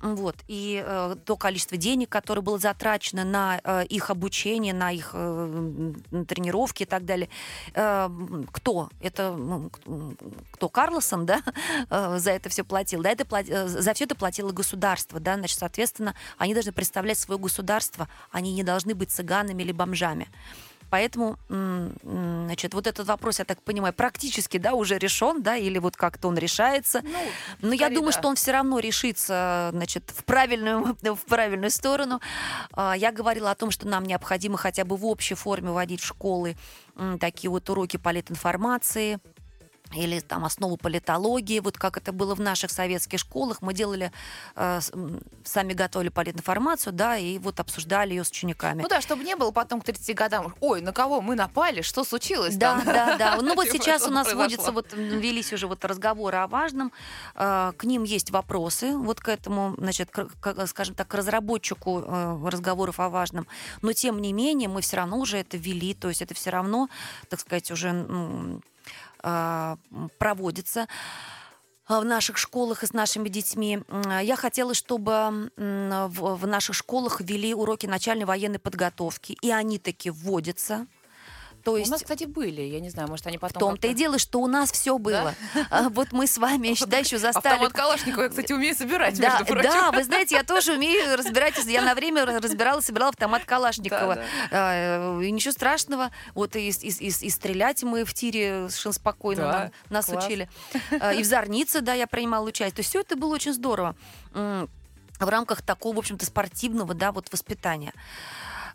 Вот. 0.00 0.36
И 0.48 0.82
э, 0.84 1.16
то 1.24 1.36
количество 1.36 1.76
денег, 1.76 2.08
которое 2.08 2.40
было 2.40 2.58
затрачено 2.58 3.24
на 3.24 3.60
э, 3.62 3.84
их 3.86 4.10
обучение, 4.10 4.72
на 4.72 4.92
их 4.92 5.10
э, 5.12 5.92
тренировки 6.26 6.84
и 6.84 6.86
так 6.86 7.04
далее. 7.04 7.28
Э, 7.74 8.08
кто? 8.50 8.88
Это 9.00 9.32
ну, 9.32 9.70
кто? 10.52 10.68
Карлосон, 10.68 11.26
да, 11.26 11.42
э, 11.90 12.18
за 12.18 12.30
это 12.30 12.48
все 12.48 12.64
платил. 12.64 13.02
Да, 13.02 13.10
это 13.10 13.26
плат... 13.26 13.46
Э, 13.48 13.68
за 13.68 13.92
все 13.92 14.04
это 14.04 14.14
платило 14.14 14.52
государство, 14.52 15.20
да, 15.20 15.36
значит, 15.36 15.58
соответственно, 15.58 16.14
они 16.38 16.54
должны 16.54 16.72
представлять 16.72 17.18
свое 17.18 17.38
государство, 17.38 18.08
они 18.30 18.54
не 18.54 18.62
должны 18.62 18.94
быть 18.94 19.10
цыганами 19.10 19.62
или 19.62 19.72
бомжами. 19.72 20.28
Поэтому, 20.90 21.38
значит, 21.48 22.74
вот 22.74 22.86
этот 22.86 23.06
вопрос, 23.06 23.38
я 23.38 23.44
так 23.44 23.62
понимаю, 23.62 23.94
практически, 23.94 24.58
да, 24.58 24.74
уже 24.74 24.98
решен, 24.98 25.42
да, 25.42 25.56
или 25.56 25.78
вот 25.78 25.96
как-то 25.96 26.28
он 26.28 26.36
решается. 26.36 27.02
Ну, 27.02 27.68
Но 27.68 27.74
я 27.74 27.88
думаю, 27.88 28.12
да. 28.12 28.18
что 28.18 28.28
он 28.28 28.34
все 28.34 28.52
равно 28.52 28.80
решится, 28.80 29.70
значит, 29.72 30.12
в 30.14 30.24
правильную, 30.24 30.96
в 31.02 31.24
правильную 31.26 31.70
сторону. 31.70 32.20
А, 32.72 32.94
я 32.96 33.12
говорила 33.12 33.50
о 33.50 33.54
том, 33.54 33.70
что 33.70 33.86
нам 33.86 34.04
необходимо 34.04 34.56
хотя 34.56 34.84
бы 34.84 34.96
в 34.96 35.06
общей 35.06 35.34
форме 35.34 35.70
вводить 35.70 36.00
в 36.00 36.06
школы 36.06 36.56
такие 37.18 37.50
вот 37.50 37.70
уроки 37.70 37.96
политинформации, 37.96 39.20
или 39.94 40.20
там 40.20 40.44
основу 40.44 40.76
политологии, 40.76 41.60
вот 41.60 41.76
как 41.76 41.96
это 41.96 42.12
было 42.12 42.34
в 42.34 42.40
наших 42.40 42.70
советских 42.70 43.18
школах. 43.18 43.62
Мы 43.62 43.74
делали, 43.74 44.12
э, 44.56 44.80
сами 45.44 45.72
готовили 45.72 46.08
политинформацию, 46.08 46.92
да, 46.92 47.16
и 47.16 47.38
вот 47.38 47.60
обсуждали 47.60 48.10
ее 48.10 48.24
с 48.24 48.30
учениками. 48.30 48.82
Ну 48.82 48.88
да, 48.88 49.00
чтобы 49.00 49.24
не 49.24 49.36
было 49.36 49.50
потом 49.50 49.80
к 49.80 49.84
30 49.84 50.14
годам, 50.14 50.54
ой, 50.60 50.80
на 50.80 50.92
кого 50.92 51.20
мы 51.20 51.34
напали, 51.34 51.82
что 51.82 52.04
случилось 52.04 52.56
Да, 52.56 52.76
там? 52.76 52.84
да, 52.84 53.16
да. 53.16 53.38
Ну 53.40 53.54
вот 53.54 53.68
сейчас 53.72 54.06
у 54.06 54.10
нас 54.10 54.32
вводится, 54.32 54.72
вот 54.72 54.92
велись 54.92 55.52
уже 55.52 55.66
вот 55.66 55.84
разговоры 55.84 56.38
о 56.38 56.46
важном, 56.46 56.92
э, 57.34 57.72
к 57.76 57.84
ним 57.84 58.04
есть 58.04 58.30
вопросы, 58.30 58.96
вот 58.96 59.20
к 59.20 59.28
этому, 59.28 59.74
значит, 59.78 60.10
к, 60.10 60.66
скажем 60.66 60.94
так, 60.94 61.08
к 61.08 61.14
разработчику 61.14 62.00
э, 62.00 62.48
разговоров 62.48 63.00
о 63.00 63.08
важном, 63.08 63.46
но 63.82 63.92
тем 63.92 64.20
не 64.20 64.32
менее 64.32 64.68
мы 64.68 64.80
все 64.82 64.98
равно 64.98 65.18
уже 65.18 65.38
это 65.38 65.56
ввели, 65.56 65.94
то 65.94 66.08
есть 66.08 66.22
это 66.22 66.34
все 66.34 66.50
равно, 66.50 66.88
так 67.28 67.40
сказать, 67.40 67.70
уже 67.70 68.60
проводится 69.20 70.88
а, 71.86 72.00
в 72.00 72.04
наших 72.04 72.38
школах 72.38 72.82
и 72.82 72.86
с 72.86 72.92
нашими 72.92 73.28
детьми. 73.28 73.80
Я 74.22 74.36
хотела, 74.36 74.74
чтобы 74.74 75.50
в 75.56 76.46
наших 76.46 76.76
школах 76.76 77.20
ввели 77.20 77.52
уроки 77.52 77.86
начальной 77.86 78.24
военной 78.24 78.58
подготовки, 78.58 79.36
и 79.40 79.50
они 79.50 79.78
таки 79.78 80.10
вводятся. 80.10 80.86
То 81.64 81.76
есть... 81.76 81.90
У 81.90 81.92
нас, 81.92 82.02
кстати, 82.02 82.24
были, 82.24 82.62
я 82.62 82.80
не 82.80 82.90
знаю, 82.90 83.08
может, 83.08 83.26
они 83.26 83.38
потом... 83.38 83.56
В 83.56 83.60
том-то 83.60 83.88
и 83.88 83.94
дело, 83.94 84.18
что 84.18 84.40
у 84.40 84.46
нас 84.46 84.72
все 84.72 84.98
было. 84.98 85.34
Да? 85.54 85.88
Вот 85.90 86.12
мы 86.12 86.26
с 86.26 86.38
вами, 86.38 86.74
да, 86.86 86.98
еще 86.98 87.18
застали... 87.18 87.54
Автомат 87.54 87.72
Калашникова 87.72 88.22
я, 88.24 88.28
кстати, 88.28 88.52
умею 88.52 88.74
собирать, 88.74 89.18
да, 89.18 89.30
между 89.30 89.44
прочим. 89.46 89.70
Да, 89.70 89.92
вы 89.92 90.04
знаете, 90.04 90.36
я 90.36 90.44
тоже 90.44 90.72
умею 90.74 91.16
разбирать. 91.16 91.54
Я 91.66 91.82
на 91.82 91.94
время 91.94 92.24
разбирала, 92.24 92.80
собирала 92.80 93.10
автомат 93.10 93.44
Калашникова. 93.44 94.16
Да, 94.16 94.22
да. 94.22 94.48
А, 94.50 95.20
и 95.20 95.30
ничего 95.30 95.52
страшного. 95.52 96.10
Вот 96.34 96.56
и, 96.56 96.68
и, 96.68 96.70
и, 96.70 97.08
и 97.08 97.30
стрелять 97.30 97.82
мы 97.82 98.04
в 98.04 98.14
тире 98.14 98.68
совершенно 98.68 98.92
спокойно 98.94 99.42
да, 99.42 99.52
нам, 99.52 99.70
нас 99.90 100.06
класс. 100.06 100.24
учили. 100.24 100.48
А, 101.00 101.12
и 101.12 101.22
в 101.22 101.26
Зорнице, 101.26 101.80
да, 101.80 101.94
я 101.94 102.06
принимала 102.06 102.46
участие. 102.46 102.76
То 102.76 102.80
есть 102.80 102.90
все 102.90 103.00
это 103.00 103.16
было 103.16 103.34
очень 103.34 103.52
здорово 103.52 103.94
в 104.32 105.28
рамках 105.28 105.60
такого, 105.60 105.96
в 105.96 105.98
общем-то, 105.98 106.24
спортивного, 106.24 106.94
да, 106.94 107.12
вот 107.12 107.30
воспитания. 107.30 107.92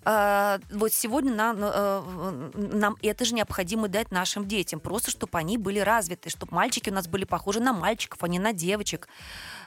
А, 0.07 0.59
вот 0.69 0.93
сегодня 0.93 1.33
нам, 1.33 1.57
э, 1.59 2.51
нам 2.53 2.95
это 3.01 3.25
же 3.25 3.33
необходимо 3.33 3.87
дать 3.87 4.11
нашим 4.11 4.47
детям, 4.47 4.79
просто 4.79 5.09
чтобы 5.09 5.39
они 5.39 5.57
были 5.57 5.79
развиты, 5.79 6.29
чтобы 6.29 6.53
мальчики 6.53 6.91
у 6.91 6.93
нас 6.93 7.07
были 7.07 7.25
похожи 7.25 7.59
на 7.59 7.73
мальчиков, 7.73 8.23
а 8.23 8.27
не 8.27 8.37
на 8.37 8.53
девочек. 8.53 9.07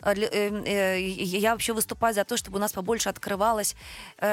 А, 0.01 0.15
э, 0.15 0.23
э, 0.23 1.01
я 1.01 1.53
вообще 1.53 1.73
выступаю 1.73 2.15
за 2.15 2.25
то, 2.25 2.37
чтобы 2.37 2.59
у 2.59 2.61
нас 2.61 2.73
побольше 2.73 3.09
открывалось 3.09 3.75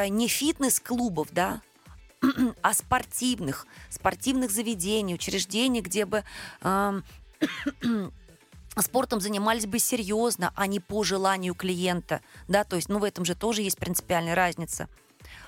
не 0.09 0.27
фитнес-клубов, 0.27 1.29
да, 1.31 1.61
а 2.61 2.73
спортивных, 2.75 3.65
спортивных 3.89 4.51
заведений, 4.51 5.15
учреждений, 5.15 5.81
где 5.81 6.05
бы 6.05 6.23
спортом 8.77 9.21
занимались 9.21 9.65
бы 9.65 9.79
серьезно, 9.79 10.53
а 10.55 10.67
не 10.67 10.79
по 10.79 11.03
желанию 11.03 11.55
клиента, 11.55 12.21
да, 12.47 12.63
то 12.63 12.75
есть, 12.75 12.89
ну, 12.89 12.99
в 12.99 13.03
этом 13.03 13.25
же 13.25 13.33
тоже 13.33 13.63
есть 13.63 13.79
принципиальная 13.79 14.35
разница. 14.35 14.87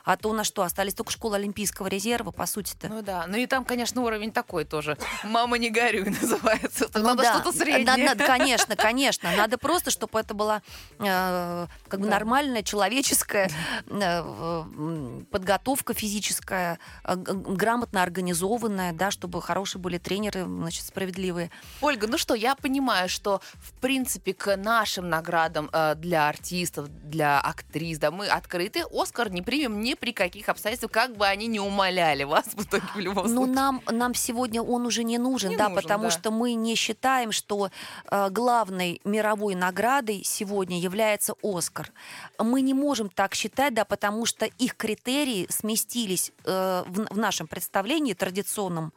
А 0.07 0.15
то 0.15 0.29
у 0.29 0.33
нас 0.33 0.47
что, 0.47 0.63
остались 0.63 0.93
только 0.93 1.11
школы 1.11 1.35
Олимпийского 1.35 1.87
резерва, 1.87 2.31
по 2.31 2.45
сути-то. 2.45 2.87
Ну 2.87 3.01
да, 3.01 3.25
ну 3.27 3.35
и 3.35 3.45
там, 3.45 3.65
конечно, 3.65 4.01
уровень 4.01 4.31
такой 4.31 4.63
тоже. 4.63 4.97
Мама 5.25 5.57
не 5.57 5.69
горюй 5.69 6.09
называется. 6.21 6.89
Ну, 6.93 7.01
надо 7.01 7.23
да. 7.23 7.33
что-то 7.33 7.51
среднее. 7.51 7.85
Надо, 7.85 8.03
надо, 8.03 8.25
конечно, 8.25 8.75
конечно. 8.77 9.29
Надо 9.35 9.57
просто, 9.57 9.91
чтобы 9.91 10.17
это 10.17 10.33
была 10.33 10.61
э, 10.99 11.67
как 11.89 11.99
бы 11.99 12.05
да. 12.05 12.13
нормальная 12.13 12.63
человеческая 12.63 13.51
э, 13.85 15.23
подготовка 15.29 15.93
физическая, 15.93 16.79
э, 17.03 17.15
грамотно 17.17 18.01
организованная, 18.01 18.93
да, 18.93 19.11
чтобы 19.11 19.41
хорошие 19.41 19.81
были 19.81 19.97
тренеры, 19.97 20.45
значит, 20.45 20.85
справедливые. 20.85 21.51
Ольга, 21.81 22.07
ну 22.07 22.17
что, 22.17 22.33
я 22.33 22.55
понимаю, 22.55 23.09
что 23.09 23.41
в 23.55 23.73
принципе 23.81 24.33
к 24.33 24.55
нашим 24.55 25.09
наградам 25.09 25.69
э, 25.73 25.95
для 25.95 26.29
артистов, 26.29 26.87
для 26.87 27.41
актрис, 27.41 27.99
да, 27.99 28.09
мы 28.09 28.27
открыты. 28.27 28.85
Оскар 28.89 29.29
не 29.29 29.41
примем 29.41 29.81
ни 29.81 29.96
при 29.99 30.13
каких 30.13 30.49
обстоятельствах, 30.49 30.91
как 30.91 31.15
бы 31.15 31.25
они 31.25 31.47
не 31.47 31.60
умоляли 31.60 32.23
вас 32.23 32.45
в 32.53 32.63
итоге 32.63 32.86
в 32.95 32.99
любом 32.99 33.27
ну, 33.27 33.36
случае. 33.36 33.47
Ну, 33.47 33.53
нам, 33.53 33.81
нам 33.91 34.13
сегодня 34.13 34.62
он 34.62 34.86
уже 34.86 35.03
не 35.03 35.17
нужен, 35.17 35.51
не 35.51 35.57
да, 35.57 35.69
нужен, 35.69 35.81
потому 35.81 36.05
да. 36.05 36.12
что 36.12 36.31
мы 36.31 36.53
не 36.53 36.75
считаем, 36.75 37.31
что 37.31 37.69
э, 38.10 38.29
главной 38.29 39.01
мировой 39.03 39.55
наградой 39.55 40.21
сегодня 40.23 40.79
является 40.79 41.33
Оскар. 41.43 41.91
Мы 42.39 42.62
не 42.62 42.73
можем 42.73 43.10
так 43.10 43.36
считать, 43.36 43.73
да, 43.73 43.86
потому 43.86 44.25
что 44.25 44.45
их 44.45 44.75
критерии 44.75 45.47
сместились 45.49 46.31
э, 46.45 46.83
в, 46.88 47.13
в 47.13 47.17
нашем 47.17 47.47
представлении 47.47 48.13
традиционном 48.13 48.93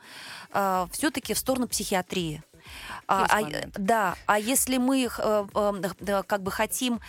э, 0.53 0.87
все-таки 0.93 1.35
в 1.35 1.39
сторону 1.39 1.69
психиатрии. 1.69 2.43
А, 3.13 3.27
а, 3.29 3.43
да, 3.75 4.15
а 4.27 4.39
если 4.39 4.77
мы 4.77 5.09
э, 5.19 5.47
э, 5.53 6.23
как 6.25 6.43
бы 6.45 6.53
хотим 6.53 7.01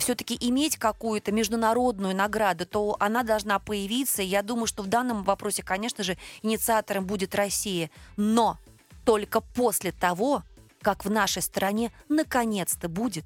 все-таки 0.00 0.36
иметь 0.40 0.76
какую-то 0.76 1.30
международную 1.30 2.16
награду, 2.16 2.66
то 2.66 2.96
она 2.98 3.22
должна 3.22 3.60
появиться. 3.60 4.20
Я 4.20 4.42
думаю, 4.42 4.66
что 4.66 4.82
в 4.82 4.88
данном 4.88 5.22
вопросе, 5.22 5.62
конечно 5.62 6.02
же, 6.02 6.18
инициатором 6.42 7.06
будет 7.06 7.36
Россия. 7.36 7.90
Но 8.16 8.58
только 9.04 9.40
после 9.40 9.92
того, 9.92 10.42
как 10.82 11.04
в 11.04 11.10
нашей 11.10 11.40
стране 11.40 11.92
наконец-то 12.08 12.88
будет 12.88 13.24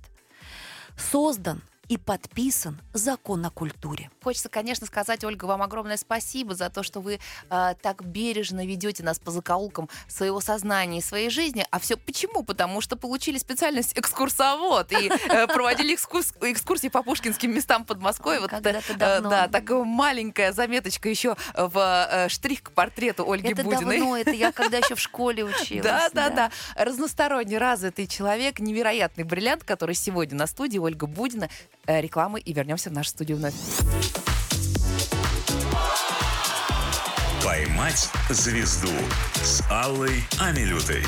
создан 0.98 1.62
и 1.88 1.96
подписан 1.96 2.80
закон 2.92 3.44
о 3.46 3.50
культуре. 3.50 4.10
Хочется, 4.22 4.48
конечно, 4.48 4.86
сказать, 4.86 5.24
Ольга, 5.24 5.46
вам 5.46 5.62
огромное 5.62 5.96
спасибо 5.96 6.54
за 6.54 6.68
то, 6.70 6.82
что 6.82 7.00
вы 7.00 7.18
э, 7.50 7.74
так 7.80 8.04
бережно 8.04 8.66
ведете 8.66 9.02
нас 9.02 9.18
по 9.18 9.30
закоулкам 9.30 9.88
своего 10.06 10.40
сознания 10.40 10.98
и 10.98 11.00
своей 11.00 11.30
жизни. 11.30 11.64
А 11.70 11.78
все 11.78 11.96
почему? 11.96 12.42
Потому 12.42 12.80
что 12.80 12.96
получили 12.96 13.38
специальность 13.38 13.98
экскурсовод 13.98 14.92
и 14.92 15.08
э, 15.08 15.46
проводили 15.54 15.94
экскурс, 15.94 16.34
экскурсии 16.42 16.88
по 16.88 17.02
пушкинским 17.02 17.54
местам 17.54 17.84
Подмосковья. 17.84 18.40
Вот 18.40 18.52
это, 18.52 18.68
э, 18.68 19.20
да, 19.20 19.48
такая 19.48 19.82
маленькая 19.84 20.52
заметочка 20.52 21.08
еще 21.08 21.36
в 21.54 22.08
э, 22.10 22.28
штрих 22.28 22.64
к 22.64 22.72
портрету 22.72 23.30
Ольги 23.30 23.52
это 23.52 23.64
Будиной. 23.64 23.96
Это 23.96 24.04
давно, 24.04 24.16
это 24.18 24.30
я 24.32 24.52
когда 24.52 24.78
еще 24.78 24.94
в 24.94 25.00
школе 25.00 25.44
училась. 25.44 25.84
Да, 25.84 26.08
да, 26.12 26.28
да. 26.30 26.50
Разносторонне 26.74 27.56
развитый 27.56 28.06
человек, 28.06 28.60
невероятный 28.60 29.24
бриллиант, 29.24 29.64
который 29.64 29.94
сегодня 29.94 30.36
на 30.36 30.46
студии 30.46 30.78
Ольга 30.78 31.06
Будина 31.06 31.48
Э, 31.48 31.77
рекламы 31.88 32.40
и 32.40 32.52
вернемся 32.52 32.90
в 32.90 32.92
нашу 32.92 33.10
студию 33.10 33.38
вновь. 33.38 33.54
«Поймать 37.44 38.08
звезду» 38.30 38.92
с 39.42 39.62
Аллой 39.70 40.22
Амилютой. 40.38 41.02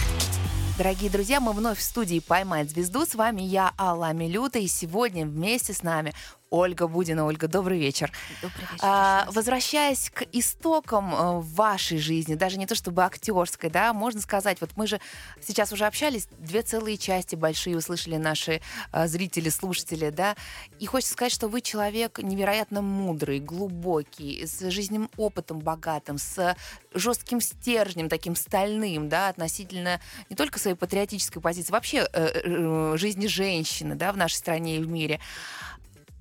Дорогие 0.78 1.10
друзья, 1.10 1.40
мы 1.40 1.52
вновь 1.52 1.78
в 1.78 1.82
студии 1.82 2.20
«Поймать 2.20 2.70
звезду». 2.70 3.04
С 3.04 3.14
вами 3.14 3.42
я, 3.42 3.74
Алла 3.78 4.08
Амилюта, 4.08 4.58
и 4.58 4.66
сегодня 4.66 5.26
вместе 5.26 5.74
с 5.74 5.82
нами 5.82 6.14
Ольга 6.50 6.88
Будина. 6.88 7.24
Ольга, 7.26 7.46
добрый 7.46 7.78
вечер. 7.78 8.12
Добрый 8.42 8.62
вечер. 8.62 8.78
А, 8.82 9.28
возвращаясь 9.30 10.10
к 10.10 10.24
истокам 10.32 11.14
э, 11.14 11.40
вашей 11.40 11.98
жизни, 11.98 12.34
даже 12.34 12.58
не 12.58 12.66
то 12.66 12.74
чтобы 12.74 13.04
актерской, 13.04 13.70
да, 13.70 13.92
можно 13.92 14.20
сказать, 14.20 14.60
вот 14.60 14.70
мы 14.74 14.88
же 14.88 15.00
сейчас 15.40 15.72
уже 15.72 15.86
общались, 15.86 16.26
две 16.38 16.62
целые 16.62 16.98
части 16.98 17.36
большие 17.36 17.76
услышали 17.76 18.16
наши 18.16 18.60
а, 18.90 19.06
зрители, 19.06 19.48
слушатели, 19.48 20.10
да, 20.10 20.34
и 20.80 20.86
хочется 20.86 21.12
сказать, 21.12 21.32
что 21.32 21.46
вы 21.46 21.60
человек 21.60 22.18
невероятно 22.18 22.82
мудрый, 22.82 23.38
глубокий, 23.38 24.44
с 24.44 24.68
жизненным 24.70 25.08
опытом 25.16 25.60
богатым, 25.60 26.18
с 26.18 26.56
жестким 26.92 27.40
стержнем, 27.40 28.08
таким 28.08 28.34
стальным, 28.34 29.08
да, 29.08 29.28
относительно 29.28 30.00
не 30.28 30.34
только 30.34 30.58
своей 30.58 30.76
патриотической 30.76 31.40
позиции, 31.40 31.70
вообще 31.70 32.08
э, 32.12 32.40
э, 32.44 32.96
жизни 32.96 33.28
женщины, 33.28 33.94
да, 33.94 34.12
в 34.12 34.16
нашей 34.16 34.34
стране 34.34 34.78
и 34.78 34.80
в 34.80 34.90
мире. 34.90 35.20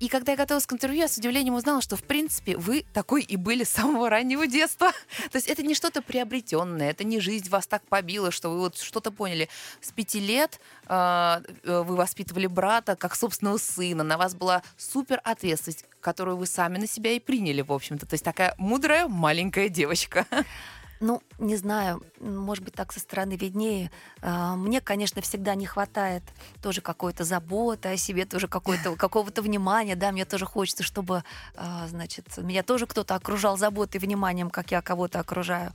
И 0.00 0.08
когда 0.08 0.32
я 0.32 0.38
готовилась 0.38 0.66
к 0.66 0.72
интервью, 0.72 1.02
я 1.02 1.08
с 1.08 1.18
удивлением 1.18 1.54
узнала, 1.54 1.82
что, 1.82 1.94
в 1.94 2.02
принципе, 2.02 2.56
вы 2.56 2.86
такой 2.94 3.22
и 3.22 3.36
были 3.36 3.64
с 3.64 3.68
самого 3.68 4.08
раннего 4.08 4.46
детства. 4.46 4.92
То 5.30 5.36
есть 5.36 5.46
это 5.46 5.62
не 5.62 5.74
что-то 5.74 6.00
приобретенное, 6.00 6.90
это 6.90 7.04
не 7.04 7.20
жизнь 7.20 7.50
вас 7.50 7.66
так 7.66 7.82
побила, 7.86 8.30
что 8.30 8.48
вы 8.48 8.60
вот 8.60 8.78
что-то 8.78 9.10
поняли. 9.10 9.50
С 9.82 9.92
пяти 9.92 10.18
лет 10.18 10.58
э, 10.88 11.40
вы 11.64 11.96
воспитывали 11.96 12.46
брата 12.46 12.96
как 12.96 13.14
собственного 13.14 13.58
сына, 13.58 14.02
на 14.02 14.16
вас 14.16 14.34
была 14.34 14.62
супер 14.78 15.20
ответственность, 15.22 15.84
которую 16.00 16.38
вы 16.38 16.46
сами 16.46 16.78
на 16.78 16.86
себя 16.86 17.12
и 17.12 17.20
приняли, 17.20 17.60
в 17.60 17.70
общем-то. 17.70 18.06
То 18.06 18.14
есть 18.14 18.24
такая 18.24 18.54
мудрая 18.56 19.06
маленькая 19.06 19.68
девочка. 19.68 20.26
Ну, 21.00 21.22
не 21.38 21.56
знаю, 21.56 22.02
может 22.20 22.62
быть, 22.62 22.74
так 22.74 22.92
со 22.92 23.00
стороны 23.00 23.34
виднее. 23.34 23.90
А, 24.20 24.54
мне, 24.54 24.82
конечно, 24.82 25.22
всегда 25.22 25.54
не 25.54 25.64
хватает 25.64 26.22
тоже 26.60 26.82
какой-то 26.82 27.24
заботы 27.24 27.88
о 27.88 27.96
себе, 27.96 28.26
тоже 28.26 28.48
какой-то, 28.48 28.94
какого-то 28.96 29.40
внимания, 29.40 29.96
да, 29.96 30.12
мне 30.12 30.26
тоже 30.26 30.44
хочется, 30.44 30.82
чтобы, 30.82 31.24
а, 31.56 31.88
значит, 31.88 32.36
меня 32.36 32.62
тоже 32.62 32.86
кто-то 32.86 33.14
окружал 33.14 33.56
заботой 33.56 33.98
и 33.98 34.04
вниманием, 34.04 34.50
как 34.50 34.72
я 34.72 34.82
кого-то 34.82 35.20
окружаю. 35.20 35.72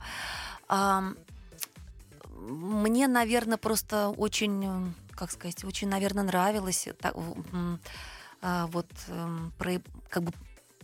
Мне, 2.38 3.08
наверное, 3.08 3.56
просто 3.56 4.10
очень, 4.10 4.94
как 5.10 5.32
сказать, 5.32 5.64
очень, 5.64 5.88
наверное, 5.88 6.22
нравилось 6.22 6.88
а, 8.42 8.66
вот 8.68 8.86
эм, 9.08 9.52
как 10.08 10.22
бы 10.22 10.32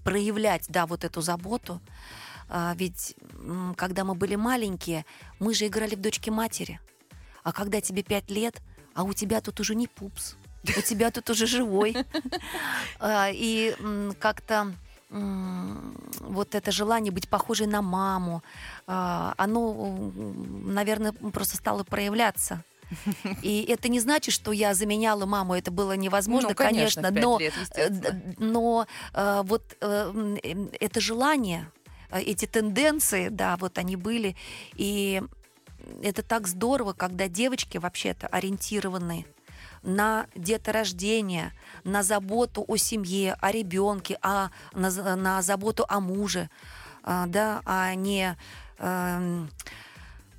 проявлять, 0.03 0.67
да, 0.69 0.87
вот 0.87 1.05
эту 1.05 1.21
заботу. 1.21 1.81
А, 2.55 2.75
ведь 2.77 3.17
когда 3.77 4.05
мы 4.05 4.15
были 4.15 4.35
маленькие, 4.37 5.07
мы 5.39 5.55
же 5.55 5.67
играли 5.67 5.95
в 5.95 6.01
дочки 6.01 6.29
матери. 6.29 6.81
А 7.43 7.53
когда 7.53 7.81
тебе 7.81 8.03
пять 8.03 8.31
лет, 8.31 8.61
а 8.95 9.05
у 9.05 9.15
тебя 9.15 9.41
тут 9.41 9.59
уже 9.61 9.75
не 9.75 9.87
пупс, 9.87 10.37
у 10.77 10.83
тебя 10.83 11.11
тут 11.11 11.31
уже 11.31 11.47
живой. 11.47 11.97
А, 13.01 13.31
и 13.33 13.75
как-то 14.21 14.73
вот 15.11 16.55
это 16.55 16.73
желание 16.73 17.13
быть 17.13 17.29
похожей 17.29 17.67
на 17.67 17.83
маму, 17.83 18.43
а, 18.87 19.35
оно, 19.37 20.13
наверное, 20.65 21.13
просто 21.13 21.57
стало 21.57 21.85
проявляться. 21.85 22.63
И 23.43 23.65
это 23.69 23.89
не 23.89 24.01
значит, 24.01 24.35
что 24.35 24.53
я 24.53 24.75
заменяла 24.75 25.25
маму, 25.25 25.55
это 25.55 25.71
было 25.71 25.97
невозможно, 25.97 26.51
ну, 26.51 26.55
конечно, 26.55 27.03
конечно 27.03 27.29
но, 27.29 27.39
лет, 27.39 27.55
э, 27.77 27.91
но 28.39 28.87
э, 29.15 29.43
вот 29.45 29.63
э, 29.81 30.37
это 30.79 31.01
желание, 31.01 31.71
эти 32.21 32.47
тенденции, 32.47 33.29
да, 33.29 33.57
вот 33.57 33.79
они 33.79 33.97
были. 33.97 34.37
И 34.75 35.23
это 36.03 36.23
так 36.23 36.47
здорово, 36.47 36.93
когда 36.93 37.29
девочки 37.29 37.79
вообще-то 37.79 38.27
ориентированы 38.29 39.27
на 39.83 40.27
деторождение, 40.37 41.53
на 41.85 42.03
заботу 42.03 42.65
о 42.67 42.77
семье, 42.77 43.35
о 43.41 43.51
ребенке, 43.51 44.19
а 44.23 44.51
на, 44.75 44.91
на 45.17 45.43
заботу 45.43 45.85
о 45.89 46.01
муже, 46.01 46.51
а, 47.03 47.27
да, 47.27 47.63
а 47.65 47.95
не 47.95 48.37
э, 48.79 49.47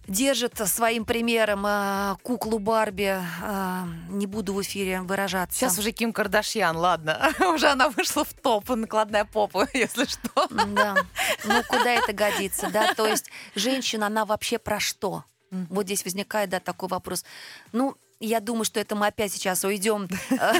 держит 0.07 0.57
своим 0.67 1.05
примером 1.05 1.65
э, 1.65 2.15
куклу 2.23 2.59
Барби. 2.59 3.19
Э, 3.41 3.83
не 4.09 4.27
буду 4.27 4.53
в 4.53 4.61
эфире 4.61 5.01
выражаться. 5.01 5.57
Сейчас 5.57 5.79
уже 5.79 5.91
Ким 5.91 6.13
Кардашьян, 6.13 6.75
ладно. 6.75 7.33
уже 7.53 7.67
она 7.67 7.89
вышла 7.89 8.23
в 8.23 8.33
топ, 8.33 8.69
накладная 8.69 9.25
попа, 9.25 9.67
если 9.73 10.05
что. 10.05 10.47
да. 10.49 10.95
Ну, 11.45 11.61
куда 11.67 11.91
это 11.91 12.13
годится, 12.13 12.69
да? 12.69 12.93
То 12.93 13.07
есть 13.07 13.29
женщина, 13.55 14.07
она 14.07 14.25
вообще 14.25 14.57
про 14.57 14.79
что? 14.79 15.23
Вот 15.69 15.85
здесь 15.85 16.03
возникает, 16.03 16.49
да, 16.49 16.59
такой 16.59 16.89
вопрос. 16.89 17.23
Ну, 17.71 17.95
я 18.25 18.39
думаю, 18.39 18.65
что 18.65 18.79
это 18.79 18.95
мы 18.95 19.07
опять 19.07 19.31
сейчас 19.31 19.63
уйдем 19.63 20.07
э, 20.29 20.59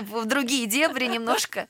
в, 0.00 0.26
другие 0.26 0.66
дебри 0.66 1.06
немножко. 1.06 1.68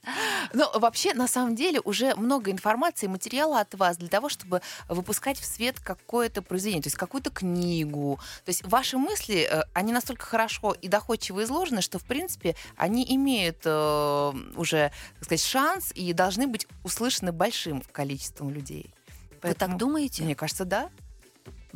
Но 0.52 0.70
вообще, 0.74 1.14
на 1.14 1.28
самом 1.28 1.54
деле, 1.54 1.80
уже 1.80 2.14
много 2.14 2.50
информации, 2.50 3.06
материала 3.06 3.60
от 3.60 3.74
вас 3.74 3.96
для 3.96 4.08
того, 4.08 4.28
чтобы 4.28 4.62
выпускать 4.88 5.38
в 5.38 5.44
свет 5.44 5.80
какое-то 5.80 6.42
произведение, 6.42 6.82
то 6.82 6.88
есть 6.88 6.96
какую-то 6.96 7.30
книгу. 7.30 8.18
То 8.44 8.50
есть 8.50 8.64
ваши 8.64 8.98
мысли, 8.98 9.48
э, 9.50 9.62
они 9.72 9.92
настолько 9.92 10.26
хорошо 10.26 10.72
и 10.72 10.88
доходчиво 10.88 11.42
изложены, 11.44 11.82
что, 11.82 11.98
в 11.98 12.04
принципе, 12.04 12.56
они 12.76 13.04
имеют 13.08 13.58
э, 13.64 14.32
уже, 14.56 14.92
так 15.16 15.24
сказать, 15.24 15.44
шанс 15.44 15.92
и 15.94 16.12
должны 16.12 16.46
быть 16.46 16.66
услышаны 16.84 17.32
большим 17.32 17.82
количеством 17.92 18.50
людей. 18.50 18.94
Поэтому, 19.40 19.52
Вы 19.52 19.54
так 19.54 19.76
думаете? 19.76 20.22
Мне 20.22 20.34
кажется, 20.34 20.64
да. 20.64 20.90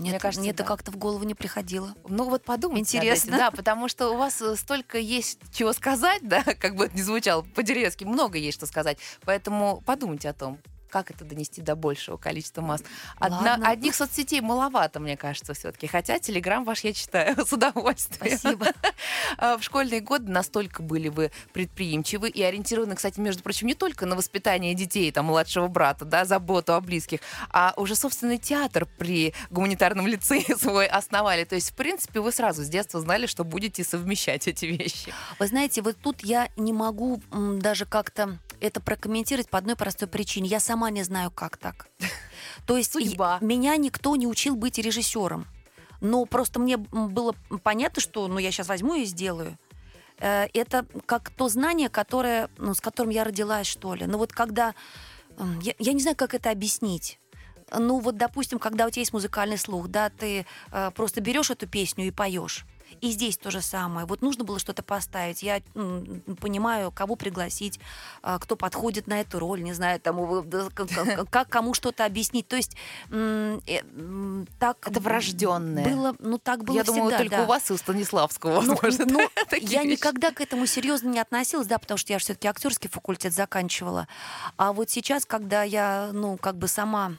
Нет, 0.01 0.13
Мне 0.13 0.19
кажется, 0.21 0.41
мне 0.41 0.53
да. 0.53 0.63
это 0.63 0.65
как-то 0.65 0.91
в 0.91 0.97
голову 0.97 1.25
не 1.25 1.35
приходило. 1.35 1.95
Ну 2.09 2.25
вот 2.25 2.43
подумайте. 2.43 2.97
Интересно. 2.97 3.37
Да, 3.37 3.51
потому 3.51 3.87
что 3.89 4.09
у 4.11 4.17
вас 4.17 4.41
э, 4.41 4.57
столько 4.57 4.99
есть 4.99 5.39
чего 5.53 5.75
сказать, 5.75 6.21
да, 6.27 6.43
как 6.43 6.75
бы 6.75 6.87
это 6.87 6.97
ни 6.97 7.03
звучало 7.03 7.43
по-деревски, 7.43 8.05
много 8.05 8.39
есть 8.39 8.57
что 8.57 8.67
сказать. 8.67 8.99
Поэтому 9.25 9.83
подумайте 9.85 10.31
о 10.31 10.33
том, 10.33 10.59
как 10.91 11.11
это 11.11 11.25
донести 11.25 11.63
до 11.63 11.77
большего 11.77 12.17
количества 12.17 12.61
масс. 12.61 12.83
Одна, 13.17 13.55
одних 13.63 13.95
соцсетей 13.95 14.41
маловато, 14.41 15.01
мне 15.01 15.17
кажется, 15.17 15.55
все-таки. 15.55 15.87
Хотя 15.87 16.19
Телеграм 16.19 16.65
ваш 16.65 16.81
я 16.81 16.93
читаю 16.93 17.35
с 17.47 17.53
удовольствием. 17.53 18.39
Спасибо. 18.39 18.67
А, 19.39 19.57
в 19.57 19.63
школьные 19.63 20.01
годы 20.01 20.31
настолько 20.31 20.83
были 20.83 21.09
вы 21.09 21.31
предприимчивы 21.53 22.29
и 22.29 22.43
ориентированы, 22.43 22.97
кстати, 22.97 23.21
между 23.21 23.43
прочим, 23.43 23.69
не 23.69 23.75
только 23.75 24.05
на 24.05 24.17
воспитание 24.17 24.75
детей, 24.75 25.11
там, 25.13 25.27
младшего 25.27 25.69
брата, 25.69 26.05
да, 26.05 26.25
заботу 26.25 26.75
о 26.75 26.81
близких, 26.81 27.21
а 27.51 27.73
уже 27.77 27.95
собственный 27.95 28.39
театр 28.39 28.87
при 28.99 29.33
гуманитарном 29.51 30.07
лицее 30.07 30.45
свой 30.59 30.87
основали. 30.87 31.45
То 31.45 31.55
есть, 31.55 31.71
в 31.71 31.75
принципе, 31.75 32.21
вы 32.21 32.33
сразу 32.33 32.65
с 32.65 32.69
детства 32.69 33.01
знали, 33.01 33.27
что 33.27 33.45
будете 33.45 33.85
совмещать 33.85 34.49
эти 34.49 34.67
вещи. 34.67 35.13
Вы 35.39 35.47
знаете, 35.47 35.81
вот 35.83 35.97
тут 36.03 36.23
я 36.23 36.49
не 36.57 36.73
могу 36.73 37.23
даже 37.31 37.87
как-то 37.87 38.39
это 38.61 38.81
прокомментировать 38.81 39.49
по 39.49 39.59
одной 39.59 39.77
простой 39.77 40.09
причине. 40.09 40.49
Я 40.49 40.61
сама 40.61 40.91
не 40.91 41.03
знаю, 41.03 41.31
как 41.31 41.57
так. 41.57 41.89
То 42.67 42.77
есть 42.77 42.93
Судьба. 42.93 43.39
меня 43.41 43.77
никто 43.77 44.17
не 44.17 44.27
учил 44.27 44.57
быть 44.57 44.79
режиссером. 44.79 45.47
Но 46.01 46.25
просто 46.25 46.59
мне 46.59 46.77
было 46.77 47.35
понятно, 47.63 48.01
что 48.01 48.27
ну, 48.29 48.39
я 48.39 48.51
сейчас 48.51 48.69
возьму 48.69 48.95
и 48.95 49.05
сделаю. 49.05 49.59
Э, 50.19 50.47
это 50.55 50.87
как 51.07 51.31
то 51.31 51.49
знание, 51.49 51.89
которое, 51.89 52.49
ну, 52.59 52.75
с 52.75 52.81
которым 52.81 53.11
я 53.11 53.25
родилась, 53.25 53.67
что 53.67 53.95
ли. 53.95 54.07
Но 54.07 54.19
вот 54.19 54.33
когда... 54.33 54.75
Я, 55.63 55.75
я 55.79 55.93
не 55.93 56.01
знаю, 56.01 56.17
как 56.17 56.35
это 56.35 56.51
объяснить. 56.51 57.19
Ну 57.73 58.01
вот, 58.01 58.17
допустим, 58.17 58.59
когда 58.59 58.87
у 58.87 58.91
тебя 58.91 59.01
есть 59.01 59.13
музыкальный 59.13 59.57
слух, 59.57 59.89
да, 59.89 60.11
ты 60.11 60.45
э, 60.73 60.91
просто 60.95 61.21
берешь 61.21 61.51
эту 61.51 61.67
песню 61.67 62.07
и 62.07 62.11
поешь. 62.11 62.67
И 63.01 63.11
здесь 63.11 63.37
то 63.37 63.51
же 63.51 63.61
самое. 63.61 64.07
Вот 64.07 64.23
нужно 64.23 64.45
было 64.45 64.59
что-то 64.59 64.83
поставить. 64.83 65.43
Я 65.43 65.61
понимаю, 66.41 66.91
кого 66.91 67.17
пригласить, 67.17 67.81
а, 68.23 68.39
кто 68.39 68.57
подходит 68.57 69.07
на 69.07 69.21
эту 69.21 69.39
роль, 69.39 69.63
не 69.63 69.73
знаю, 69.73 70.01
тому, 70.01 70.45
как 71.31 71.49
кому 71.49 71.75
что-то 71.75 72.05
объяснить. 72.05 72.49
То 72.49 72.57
есть 72.57 72.77
э, 73.11 73.59
так... 74.59 74.87
Это 74.87 75.01
врожденное. 75.01 75.85
Было, 75.85 76.17
ну, 76.19 76.39
так 76.39 76.65
было 76.65 76.77
Я 76.77 76.83
всегда, 76.85 77.01
думаю, 77.01 77.17
только 77.17 77.37
да. 77.37 77.43
у 77.45 77.47
вас 77.47 77.71
и 77.71 77.73
у 77.73 77.77
Станиславского, 77.77 78.61
ну, 78.61 78.75
возможно. 78.75 79.07
Ну, 79.07 79.21
я 79.61 79.83
вещи. 79.83 79.93
никогда 79.93 80.31
к 80.31 80.41
этому 80.41 80.67
серьезно 80.67 81.09
не 81.09 81.19
относилась, 81.19 81.67
да, 81.67 81.79
потому 81.79 81.99
что 81.99 82.13
я 82.13 82.19
все-таки 82.19 82.49
актерский 82.49 82.89
факультет 82.91 83.33
заканчивала. 83.33 84.09
А 84.57 84.73
вот 84.73 84.91
сейчас, 84.91 85.25
когда 85.25 85.63
я, 85.63 86.11
ну, 86.13 86.37
как 86.37 86.57
бы 86.57 86.69
сама 86.69 87.17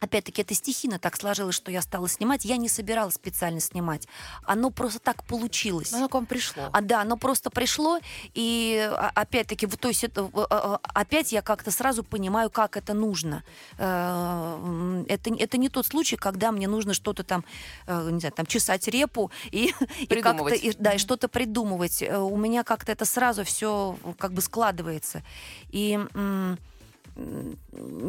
Опять-таки, 0.00 0.40
это 0.40 0.54
стихийно 0.54 0.98
так 0.98 1.16
сложилось, 1.16 1.54
что 1.54 1.70
я 1.70 1.82
стала 1.82 2.08
снимать. 2.08 2.46
Я 2.46 2.56
не 2.56 2.70
собиралась 2.70 3.14
специально 3.14 3.60
снимать. 3.60 4.08
Оно 4.44 4.70
просто 4.70 4.98
так 4.98 5.24
получилось. 5.24 5.92
Оно 5.92 6.08
к 6.08 6.14
вам 6.14 6.24
пришло. 6.24 6.70
А, 6.72 6.80
да, 6.80 7.02
оно 7.02 7.18
просто 7.18 7.50
пришло. 7.50 7.98
И 8.32 8.78
а, 8.90 9.10
опять-таки, 9.14 9.66
то 9.66 9.88
есть 9.88 10.02
это, 10.04 10.30
а, 10.32 10.46
а, 10.50 10.80
опять 10.94 11.32
я 11.32 11.42
как-то 11.42 11.70
сразу 11.70 12.02
понимаю, 12.02 12.50
как 12.50 12.78
это 12.78 12.94
нужно. 12.94 13.44
Э, 13.76 15.04
это, 15.06 15.34
это 15.34 15.58
не 15.58 15.68
тот 15.68 15.86
случай, 15.86 16.16
когда 16.16 16.50
мне 16.50 16.66
нужно 16.66 16.94
что-то 16.94 17.22
там, 17.22 17.44
э, 17.86 18.10
не 18.10 18.20
знаю, 18.20 18.32
там 18.32 18.46
чесать 18.46 18.88
репу 18.88 19.30
и, 19.50 19.74
и 19.98 20.06
как-то 20.06 20.54
и, 20.54 20.72
да, 20.78 20.94
и 20.94 20.98
что-то 20.98 21.28
придумывать. 21.28 22.02
Э, 22.02 22.18
у 22.18 22.36
меня 22.38 22.64
как-то 22.64 22.92
это 22.92 23.04
сразу 23.04 23.44
все 23.44 23.98
как 24.18 24.32
бы 24.32 24.40
складывается. 24.40 25.22
И 25.68 25.98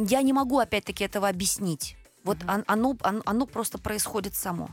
я 0.07 0.21
не 0.21 0.33
могу, 0.33 0.59
опять-таки, 0.59 1.03
этого 1.03 1.27
объяснить. 1.29 1.95
Вот 2.23 2.37
он- 2.47 2.63
оно, 2.67 2.97
оно, 3.01 3.21
оно 3.25 3.45
просто 3.45 3.77
происходит 3.77 4.35
само. 4.35 4.69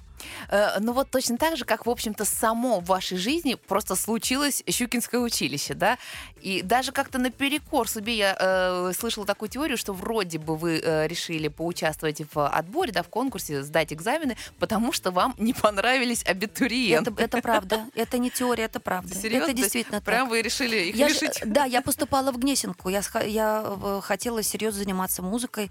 Э, 0.49 0.79
Ну 0.81 0.93
вот 0.93 1.11
точно 1.11 1.37
так 1.39 1.57
же, 1.57 1.65
как, 1.65 1.87
в 1.87 1.91
общем-то, 1.91 2.25
само 2.25 2.81
в 2.81 2.85
вашей 2.87 3.19
жизни 3.19 3.55
просто 3.55 3.97
случилось 3.97 4.63
Щукинское 4.69 5.21
училище, 5.21 5.75
да? 5.75 5.99
И 6.41 6.63
даже 6.63 6.93
как-то 6.93 7.19
наперекор 7.19 7.89
себе 7.89 8.17
я 8.17 8.37
э, 8.39 8.93
слышала 8.99 9.27
такую 9.27 9.49
теорию, 9.49 9.77
что 9.77 9.93
вроде 9.93 10.39
бы 10.39 10.57
вы 10.57 10.81
э, 10.83 11.07
решили 11.09 11.49
поучаствовать 11.49 12.23
в 12.35 12.47
отборе, 12.49 12.93
да, 12.93 13.03
в 13.03 13.09
конкурсе, 13.09 13.63
сдать 13.63 13.93
экзамены, 13.93 14.37
потому 14.59 14.93
что 14.93 15.11
вам 15.11 15.35
не 15.39 15.53
понравились 15.53 16.25
абитуриенты. 16.25 17.11
Это, 17.11 17.23
это 17.23 17.41
правда. 17.43 17.85
Это 17.95 18.19
не 18.19 18.31
теория, 18.31 18.65
это 18.65 18.81
правда. 18.81 19.15
Серьезно? 19.15 19.45
Это 19.45 19.53
действительно 19.53 19.99
так. 19.99 20.05
Прям 20.05 20.29
вы 20.29 20.43
решили 20.43 20.77
их 20.89 20.97
Я 20.97 21.09
ж- 21.09 21.13
лишить? 21.15 21.41
да, 21.45 21.65
я 21.65 21.83
поступала 21.83 22.33
в 22.33 22.39
Гнесинку. 22.39 22.89
Я, 22.89 23.03
я 23.25 23.65
э, 23.83 24.01
хотела 24.03 24.43
серьезно 24.43 24.81
заниматься 24.83 25.23
музыкой. 25.23 25.71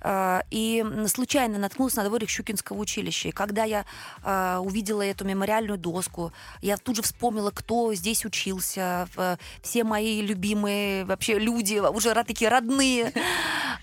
э, 0.00 0.40
И 0.50 0.84
случайно 1.08 1.58
наткнулась 1.58 1.96
на 1.96 2.04
дворик 2.04 2.28
Щукинского 2.28 2.78
училища. 2.78 3.28
И 3.28 3.32
когда 3.32 3.64
я 3.64 3.83
э, 4.22 4.56
увидела 4.62 5.02
эту 5.02 5.24
мемориальную 5.24 5.78
доску, 5.78 6.32
я 6.62 6.76
тут 6.76 6.96
же 6.96 7.02
вспомнила, 7.02 7.50
кто 7.50 7.92
здесь 7.94 8.24
учился. 8.24 9.08
в- 9.14 9.38
Все 9.62 9.84
мои 9.84 10.20
любимые 10.22 11.04
вообще 11.04 11.38
люди, 11.38 11.78
уже 11.78 12.14
такие 12.24 12.50
родные. 12.50 13.12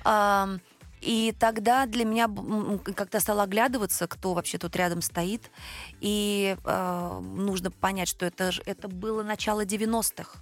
И 1.01 1.33
тогда 1.39 1.87
для 1.87 2.05
меня 2.05 2.29
как-то 2.93 3.19
стало 3.19 3.43
оглядываться, 3.43 4.07
кто 4.07 4.35
вообще 4.35 4.59
тут 4.59 4.75
рядом 4.75 5.01
стоит. 5.01 5.49
И 5.99 6.55
э, 6.63 7.19
нужно 7.21 7.71
понять, 7.71 8.07
что 8.07 8.25
это, 8.27 8.51
это 8.65 8.87
было 8.87 9.23
начало 9.23 9.65
90-х. 9.65 10.37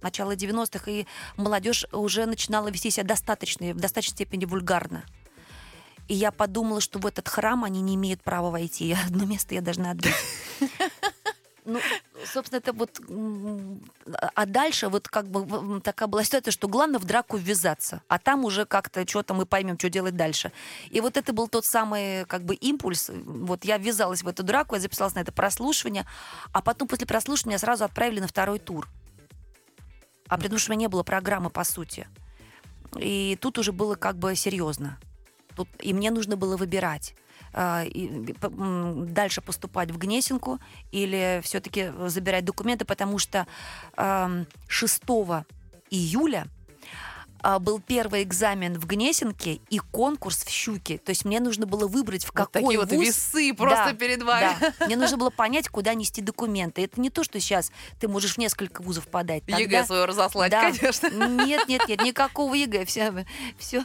Начало 0.00 0.36
90-х, 0.36 0.88
и 0.88 1.06
молодежь 1.36 1.84
уже 1.90 2.26
начинала 2.26 2.68
вести 2.68 2.90
себя 2.90 3.02
достаточно, 3.04 3.72
в 3.74 3.78
достаточной 3.78 4.14
степени 4.14 4.44
вульгарно. 4.44 5.02
И 6.08 6.14
я 6.14 6.32
подумала, 6.32 6.80
что 6.80 6.98
в 6.98 7.06
этот 7.06 7.28
храм 7.28 7.64
они 7.64 7.80
не 7.82 7.94
имеют 7.94 8.22
права 8.22 8.50
войти. 8.50 8.86
Я 8.86 8.98
одно 9.06 9.26
место 9.26 9.54
я 9.54 9.60
должна 9.60 9.90
отбить. 9.92 10.14
Ну, 11.70 11.80
собственно, 12.24 12.60
это 12.60 12.72
вот... 12.72 12.98
А 14.34 14.46
дальше 14.46 14.88
вот 14.88 15.06
как 15.06 15.28
бы 15.28 15.82
такая 15.82 16.08
была 16.08 16.24
ситуация, 16.24 16.50
что 16.50 16.66
главное 16.66 16.98
в 16.98 17.04
драку 17.04 17.36
ввязаться, 17.36 18.00
а 18.08 18.18
там 18.18 18.46
уже 18.46 18.64
как-то 18.64 19.06
что-то 19.06 19.34
мы 19.34 19.44
поймем, 19.44 19.78
что 19.78 19.90
делать 19.90 20.16
дальше. 20.16 20.50
И 20.88 21.02
вот 21.02 21.18
это 21.18 21.34
был 21.34 21.46
тот 21.46 21.66
самый 21.66 22.24
как 22.24 22.42
бы 22.42 22.54
импульс. 22.54 23.10
Вот 23.12 23.66
я 23.66 23.76
ввязалась 23.76 24.22
в 24.22 24.28
эту 24.28 24.44
драку, 24.44 24.76
я 24.76 24.80
записалась 24.80 25.14
на 25.14 25.18
это 25.18 25.30
прослушивание, 25.30 26.06
а 26.54 26.62
потом 26.62 26.88
после 26.88 27.06
прослушивания 27.06 27.56
меня 27.56 27.58
сразу 27.58 27.84
отправили 27.84 28.20
на 28.20 28.28
второй 28.28 28.60
тур. 28.60 28.88
А 30.26 30.38
потому 30.38 30.58
что 30.58 30.70
у 30.70 30.72
меня 30.72 30.86
не 30.86 30.88
было 30.88 31.02
программы, 31.02 31.50
по 31.50 31.64
сути. 31.64 32.08
И 32.96 33.36
тут 33.42 33.58
уже 33.58 33.72
было 33.72 33.94
как 33.94 34.16
бы 34.16 34.34
серьезно. 34.34 34.98
Тут, 35.58 35.68
и 35.80 35.92
мне 35.92 36.12
нужно 36.12 36.36
было 36.36 36.56
выбирать 36.56 37.16
а, 37.52 37.84
дальше 37.92 39.40
поступать 39.40 39.90
в 39.90 39.98
Гнесинку 39.98 40.60
или 40.92 41.40
все-таки 41.42 41.90
забирать 42.06 42.44
документы, 42.44 42.84
потому 42.84 43.18
что 43.18 43.48
ам, 43.96 44.46
6 44.68 45.02
июля 45.90 46.46
а, 47.50 47.58
был 47.58 47.80
первый 47.80 48.24
экзамен 48.24 48.78
в 48.78 48.84
Гнесинке 48.86 49.60
и 49.70 49.78
конкурс 49.78 50.44
в 50.44 50.50
Щуке. 50.50 50.98
То 50.98 51.08
есть 51.12 51.24
мне 51.24 51.40
нужно 51.40 51.64
было 51.66 51.86
выбрать, 51.88 52.24
в 52.24 52.26
Вот 52.28 52.34
какой 52.34 52.62
такие 52.62 52.78
вот 52.78 52.92
вуз 52.92 53.06
весы 53.06 53.54
просто 53.54 53.86
Да, 53.86 53.92
перед 53.94 54.22
вами. 54.22 54.54
да. 54.78 54.84
Мне 54.84 54.96
нужно 54.96 55.16
было 55.16 55.30
понять, 55.30 55.66
куда 55.70 55.94
нести 55.94 56.20
документы. 56.20 56.84
Это 56.84 57.00
не 57.00 57.08
то, 57.08 57.24
что 57.24 57.40
сейчас 57.40 57.72
ты 58.00 58.06
можешь 58.06 58.34
в 58.34 58.38
несколько 58.38 58.82
вузов 58.82 59.08
подать. 59.08 59.44
ЕГЭ 59.46 59.62
Тогда- 59.62 59.86
свое 59.86 60.04
разослать, 60.04 60.50
Да. 60.50 60.60
конечно. 60.70 61.08
Нет, 61.08 61.66
нет, 61.68 61.88
нет, 61.88 62.02
никакого 62.02 62.52
ЕГЭ, 62.52 62.84
все, 62.84 63.24
все, 63.58 63.82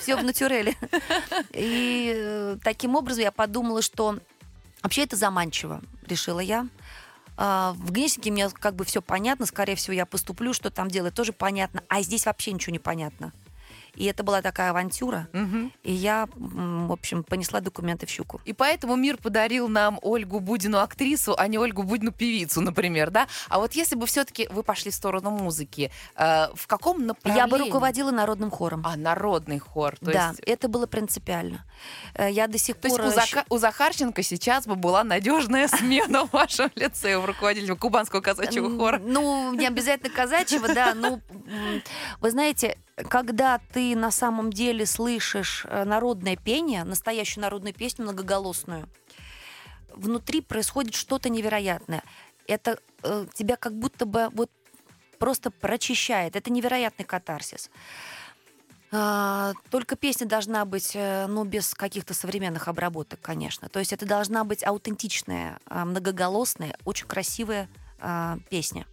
все 0.00 0.16
в 0.16 0.24
натюреле. 0.24 0.74
И 1.52 2.12
э, 2.12 2.56
таким 2.64 2.96
образом 2.96 3.22
я 3.22 3.30
подумала, 3.30 3.82
что 3.82 4.18
вообще 4.82 5.04
это 5.04 5.14
заманчиво, 5.14 5.80
решила 6.08 6.40
я. 6.40 6.66
А, 7.36 7.74
В 7.74 7.92
Гнесинке 7.92 8.30
мне 8.30 8.48
как 8.48 8.74
бы 8.74 8.84
все 8.84 9.02
понятно, 9.02 9.46
скорее 9.46 9.76
всего, 9.76 9.94
я 9.94 10.06
поступлю, 10.06 10.52
что 10.52 10.70
там 10.70 10.88
делать, 10.88 11.14
тоже 11.14 11.32
понятно. 11.32 11.82
А 11.88 12.02
здесь 12.02 12.26
вообще 12.26 12.52
ничего 12.52 12.72
не 12.72 12.78
понятно. 12.78 13.32
И 13.96 14.04
это 14.04 14.22
была 14.22 14.42
такая 14.42 14.70
авантюра. 14.70 15.28
Мгм. 15.32 15.72
И 15.82 15.92
я, 15.92 16.28
в 16.34 16.92
общем, 16.92 17.24
понесла 17.24 17.60
документы 17.60 18.06
в 18.06 18.10
щуку. 18.10 18.40
И 18.44 18.52
поэтому 18.52 18.96
мир 18.96 19.16
подарил 19.16 19.68
нам 19.68 19.98
Ольгу 20.02 20.40
Будину 20.40 20.78
актрису, 20.78 21.34
а 21.36 21.48
не 21.48 21.58
Ольгу 21.58 21.82
Будину 21.82 22.12
певицу, 22.12 22.60
например, 22.60 23.10
да? 23.10 23.26
А 23.48 23.58
вот 23.58 23.72
если 23.72 23.96
бы 23.96 24.06
все-таки 24.06 24.48
вы 24.50 24.62
пошли 24.62 24.90
в 24.90 24.94
сторону 24.94 25.30
музыки, 25.30 25.90
э, 26.16 26.48
в 26.54 26.66
каком 26.66 27.06
направлении? 27.06 27.40
Я 27.40 27.46
бы 27.46 27.58
руководила 27.58 28.10
народным 28.10 28.50
хором. 28.50 28.82
А, 28.84 28.96
народный 28.96 29.58
хор. 29.58 29.96
То 29.98 30.12
да, 30.12 30.28
есть, 30.28 30.40
это 30.40 30.68
было 30.68 30.86
принципиально. 30.86 31.64
Э, 32.14 32.30
Я 32.30 32.46
до 32.46 32.58
сих 32.58 32.76
то 32.76 32.88
есть 32.88 32.96
пор... 32.96 33.06
у, 33.06 33.10
э, 33.10 33.14
Зака- 33.14 33.44
у 33.48 33.58
Захарченко 33.58 34.22
сейчас 34.22 34.66
бы 34.66 34.76
была 34.76 35.04
надежная 35.04 35.68
смена 35.76 36.26
в 36.26 36.32
вашем 36.32 36.70
лице, 36.74 37.18
в 37.18 37.24
руководителе 37.24 37.74
Кубанского 37.76 38.20
казачьего 38.20 38.76
хора. 38.76 39.00
Ну, 39.02 39.54
не 39.54 39.66
обязательно 39.66 40.10
казачьего, 40.10 40.72
да. 40.72 40.94
Ну, 40.94 41.20
вы 42.20 42.30
знаете, 42.30 42.78
когда 42.96 43.60
ты 43.72 43.94
на 43.94 44.10
самом 44.10 44.52
деле 44.52 44.86
слышишь 44.86 45.66
э, 45.68 45.84
народное 45.84 46.36
пение, 46.36 46.84
настоящую 46.84 47.42
народную 47.42 47.74
песню 47.74 48.04
многоголосную, 48.04 48.88
внутри 49.94 50.40
происходит 50.40 50.94
что-то 50.94 51.28
невероятное. 51.28 52.02
Это 52.46 52.78
э, 53.02 53.26
тебя 53.34 53.56
как 53.56 53.74
будто 53.78 54.06
бы 54.06 54.28
вот 54.32 54.50
просто 55.18 55.50
прочищает. 55.50 56.36
Это 56.36 56.50
невероятный 56.50 57.04
катарсис. 57.04 57.70
А, 58.92 59.52
Только 59.70 59.96
песня 59.96 60.26
должна 60.26 60.64
быть, 60.64 60.92
э, 60.94 61.26
ну, 61.26 61.44
без 61.44 61.74
каких-то 61.74 62.14
современных 62.14 62.68
обработок, 62.68 63.20
конечно. 63.20 63.68
То 63.68 63.78
есть 63.78 63.92
это 63.92 64.06
должна 64.06 64.44
быть 64.44 64.64
аутентичная, 64.64 65.58
а, 65.66 65.84
многоголосная, 65.84 66.76
очень 66.84 67.06
красивая 67.06 67.68
а, 67.98 68.38
песня. 68.48 68.86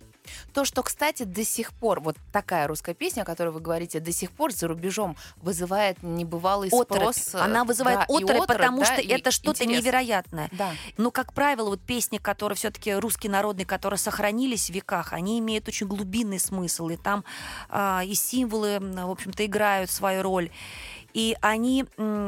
То, 0.54 0.66
что, 0.66 0.84
кстати, 0.84 1.24
до 1.24 1.44
сих 1.44 1.74
пор, 1.74 2.00
вот 2.00 2.18
такая 2.32 2.68
русская 2.68 2.94
песня, 2.94 3.22
о 3.22 3.26
которой 3.26 3.50
вы 3.50 3.60
говорите, 3.60 4.00
до 4.00 4.12
сих 4.12 4.32
пор 4.32 4.52
за 4.52 4.68
рубежом 4.68 5.16
вызывает 5.38 6.02
небывалый 6.04 6.70
Оторопь. 6.72 7.16
спрос. 7.16 7.36
Она 7.36 7.64
вызывает 7.64 8.00
да, 8.00 8.06
и 8.10 8.24
оторопь, 8.24 8.48
потому 8.48 8.80
да, 8.80 8.86
что 8.86 9.02
это 9.02 9.32
что-то 9.32 9.66
невероятное. 9.66 10.50
Да. 10.52 10.72
Но, 10.98 11.12
как 11.12 11.34
правило, 11.34 11.70
вот 11.70 11.82
песни, 11.82 12.18
которые 12.18 12.56
все-таки 12.56 12.94
русские 12.94 13.32
народные, 13.32 13.66
которые 13.66 13.98
сохранились 13.98 14.70
в 14.70 14.74
веках, 14.74 15.14
они 15.14 15.40
имеют 15.40 15.68
очень 15.68 15.88
глубинный 15.88 16.40
смысл, 16.40 16.90
и 16.90 16.98
там 16.98 17.24
а, 17.70 18.04
и 18.06 18.14
символы, 18.14 18.80
в 18.80 19.12
общем-то, 19.12 19.46
играют 19.46 19.90
свою 19.90 20.22
роль. 20.24 20.50
И 21.14 21.36
они 21.42 21.86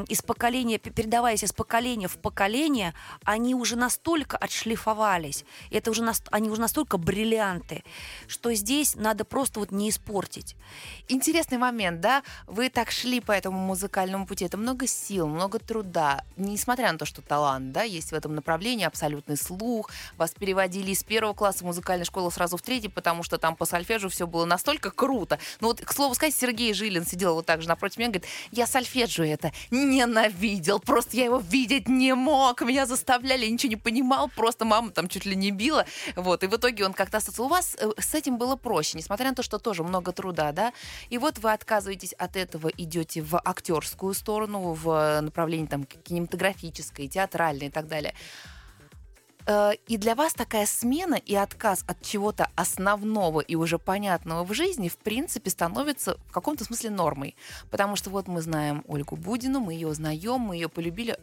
из 0.08 0.22
поколения, 0.22 0.78
передаваясь 0.78 1.42
из 1.42 1.52
поколения 1.52 2.08
в 2.08 2.18
поколение, 2.18 2.94
они 3.24 3.54
уже 3.54 3.76
настолько 3.76 4.36
отшлифовались, 4.36 5.44
это 5.70 5.90
уже 5.90 6.06
они 6.30 6.50
уже 6.50 6.60
настолько 6.60 6.98
бриллианты, 6.98 7.82
что 8.28 8.54
здесь 8.54 8.94
надо 8.94 9.24
просто 9.24 9.60
вот 9.60 9.72
не 9.72 9.90
испортить. 9.90 10.56
Интересный 11.08 11.58
момент, 11.58 12.00
да? 12.00 12.22
Вы 12.46 12.68
так 12.68 12.90
шли 12.90 13.20
по 13.20 13.32
этому 13.32 13.58
музыкальному 13.58 14.26
пути. 14.26 14.44
Это 14.44 14.56
много 14.56 14.86
сил, 14.86 15.26
много 15.26 15.58
труда. 15.58 16.24
Несмотря 16.36 16.92
на 16.92 16.98
то, 16.98 17.04
что 17.04 17.22
талант, 17.22 17.72
да, 17.72 17.82
есть 17.82 18.12
в 18.12 18.14
этом 18.14 18.34
направлении, 18.34 18.84
абсолютный 18.84 19.36
слух. 19.36 19.90
Вас 20.16 20.30
переводили 20.30 20.92
из 20.92 21.02
первого 21.02 21.34
класса 21.34 21.64
музыкальной 21.64 22.04
школы 22.04 22.30
сразу 22.30 22.56
в 22.56 22.62
третий, 22.62 22.88
потому 22.88 23.22
что 23.22 23.38
там 23.38 23.56
по 23.56 23.64
сольфеджио 23.64 24.08
все 24.08 24.26
было 24.26 24.44
настолько 24.44 24.90
круто. 24.90 25.38
Ну 25.60 25.68
вот, 25.68 25.80
к 25.80 25.92
слову 25.92 26.14
сказать, 26.14 26.34
Сергей 26.34 26.72
Жилин 26.72 27.04
сидел 27.04 27.34
вот 27.34 27.46
так 27.46 27.62
же 27.62 27.68
напротив 27.68 27.98
меня, 27.98 28.10
говорит, 28.10 28.26
я 28.52 28.66
сольфеджио 28.76 29.24
это 29.24 29.52
ненавидел, 29.70 30.80
просто 30.80 31.16
я 31.16 31.24
его 31.24 31.38
видеть 31.38 31.88
не 31.88 32.14
мог, 32.14 32.60
меня 32.60 32.84
заставляли, 32.84 33.46
я 33.46 33.50
ничего 33.50 33.70
не 33.70 33.76
понимал, 33.76 34.28
просто 34.28 34.66
мама 34.66 34.90
там 34.90 35.08
чуть 35.08 35.24
ли 35.24 35.34
не 35.34 35.50
била. 35.50 35.86
Вот, 36.14 36.44
и 36.44 36.46
в 36.46 36.54
итоге 36.54 36.84
он 36.84 36.92
как-то 36.92 37.16
остался. 37.16 37.42
У 37.42 37.48
вас 37.48 37.74
э, 37.78 37.88
с 37.98 38.14
этим 38.14 38.36
было 38.36 38.56
проще, 38.56 38.98
несмотря 38.98 39.30
на 39.30 39.34
то, 39.34 39.42
что 39.42 39.58
тоже 39.58 39.82
много 39.82 40.12
труда, 40.12 40.52
да? 40.52 40.72
И 41.08 41.16
вот 41.16 41.38
вы 41.38 41.52
отказываетесь 41.52 42.12
от 42.12 42.36
этого, 42.36 42.68
идете 42.68 43.22
в 43.22 43.40
актерскую 43.42 44.12
сторону, 44.12 44.74
в 44.74 45.20
направлении 45.22 45.66
там 45.66 45.84
кинематографической, 45.84 47.08
театральной 47.08 47.68
и 47.68 47.70
так 47.70 47.88
далее. 47.88 48.14
Э, 49.46 49.72
И 49.86 49.96
для 49.96 50.14
вас 50.14 50.34
такая 50.34 50.66
смена 50.66 51.14
и 51.14 51.34
отказ 51.34 51.84
от 51.86 52.02
чего-то 52.02 52.48
основного 52.56 53.40
и 53.40 53.54
уже 53.54 53.78
понятного 53.78 54.44
в 54.44 54.52
жизни, 54.52 54.88
в 54.88 54.96
принципе, 54.98 55.50
становится 55.50 56.18
в 56.26 56.32
каком-то 56.32 56.64
смысле 56.64 56.90
нормой. 56.90 57.36
Потому 57.70 57.96
что 57.96 58.10
вот 58.10 58.28
мы 58.28 58.42
знаем 58.42 58.84
Ольгу 58.88 59.16
Будину, 59.16 59.60
мы 59.60 59.74
ее 59.74 59.88
узнаем, 59.88 60.40
мы 60.40 60.56
ее 60.56 60.68
полюбили 60.68 61.16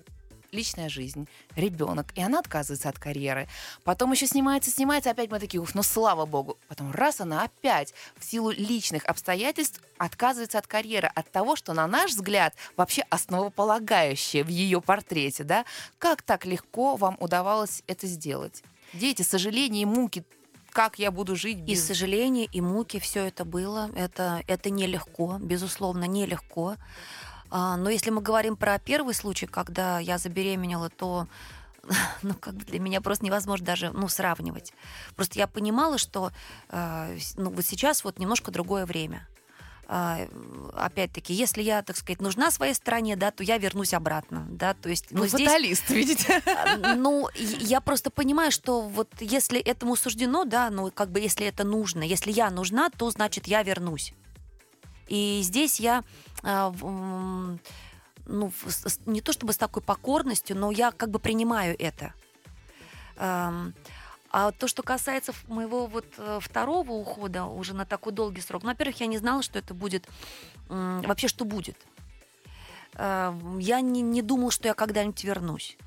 личная 0.53 0.89
жизнь, 0.89 1.27
ребенок, 1.55 2.07
и 2.15 2.21
она 2.21 2.39
отказывается 2.39 2.89
от 2.89 2.99
карьеры. 2.99 3.47
Потом 3.83 4.11
еще 4.11 4.27
снимается, 4.27 4.71
снимается, 4.71 5.09
опять 5.11 5.29
мы 5.29 5.39
такие, 5.39 5.59
уф, 5.61 5.75
ну 5.75 5.83
слава 5.83 6.25
богу. 6.25 6.57
Потом 6.67 6.91
раз 6.91 7.19
она 7.19 7.43
опять 7.43 7.93
в 8.17 8.23
силу 8.23 8.51
личных 8.51 9.05
обстоятельств 9.05 9.81
отказывается 9.97 10.57
от 10.57 10.67
карьеры, 10.67 11.09
от 11.13 11.31
того, 11.31 11.55
что, 11.55 11.73
на 11.73 11.87
наш 11.87 12.11
взгляд, 12.11 12.55
вообще 12.77 13.03
основополагающее 13.09 14.43
в 14.43 14.49
ее 14.49 14.81
портрете, 14.81 15.43
да? 15.43 15.65
Как 15.97 16.21
так 16.21 16.45
легко 16.45 16.95
вам 16.95 17.17
удавалось 17.19 17.83
это 17.87 18.07
сделать? 18.07 18.63
Где 18.93 19.11
эти 19.11 19.21
сожаления 19.23 19.81
и 19.81 19.85
муки? 19.85 20.23
Как 20.71 20.97
я 20.97 21.11
буду 21.11 21.35
жить 21.35 21.59
И 21.59 21.61
без... 21.61 21.85
сожаления, 21.85 22.45
и 22.45 22.59
муки, 22.59 22.99
все 22.99 23.27
это 23.27 23.45
было. 23.45 23.91
Это, 23.95 24.43
это 24.47 24.71
нелегко, 24.71 25.37
безусловно, 25.39 26.05
нелегко. 26.05 26.77
А, 27.55 27.77
но 27.77 27.91
если 27.91 28.09
мы 28.09 28.23
говорим 28.23 28.55
про 28.55 28.79
первый 28.79 29.13
случай, 29.13 29.45
когда 29.45 29.99
я 29.99 30.17
забеременела, 30.17 30.89
то 30.89 31.27
ну, 32.23 32.33
как 32.33 32.55
бы 32.55 32.65
для 32.65 32.79
меня 32.79 32.99
просто 32.99 33.25
невозможно 33.25 33.63
даже 33.63 33.91
ну, 33.91 34.07
сравнивать. 34.07 34.73
Просто 35.15 35.37
я 35.37 35.45
понимала, 35.45 35.99
что 35.99 36.31
э, 36.69 37.17
ну, 37.37 37.51
вот 37.51 37.63
сейчас 37.63 38.03
вот 38.03 38.17
немножко 38.17 38.49
другое 38.49 38.87
время. 38.87 39.27
А, 39.85 40.27
опять-таки, 40.73 41.31
если 41.31 41.61
я, 41.61 41.83
так 41.83 41.95
сказать, 41.95 42.21
нужна 42.21 42.49
своей 42.49 42.73
стране, 42.73 43.15
да, 43.15 43.29
то 43.29 43.43
я 43.43 43.59
вернусь 43.59 43.93
обратно, 43.93 44.47
да, 44.49 44.73
то 44.73 44.89
есть... 44.89 45.11
Ну, 45.11 45.19
ну 45.19 45.27
здесь, 45.27 45.47
фаталист, 45.47 45.89
видите? 45.91 46.41
А, 46.47 46.95
ну, 46.95 47.29
я 47.35 47.81
просто 47.81 48.09
понимаю, 48.09 48.51
что 48.51 48.81
вот 48.81 49.09
если 49.19 49.59
этому 49.59 49.95
суждено, 49.95 50.45
да, 50.45 50.71
ну, 50.71 50.89
как 50.89 51.11
бы 51.11 51.19
если 51.19 51.45
это 51.45 51.63
нужно, 51.65 52.01
если 52.01 52.31
я 52.31 52.49
нужна, 52.49 52.89
то, 52.89 53.11
значит, 53.11 53.45
я 53.45 53.61
вернусь. 53.61 54.15
И 55.07 55.41
здесь 55.43 55.79
я 55.79 56.03
а, 56.43 56.73
ну, 58.25 58.51
не 59.05 59.21
то 59.21 59.33
чтобы 59.33 59.53
с 59.53 59.57
такой 59.57 59.81
покорностью, 59.81 60.57
но 60.57 60.71
я 60.71 60.91
как 60.91 61.09
бы 61.09 61.19
принимаю 61.19 61.75
это. 61.77 62.13
А 64.35 64.51
то, 64.57 64.67
что 64.67 64.81
касается 64.81 65.31
моего 65.47 65.85
вот 65.85 66.07
э, 66.17 66.39
второго 66.41 66.93
ухода 66.93 67.45
уже 67.45 67.75
на 67.75 67.85
такой 67.85 68.13
долгий 68.13 68.41
срок, 68.41 68.63
ну, 68.63 68.69
во-первых, 68.69 68.99
я 68.99 69.05
не 69.05 69.19
знала, 69.19 69.43
что 69.43 69.59
это 69.59 69.75
будет, 69.75 70.09
вообще, 70.69 71.27
что 71.27 71.45
будет. 71.45 71.77
Я 72.97 73.81
не, 73.81 74.01
не 74.01 74.23
думала, 74.23 74.49
что 74.49 74.67
я 74.67 74.73
когда-нибудь 74.73 75.23
вернусь. 75.23 75.77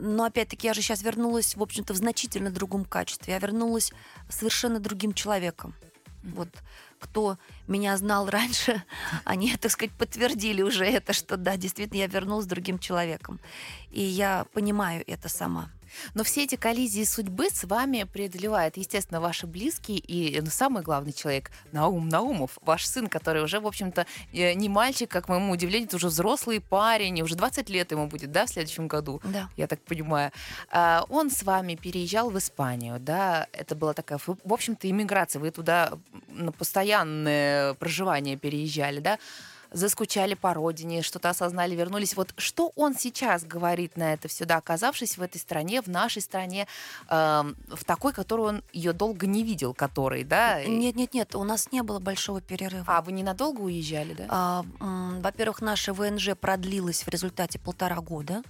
Но 0.00 0.24
опять-таки 0.24 0.66
я 0.66 0.74
же 0.74 0.80
сейчас 0.80 1.02
вернулась, 1.02 1.56
в 1.56 1.62
общем-то, 1.62 1.92
в 1.92 1.96
значительно 1.96 2.50
другом 2.50 2.84
качестве. 2.84 3.34
Я 3.34 3.38
вернулась 3.38 3.92
совершенно 4.28 4.80
другим 4.80 5.12
человеком. 5.12 5.74
Вот 6.22 6.48
кто 6.98 7.36
меня 7.66 7.96
знал 7.96 8.30
раньше, 8.30 8.82
они, 9.24 9.56
так 9.56 9.70
сказать, 9.70 9.92
подтвердили 9.92 10.62
уже 10.62 10.86
это, 10.86 11.12
что 11.12 11.36
да, 11.36 11.56
действительно, 11.56 11.98
я 11.98 12.06
вернулась 12.06 12.46
другим 12.46 12.78
человеком. 12.78 13.40
И 13.90 14.00
я 14.00 14.46
понимаю 14.52 15.04
это 15.06 15.28
сама. 15.28 15.70
Но 16.14 16.24
все 16.24 16.44
эти 16.44 16.56
коллизии 16.56 17.04
судьбы 17.04 17.48
с 17.50 17.64
вами 17.64 18.04
преодолевают, 18.04 18.76
естественно, 18.76 19.20
ваши 19.20 19.46
близкие 19.46 19.98
и 19.98 20.40
ну, 20.40 20.48
самый 20.50 20.82
главный 20.82 21.12
человек 21.12 21.50
Наум 21.72 22.08
Наумов, 22.08 22.58
ваш 22.62 22.86
сын, 22.86 23.08
который 23.08 23.42
уже, 23.42 23.60
в 23.60 23.66
общем-то, 23.66 24.06
э, 24.32 24.52
не 24.54 24.68
мальчик, 24.68 25.10
как 25.10 25.28
моему 25.28 25.52
удивлению, 25.52 25.88
это 25.88 25.96
уже 25.96 26.08
взрослый 26.08 26.60
парень, 26.60 27.22
уже 27.22 27.36
20 27.36 27.68
лет 27.70 27.92
ему 27.92 28.06
будет, 28.06 28.32
да, 28.32 28.46
в 28.46 28.48
следующем 28.48 28.88
году, 28.88 29.20
да. 29.24 29.48
я 29.56 29.66
так 29.66 29.80
понимаю. 29.82 30.32
А, 30.70 31.04
он 31.08 31.30
с 31.30 31.42
вами 31.42 31.74
переезжал 31.74 32.30
в 32.30 32.38
Испанию, 32.38 32.98
да, 32.98 33.46
это 33.52 33.74
была 33.74 33.94
такая, 33.94 34.18
в 34.18 34.52
общем-то, 34.52 34.88
иммиграция, 34.88 35.40
вы 35.40 35.50
туда 35.50 35.92
на 36.28 36.52
постоянное 36.52 37.74
проживание 37.74 38.36
переезжали, 38.36 39.00
да, 39.00 39.18
заскучали 39.72 40.34
по 40.34 40.54
родине, 40.54 41.02
что-то 41.02 41.30
осознали, 41.30 41.74
вернулись. 41.74 42.16
Вот 42.16 42.34
что 42.36 42.72
он 42.76 42.94
сейчас 42.94 43.44
говорит 43.44 43.96
на 43.96 44.14
это 44.14 44.28
все, 44.28 44.44
да, 44.44 44.56
оказавшись 44.56 45.18
в 45.18 45.22
этой 45.22 45.38
стране, 45.38 45.82
в 45.82 45.88
нашей 45.88 46.22
стране, 46.22 46.66
э, 47.08 47.14
в 47.68 47.84
такой, 47.84 48.12
которую 48.12 48.48
он 48.48 48.64
ее 48.72 48.92
долго 48.92 49.26
не 49.26 49.42
видел, 49.42 49.74
который, 49.74 50.24
да? 50.24 50.62
Нет, 50.64 50.96
нет, 50.96 51.14
нет, 51.14 51.34
у 51.34 51.44
нас 51.44 51.70
не 51.72 51.82
было 51.82 51.98
большого 51.98 52.40
перерыва. 52.40 52.84
А 52.86 53.02
вы 53.02 53.12
ненадолго 53.12 53.60
уезжали, 53.62 54.14
да? 54.14 54.26
А, 54.28 54.64
во-первых, 54.78 55.60
наше 55.60 55.92
ВНЖ 55.92 56.30
продлилось 56.40 57.02
в 57.02 57.08
результате 57.08 57.58
полтора 57.58 57.96
года. 57.96 58.42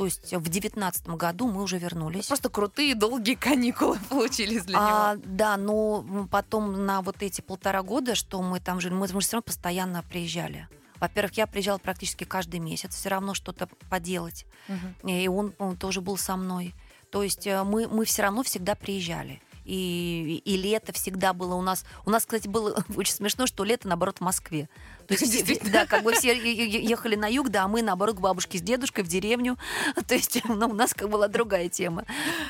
То 0.00 0.06
есть 0.06 0.32
в 0.32 0.48
девятнадцатом 0.48 1.18
году 1.18 1.46
мы 1.46 1.62
уже 1.62 1.76
вернулись. 1.76 2.26
Просто 2.26 2.48
крутые 2.48 2.94
долгие 2.94 3.34
каникулы 3.34 3.98
получились 4.08 4.64
для 4.64 4.78
а, 4.80 5.12
него. 5.12 5.24
Да, 5.26 5.58
но 5.58 6.26
потом 6.30 6.86
на 6.86 7.02
вот 7.02 7.16
эти 7.20 7.42
полтора 7.42 7.82
года, 7.82 8.14
что 8.14 8.40
мы 8.40 8.60
там 8.60 8.80
жили, 8.80 8.94
мы, 8.94 9.06
мы 9.12 9.20
все 9.20 9.32
равно 9.32 9.42
постоянно 9.42 10.02
приезжали. 10.02 10.68
Во-первых, 11.00 11.34
я 11.34 11.46
приезжала 11.46 11.76
практически 11.76 12.24
каждый 12.24 12.60
месяц, 12.60 12.94
все 12.94 13.10
равно 13.10 13.34
что-то 13.34 13.68
поделать. 13.90 14.46
Угу. 14.68 15.10
И 15.10 15.28
он, 15.28 15.52
он 15.58 15.76
тоже 15.76 16.00
был 16.00 16.16
со 16.16 16.34
мной. 16.34 16.74
То 17.10 17.22
есть 17.22 17.46
э, 17.46 17.62
мы, 17.62 17.86
мы 17.86 18.06
все 18.06 18.22
равно 18.22 18.42
всегда 18.42 18.74
приезжали 18.74 19.42
и, 19.64 20.42
и 20.44 20.56
лето 20.56 20.92
всегда 20.92 21.32
было 21.32 21.54
у 21.54 21.62
нас. 21.62 21.84
У 22.04 22.10
нас, 22.10 22.24
кстати, 22.24 22.48
было 22.48 22.84
очень 22.96 23.14
смешно, 23.14 23.46
что 23.46 23.64
лето, 23.64 23.88
наоборот, 23.88 24.18
в 24.18 24.20
Москве. 24.22 24.68
То 25.06 25.14
есть, 25.14 25.70
да, 25.72 25.86
как 25.86 26.02
бы 26.02 26.12
все 26.12 26.32
ехали 26.32 27.16
на 27.16 27.26
юг, 27.26 27.48
да, 27.48 27.64
а 27.64 27.68
мы, 27.68 27.82
наоборот, 27.82 28.16
к 28.16 28.20
бабушке 28.20 28.58
с 28.58 28.62
дедушкой 28.62 29.04
в 29.04 29.08
деревню. 29.08 29.58
То 30.06 30.14
есть 30.14 30.42
ну, 30.44 30.68
у 30.68 30.74
нас 30.74 30.94
как 30.94 31.08
была 31.08 31.28
другая 31.28 31.68
тема. 31.68 32.04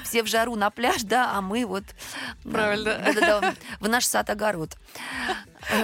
Все 0.05 0.23
в 0.23 0.27
жару 0.27 0.55
на 0.57 0.71
пляж, 0.71 1.03
да, 1.03 1.33
а 1.33 1.41
мы 1.41 1.65
вот... 1.65 1.85
Правильно. 2.43 3.01
Да, 3.05 3.13
да, 3.13 3.41
да, 3.41 3.55
в 3.81 3.89
наш 3.89 4.07
сад-огород. 4.07 4.77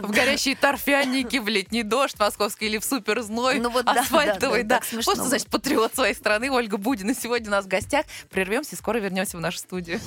В 0.03 0.11
горящие 0.11 0.57
торфяники, 0.57 1.37
в 1.37 1.49
летний 1.49 1.83
дождь 1.83 2.19
московский 2.19 2.67
или 2.67 2.79
в 2.79 2.85
суперзной, 2.85 3.59
ну, 3.59 3.71
вот, 3.71 3.87
асфальтовый. 3.87 4.63
Да, 4.63 4.81
да, 4.81 4.85
да. 4.91 4.97
да. 4.97 5.05
Просто, 5.05 5.25
значит, 5.25 5.49
патриот 5.49 5.95
своей 5.95 6.15
страны 6.15 6.51
Ольга 6.51 6.77
Будина 6.77 7.15
сегодня 7.15 7.49
у 7.49 7.53
нас 7.53 7.65
в 7.65 7.69
гостях. 7.69 8.07
Прервемся, 8.31 8.77
скоро 8.77 8.99
вернемся 8.99 9.37
в 9.37 9.41
нашу 9.41 9.59
студию. 9.59 10.01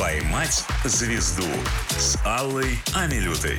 «Поймать 0.00 0.64
звезду» 0.82 1.44
с 1.90 2.16
Аллой 2.24 2.78
Амилютой. 2.94 3.58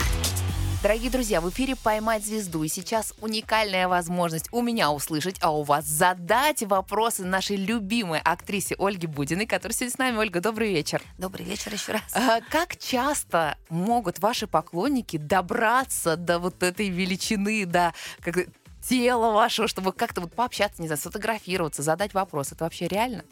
Дорогие 0.81 1.11
друзья, 1.11 1.39
в 1.39 1.47
эфире 1.51 1.75
«Поймать 1.75 2.25
звезду». 2.25 2.63
И 2.63 2.67
сейчас 2.67 3.13
уникальная 3.21 3.87
возможность 3.87 4.47
у 4.51 4.63
меня 4.63 4.89
услышать, 4.89 5.35
а 5.41 5.55
у 5.55 5.61
вас 5.61 5.85
задать 5.85 6.63
вопросы 6.63 7.25
нашей 7.25 7.57
любимой 7.57 8.21
актрисе 8.21 8.75
Ольге 8.79 9.07
Будиной, 9.07 9.45
которая 9.45 9.75
сегодня 9.75 9.93
с 9.93 9.97
нами. 9.99 10.17
Ольга, 10.17 10.41
добрый 10.41 10.73
вечер. 10.73 11.03
Добрый 11.19 11.45
вечер 11.45 11.73
еще 11.73 11.91
раз. 11.91 12.01
А, 12.15 12.39
как 12.49 12.75
часто 12.75 13.55
могут 13.69 14.17
ваши 14.17 14.47
поклонники 14.47 15.17
добраться 15.17 16.17
до 16.17 16.39
вот 16.39 16.63
этой 16.63 16.89
величины, 16.89 17.67
до 17.67 17.93
как, 18.19 18.47
тела 18.81 19.31
вашего, 19.31 19.67
чтобы 19.67 19.93
как-то 19.93 20.21
вот 20.21 20.33
пообщаться, 20.33 20.81
не 20.81 20.87
знаю, 20.87 20.99
сфотографироваться, 20.99 21.83
задать 21.83 22.13
вопрос? 22.13 22.51
Это 22.51 22.63
вообще 22.63 22.87
реально? 22.87 23.23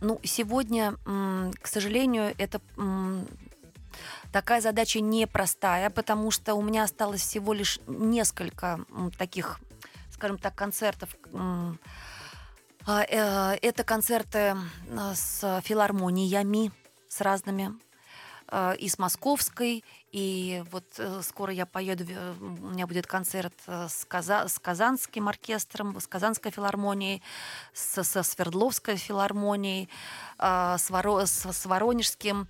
Ну, 0.00 0.20
сегодня, 0.22 0.96
к 1.04 1.66
сожалению, 1.66 2.34
это 2.38 2.60
такая 4.32 4.60
задача 4.60 5.00
непростая, 5.00 5.90
потому 5.90 6.30
что 6.30 6.54
у 6.54 6.62
меня 6.62 6.84
осталось 6.84 7.22
всего 7.22 7.52
лишь 7.52 7.80
несколько 7.86 8.84
таких, 9.18 9.58
скажем 10.10 10.38
так, 10.38 10.54
концертов. 10.54 11.16
А, 12.88 13.02
э, 13.02 13.58
это 13.62 13.82
концерты 13.82 14.56
с 15.14 15.60
филармониями, 15.64 16.70
с 17.08 17.20
разными, 17.20 17.74
и 18.78 18.88
с 18.88 18.98
московской, 18.98 19.82
и 20.16 20.64
вот 20.72 20.84
э, 20.96 21.20
скоро 21.22 21.52
я 21.52 21.66
поеду, 21.66 22.04
э, 22.08 22.34
у 22.40 22.68
меня 22.70 22.86
будет 22.86 23.06
концерт 23.06 23.52
э, 23.66 23.86
с, 23.86 24.06
Каза 24.06 24.48
с 24.48 24.58
Казанским 24.58 25.28
оркестром, 25.28 26.00
с 26.00 26.06
Казанской 26.06 26.50
филармонией, 26.50 27.22
с, 27.74 28.02
со 28.02 28.22
Свердловской 28.22 28.96
филармонией, 28.96 29.90
э, 30.38 30.76
с, 30.78 30.88
Воро 30.88 31.26
с, 31.26 31.44
с 31.52 31.66
Воронежским 31.66 32.48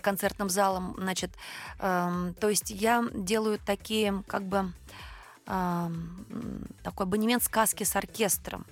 концертным 0.00 0.48
залом. 0.48 0.94
Значит, 0.96 1.32
э, 1.80 2.32
то 2.40 2.48
есть 2.48 2.70
я 2.70 3.04
делаю 3.12 3.58
такие, 3.58 4.22
как 4.26 4.42
бы, 4.44 4.72
э, 5.46 5.90
такой 6.82 7.04
абонемент 7.04 7.42
сказки 7.42 7.84
с 7.84 7.94
оркестром. 7.94 8.64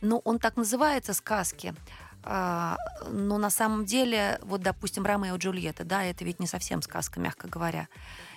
Ну, 0.00 0.20
он 0.24 0.40
так 0.40 0.56
называется 0.56 1.14
сказки. 1.14 1.72
А, 2.26 2.76
но 3.10 3.38
на 3.38 3.50
самом 3.50 3.84
деле, 3.84 4.38
вот, 4.42 4.62
допустим, 4.62 5.04
Ромео 5.04 5.36
и 5.36 5.38
Джульетта, 5.38 5.84
да, 5.84 6.04
это 6.04 6.24
ведь 6.24 6.40
не 6.40 6.46
совсем 6.46 6.80
сказка, 6.80 7.20
мягко 7.20 7.48
говоря. 7.48 7.88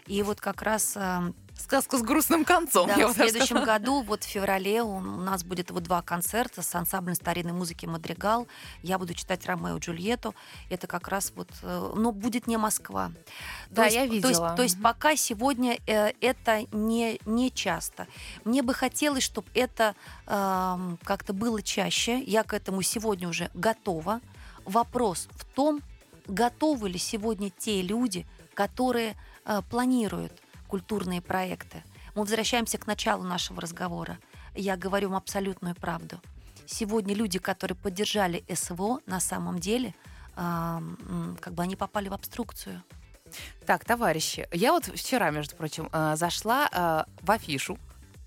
И 0.07 0.23
вот 0.23 0.41
как 0.41 0.61
раз... 0.61 0.93
Эм, 0.95 1.35
Сказка 1.59 1.97
с 1.97 2.03
грустным 2.03 2.45
концом. 2.45 2.87
Да, 2.87 3.07
в 3.07 3.13
следующем 3.13 3.63
году, 3.63 4.03
вот 4.03 4.23
в 4.23 4.27
феврале, 4.27 4.83
у 4.83 4.99
нас 4.99 5.43
будет 5.43 5.71
вот 5.71 5.83
два 5.83 6.03
концерта 6.03 6.61
с 6.61 6.75
ансамблем 6.75 7.15
старинной 7.15 7.51
музыки 7.51 7.87
«Мадригал». 7.87 8.47
Я 8.83 8.99
буду 8.99 9.15
читать 9.15 9.45
«Ромео 9.47 9.77
и 9.77 9.79
Джульетту». 9.79 10.35
Это 10.69 10.85
как 10.85 11.07
раз 11.07 11.33
вот... 11.35 11.49
Э, 11.63 11.93
но 11.95 12.11
будет 12.11 12.45
не 12.45 12.57
Москва. 12.57 13.11
Да, 13.71 13.85
есть, 13.85 13.95
я 13.95 14.05
видела. 14.05 14.21
То 14.21 14.27
есть, 14.29 14.55
то 14.57 14.63
есть 14.63 14.81
пока 14.81 15.15
сегодня 15.15 15.79
э, 15.87 16.11
это 16.21 16.67
не, 16.71 17.19
не 17.25 17.51
часто. 17.51 18.07
Мне 18.45 18.61
бы 18.61 18.73
хотелось, 18.75 19.23
чтобы 19.23 19.47
это 19.55 19.95
э, 20.27 20.95
как-то 21.03 21.33
было 21.33 21.61
чаще. 21.63 22.21
Я 22.21 22.43
к 22.43 22.53
этому 22.53 22.83
сегодня 22.83 23.27
уже 23.27 23.49
готова. 23.55 24.21
Вопрос 24.63 25.27
в 25.31 25.43
том, 25.43 25.81
готовы 26.27 26.89
ли 26.89 26.99
сегодня 26.99 27.49
те 27.49 27.81
люди, 27.81 28.27
которые 28.53 29.15
планируют 29.69 30.33
культурные 30.67 31.21
проекты. 31.21 31.83
Мы 32.15 32.21
возвращаемся 32.21 32.77
к 32.77 32.87
началу 32.87 33.23
нашего 33.23 33.61
разговора. 33.61 34.17
Я 34.55 34.75
говорю 34.75 35.09
вам 35.09 35.17
абсолютную 35.17 35.75
правду. 35.75 36.19
Сегодня 36.65 37.15
люди, 37.15 37.39
которые 37.39 37.77
поддержали 37.77 38.43
СВО, 38.53 38.99
на 39.05 39.19
самом 39.19 39.59
деле, 39.59 39.93
э, 40.35 40.79
как 41.39 41.53
бы 41.53 41.63
они 41.63 41.75
попали 41.75 42.09
в 42.09 42.13
обструкцию. 42.13 42.83
Так, 43.65 43.85
товарищи, 43.85 44.47
я 44.51 44.71
вот 44.71 44.85
вчера, 44.85 45.29
между 45.31 45.55
прочим, 45.55 45.89
э, 45.91 46.15
зашла 46.15 47.05
в 47.21 47.31
афишу 47.31 47.77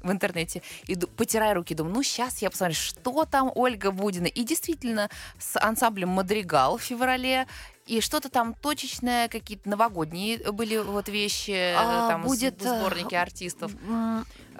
в 0.02 0.10
интернете, 0.10 0.62
иду, 0.86 1.06
потирая 1.08 1.54
руки, 1.54 1.74
думаю, 1.74 1.94
ну, 1.94 2.02
сейчас 2.02 2.40
я 2.42 2.50
посмотрю, 2.50 2.74
что 2.74 3.24
там 3.24 3.52
Ольга 3.54 3.90
Будина. 3.90 4.26
И 4.26 4.44
действительно, 4.44 5.10
с 5.38 5.58
ансамблем 5.60 6.08
«Мадригал» 6.08 6.78
в 6.78 6.82
феврале 6.82 7.46
и 7.90 8.00
что-то 8.00 8.28
там 8.28 8.54
точечное, 8.54 9.28
какие-то 9.28 9.68
новогодние 9.68 10.52
были 10.52 10.76
вот 10.76 11.08
вещи, 11.08 11.50
э, 11.50 11.74
А, 11.76 12.08
там 12.08 12.22
будет, 12.22 12.62
сборники 12.62 13.14
э, 13.14 13.20
артистов. 13.20 13.72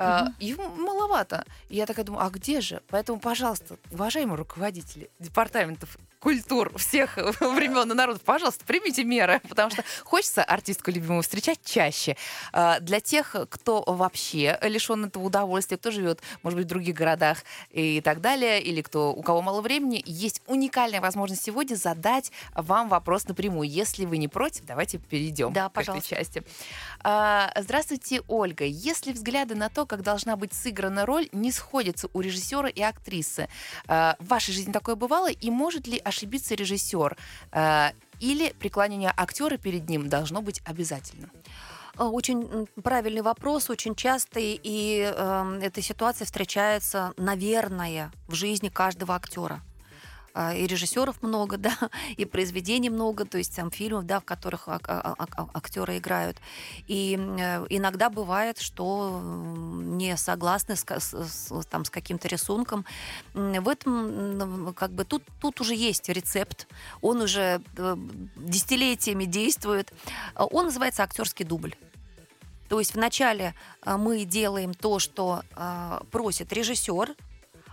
А, 0.00 0.28
Их 0.38 0.56
маловато. 0.58 1.44
И 1.68 1.76
я 1.76 1.86
такая 1.86 2.04
думаю, 2.04 2.24
а 2.24 2.30
где 2.30 2.60
же? 2.60 2.82
Поэтому, 2.88 3.20
пожалуйста, 3.20 3.76
уважаемые 3.92 4.36
руководители 4.36 5.10
департаментов 5.18 5.98
культур 6.20 6.76
всех 6.76 7.16
времен 7.40 7.90
и 7.90 7.94
народов, 7.94 8.22
пожалуйста, 8.22 8.64
примите 8.66 9.04
меры, 9.04 9.40
потому 9.48 9.70
что 9.70 9.82
хочется 10.04 10.42
артистку 10.44 10.90
любимую 10.90 11.22
встречать 11.22 11.60
чаще. 11.64 12.16
А, 12.52 12.78
Для 12.80 13.00
тех, 13.00 13.34
кто 13.48 13.82
вообще 13.86 14.58
лишен 14.62 15.04
этого 15.06 15.24
удовольствия, 15.24 15.76
кто 15.78 15.90
живет, 15.90 16.20
может 16.42 16.58
быть, 16.58 16.66
в 16.66 16.68
других 16.68 16.94
городах 16.94 17.38
и 17.70 18.00
так 18.02 18.20
далее, 18.20 18.62
или 18.62 18.82
кто 18.82 19.12
у 19.14 19.22
кого 19.22 19.40
мало 19.42 19.60
времени, 19.62 20.02
есть 20.06 20.42
уникальная 20.46 21.00
возможность 21.00 21.42
сегодня 21.42 21.74
задать 21.74 22.32
вам 22.54 22.88
вопрос 22.88 23.26
напрямую. 23.28 23.68
Если 23.68 24.04
вы 24.04 24.18
не 24.18 24.28
против, 24.28 24.64
давайте 24.66 24.98
перейдем 24.98 25.52
Да, 25.52 25.68
к 25.68 25.72
этой 25.72 25.74
пожалуйста. 25.86 26.08
части. 26.16 26.42
А, 27.02 27.50
Здравствуйте, 27.56 28.22
Ольга. 28.28 28.64
Если 28.64 29.12
взгляды 29.12 29.54
на 29.54 29.68
то, 29.70 29.86
как 29.90 30.02
должна 30.02 30.36
быть 30.36 30.52
сыграна 30.52 31.04
роль, 31.04 31.28
не 31.32 31.50
сходятся 31.50 32.08
у 32.12 32.20
режиссера 32.20 32.68
и 32.68 32.80
актрисы, 32.80 33.48
а, 33.88 34.14
в 34.20 34.28
вашей 34.28 34.54
жизни 34.54 34.70
такое 34.70 34.94
бывало? 34.94 35.28
И 35.30 35.50
может 35.50 35.88
ли 35.88 35.98
ошибиться 35.98 36.54
режиссер? 36.54 37.16
А, 37.50 37.92
Или 38.20 38.52
преклонение 38.52 39.12
актера 39.16 39.56
перед 39.56 39.88
ним 39.88 40.08
должно 40.08 40.42
быть 40.42 40.60
обязательно? 40.64 41.28
А, 41.96 42.08
Очень 42.08 42.68
правильный 42.82 43.22
вопрос, 43.22 43.70
очень 43.70 43.94
частый, 43.96 44.60
и 44.62 45.00
эм, 45.00 45.54
эта 45.54 45.82
ситуация 45.82 46.24
встречается, 46.26 47.12
наверное, 47.16 48.12
в 48.28 48.34
жизни 48.34 48.68
каждого 48.68 49.14
актера. 49.16 49.60
А, 50.32 50.54
И 50.54 50.66
режиссеров 50.66 51.22
много, 51.22 51.56
да, 51.58 51.76
и 52.16 52.24
произведений 52.24 52.90
много, 52.90 53.24
то 53.24 53.38
есть 53.38 53.54
там 53.56 53.70
фильмов, 53.70 54.06
да, 54.06 54.20
в 54.20 54.24
которых 54.24 54.68
а- 54.68 54.80
а- 54.84 55.48
актеры 55.54 55.98
играют. 55.98 56.38
И 56.86 57.16
э, 57.18 57.66
иногда 57.68 58.10
бывает, 58.10 58.58
что 58.58 59.20
не 59.22 60.16
согласны 60.16 60.76
с, 60.76 60.84
с- 60.84 61.66
там, 61.68 61.84
с 61.84 61.90
каким-то 61.90 62.28
рисунком. 62.28 62.84
В 63.34 63.68
этом 63.68 64.72
как 64.74 64.92
бы 64.92 65.04
тут, 65.04 65.24
тут 65.40 65.60
уже 65.60 65.74
есть 65.74 66.08
рецепт, 66.08 66.68
он 67.00 67.22
уже 67.22 67.60
э, 67.76 67.96
десятилетиями 68.36 69.24
действует. 69.24 69.92
Он 70.36 70.66
называется 70.66 71.02
актерский 71.02 71.44
дубль. 71.44 71.74
То 72.68 72.78
есть 72.78 72.94
вначале 72.94 73.54
мы 73.84 74.24
делаем 74.24 74.74
то, 74.74 75.00
что 75.00 75.42
просит 76.12 76.52
режиссер, 76.52 77.16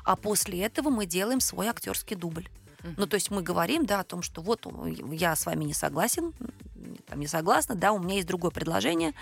а 0.08 0.16
после 0.16 0.64
этого 0.64 0.89
мы 0.89 1.05
делаем 1.05 1.41
свой 1.41 1.68
актерский 1.68 2.16
дубль. 2.16 2.47
Ну, 2.95 3.08
то 3.08 3.16
есть 3.16 3.30
мы 3.30 3.41
говорим, 3.41 3.86
да, 3.86 3.99
о 3.99 4.03
том, 4.05 4.22
что 4.22 4.41
вот 4.41 4.66
я 5.12 5.36
с 5.36 5.45
вами 5.45 5.66
не 5.66 5.74
согласен, 5.74 6.34
там, 7.08 7.20
не 7.20 7.28
согласна, 7.28 7.76
да, 7.76 7.91
у 7.91 7.99
меня 7.99 8.16
есть 8.16 8.28
другое 8.28 8.51
предложение. 8.51 9.14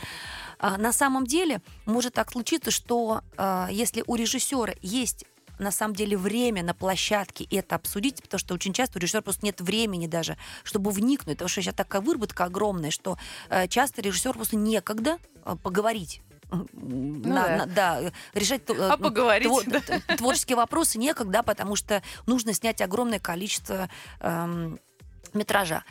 А, 0.59 0.77
на 0.77 0.93
самом 0.93 1.25
деле 1.25 1.61
может 1.87 2.13
так 2.13 2.31
случиться, 2.31 2.69
что 2.69 3.21
а, 3.35 3.67
если 3.71 4.03
у 4.05 4.13
режиссера 4.15 4.75
есть 4.83 5.25
на 5.57 5.71
самом 5.71 5.95
деле 5.95 6.17
время 6.17 6.61
на 6.61 6.75
площадке 6.75 7.47
это 7.49 7.75
обсудить, 7.75 8.21
потому 8.21 8.37
что 8.37 8.53
очень 8.53 8.73
часто 8.73 8.99
у 8.99 9.01
режиссера 9.01 9.21
просто 9.21 9.43
нет 9.45 9.61
времени 9.61 10.05
даже, 10.05 10.37
чтобы 10.63 10.91
вникнуть, 10.91 11.37
потому 11.37 11.49
что 11.49 11.61
сейчас 11.61 11.73
такая 11.73 12.01
выработка 12.01 12.43
огромная, 12.43 12.91
что 12.91 13.17
э, 13.49 13.67
часто 13.69 14.01
режиссеру 14.03 14.35
просто 14.35 14.57
некогда 14.57 15.17
э, 15.45 15.55
поговорить. 15.63 16.21
М, 16.51 17.21
на- 17.21 17.47
да. 17.47 17.57
на- 17.57 17.65
да, 17.65 18.01
э, 18.01 18.11
решать 18.33 18.61
э, 18.69 18.73
А 18.89 18.97
поговорить, 18.97 19.47
тво- 19.47 19.63
да. 20.07 20.15
творческие 20.15 20.55
вопросы 20.57 20.97
некогда, 20.97 21.43
потому 21.43 21.75
что 21.75 22.01
нужно 22.25 22.53
снять 22.53 22.81
огромное 22.81 23.19
количество 23.19 23.89
эм, 24.19 24.79
метража. 25.33 25.83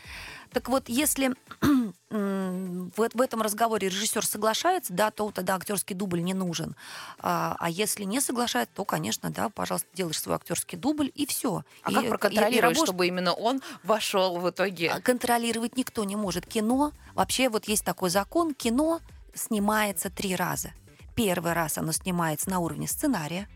Так 0.52 0.68
вот, 0.68 0.84
если 0.88 1.34
в, 2.10 2.90
в 2.96 3.20
этом 3.20 3.42
разговоре 3.42 3.88
режиссер 3.88 4.24
соглашается, 4.24 4.92
да, 4.92 5.10
то 5.10 5.30
тогда 5.32 5.56
актерский 5.56 5.96
дубль 5.96 6.22
не 6.22 6.32
нужен. 6.32 6.76
А, 7.18 7.56
а 7.58 7.68
если 7.68 8.04
не 8.04 8.20
соглашается, 8.20 8.72
то, 8.76 8.84
конечно, 8.84 9.30
да, 9.30 9.48
пожалуйста, 9.48 9.88
делаешь 9.94 10.20
свой 10.20 10.36
актерский 10.36 10.78
дубль 10.78 11.10
и 11.14 11.26
все. 11.26 11.64
А 11.82 11.92
как 11.92 12.08
проконтролировать, 12.08 12.78
чтобы 12.78 13.08
именно 13.08 13.32
он 13.32 13.62
вошел 13.82 14.38
в 14.38 14.48
итоге? 14.48 14.90
А, 14.92 15.00
контролировать 15.00 15.76
никто 15.76 16.04
не 16.04 16.14
может. 16.14 16.46
Кино, 16.46 16.92
вообще 17.14 17.48
вот 17.48 17.66
есть 17.66 17.84
такой 17.84 18.10
закон, 18.10 18.54
кино 18.54 19.00
снимается 19.34 20.10
три 20.10 20.34
раза. 20.36 20.72
Первый 21.14 21.52
раз 21.52 21.78
оно 21.78 21.92
снимается 21.92 22.50
на 22.50 22.58
уровне 22.58 22.88
сценария, 22.88 23.48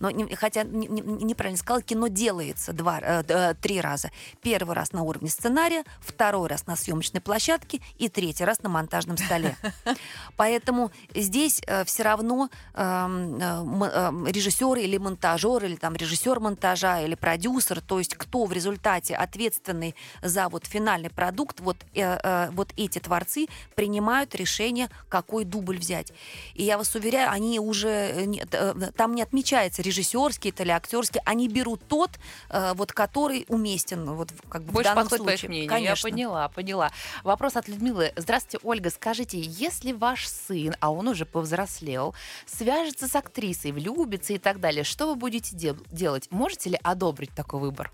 Но 0.00 0.10
не- 0.10 0.34
хотя 0.34 0.62
не- 0.62 0.86
не- 0.86 1.24
неправильно 1.24 1.58
сказала, 1.58 1.82
кино 1.82 2.08
делается 2.08 2.72
два, 2.72 3.00
э, 3.00 3.22
э, 3.28 3.54
три 3.54 3.80
раза. 3.80 4.10
Первый 4.42 4.74
раз 4.74 4.92
на 4.92 5.02
уровне 5.02 5.28
сценария, 5.28 5.84
второй 6.00 6.48
раз 6.48 6.66
на 6.66 6.76
съемочной 6.76 7.20
площадке 7.20 7.80
и 7.98 8.08
третий 8.08 8.44
раз 8.44 8.62
на 8.62 8.68
монтажном 8.68 9.16
столе. 9.16 9.56
Поэтому 10.36 10.90
здесь 11.14 11.60
все 11.84 12.02
равно 12.02 12.48
эм, 12.74 13.36
э, 13.40 13.90
эм, 13.92 14.26
режиссер 14.26 14.78
или 14.78 14.96
монтажер, 14.98 15.64
или 15.64 15.76
там 15.76 15.94
режиссер 15.96 16.40
монтажа, 16.40 17.00
или 17.02 17.14
продюсер, 17.14 17.80
то 17.80 17.98
есть 17.98 18.14
кто 18.14 18.44
в 18.44 18.52
результате 18.52 19.14
ответственный 19.14 19.94
за 20.22 20.48
вот 20.48 20.66
финальный 20.66 21.10
продукт, 21.10 21.60
вот, 21.60 21.76
э, 21.94 22.18
э, 22.22 22.50
вот 22.52 22.72
эти 22.76 22.98
творцы 22.98 23.46
принимают 23.74 24.34
решение, 24.34 24.88
какой 25.08 25.44
дубль 25.44 25.78
взять. 25.78 26.12
И 26.54 26.64
я 26.64 26.78
вас 26.78 26.94
уверяю, 26.94 27.30
они 27.30 27.58
уже 27.60 27.88
э, 27.88 28.26
э, 28.52 28.90
там 28.96 29.14
не 29.18 29.22
отмечается 29.22 29.82
режиссерский 29.82 30.50
это 30.50 30.62
или 30.62 30.70
актерский, 30.70 31.20
они 31.24 31.48
берут 31.48 31.80
тот, 31.88 32.10
э, 32.50 32.72
вот 32.74 32.92
который 32.92 33.44
уместен 33.48 34.04
вот 34.14 34.30
как 34.48 34.62
бы 34.62 34.72
Больше 34.72 34.90
в 34.90 34.94
данном 34.94 35.08
подходит 35.08 35.24
по 35.24 35.30
случае. 35.32 35.48
мнению. 35.48 35.68
Конечно. 35.68 36.06
Я 36.06 36.12
поняла, 36.12 36.48
поняла. 36.48 36.92
Вопрос 37.24 37.56
от 37.56 37.66
Людмилы. 37.68 38.12
Здравствуйте, 38.16 38.58
Ольга. 38.62 38.90
Скажите, 38.90 39.40
если 39.40 39.92
ваш 39.92 40.28
сын, 40.28 40.76
а 40.80 40.92
он 40.92 41.08
уже 41.08 41.26
повзрослел, 41.26 42.14
свяжется 42.46 43.08
с 43.08 43.16
актрисой, 43.16 43.72
влюбится 43.72 44.32
и 44.34 44.38
так 44.38 44.60
далее, 44.60 44.84
что 44.84 45.06
вы 45.08 45.16
будете 45.16 45.56
де- 45.56 45.76
делать? 45.90 46.28
Можете 46.30 46.70
ли 46.70 46.78
одобрить 46.82 47.34
такой 47.34 47.60
выбор? 47.60 47.90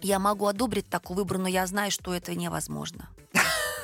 Я 0.00 0.18
могу 0.18 0.46
одобрить 0.46 0.88
такой 0.88 1.16
выбор, 1.16 1.38
но 1.38 1.48
я 1.48 1.66
знаю, 1.66 1.90
что 1.90 2.14
это 2.14 2.34
невозможно. 2.34 3.08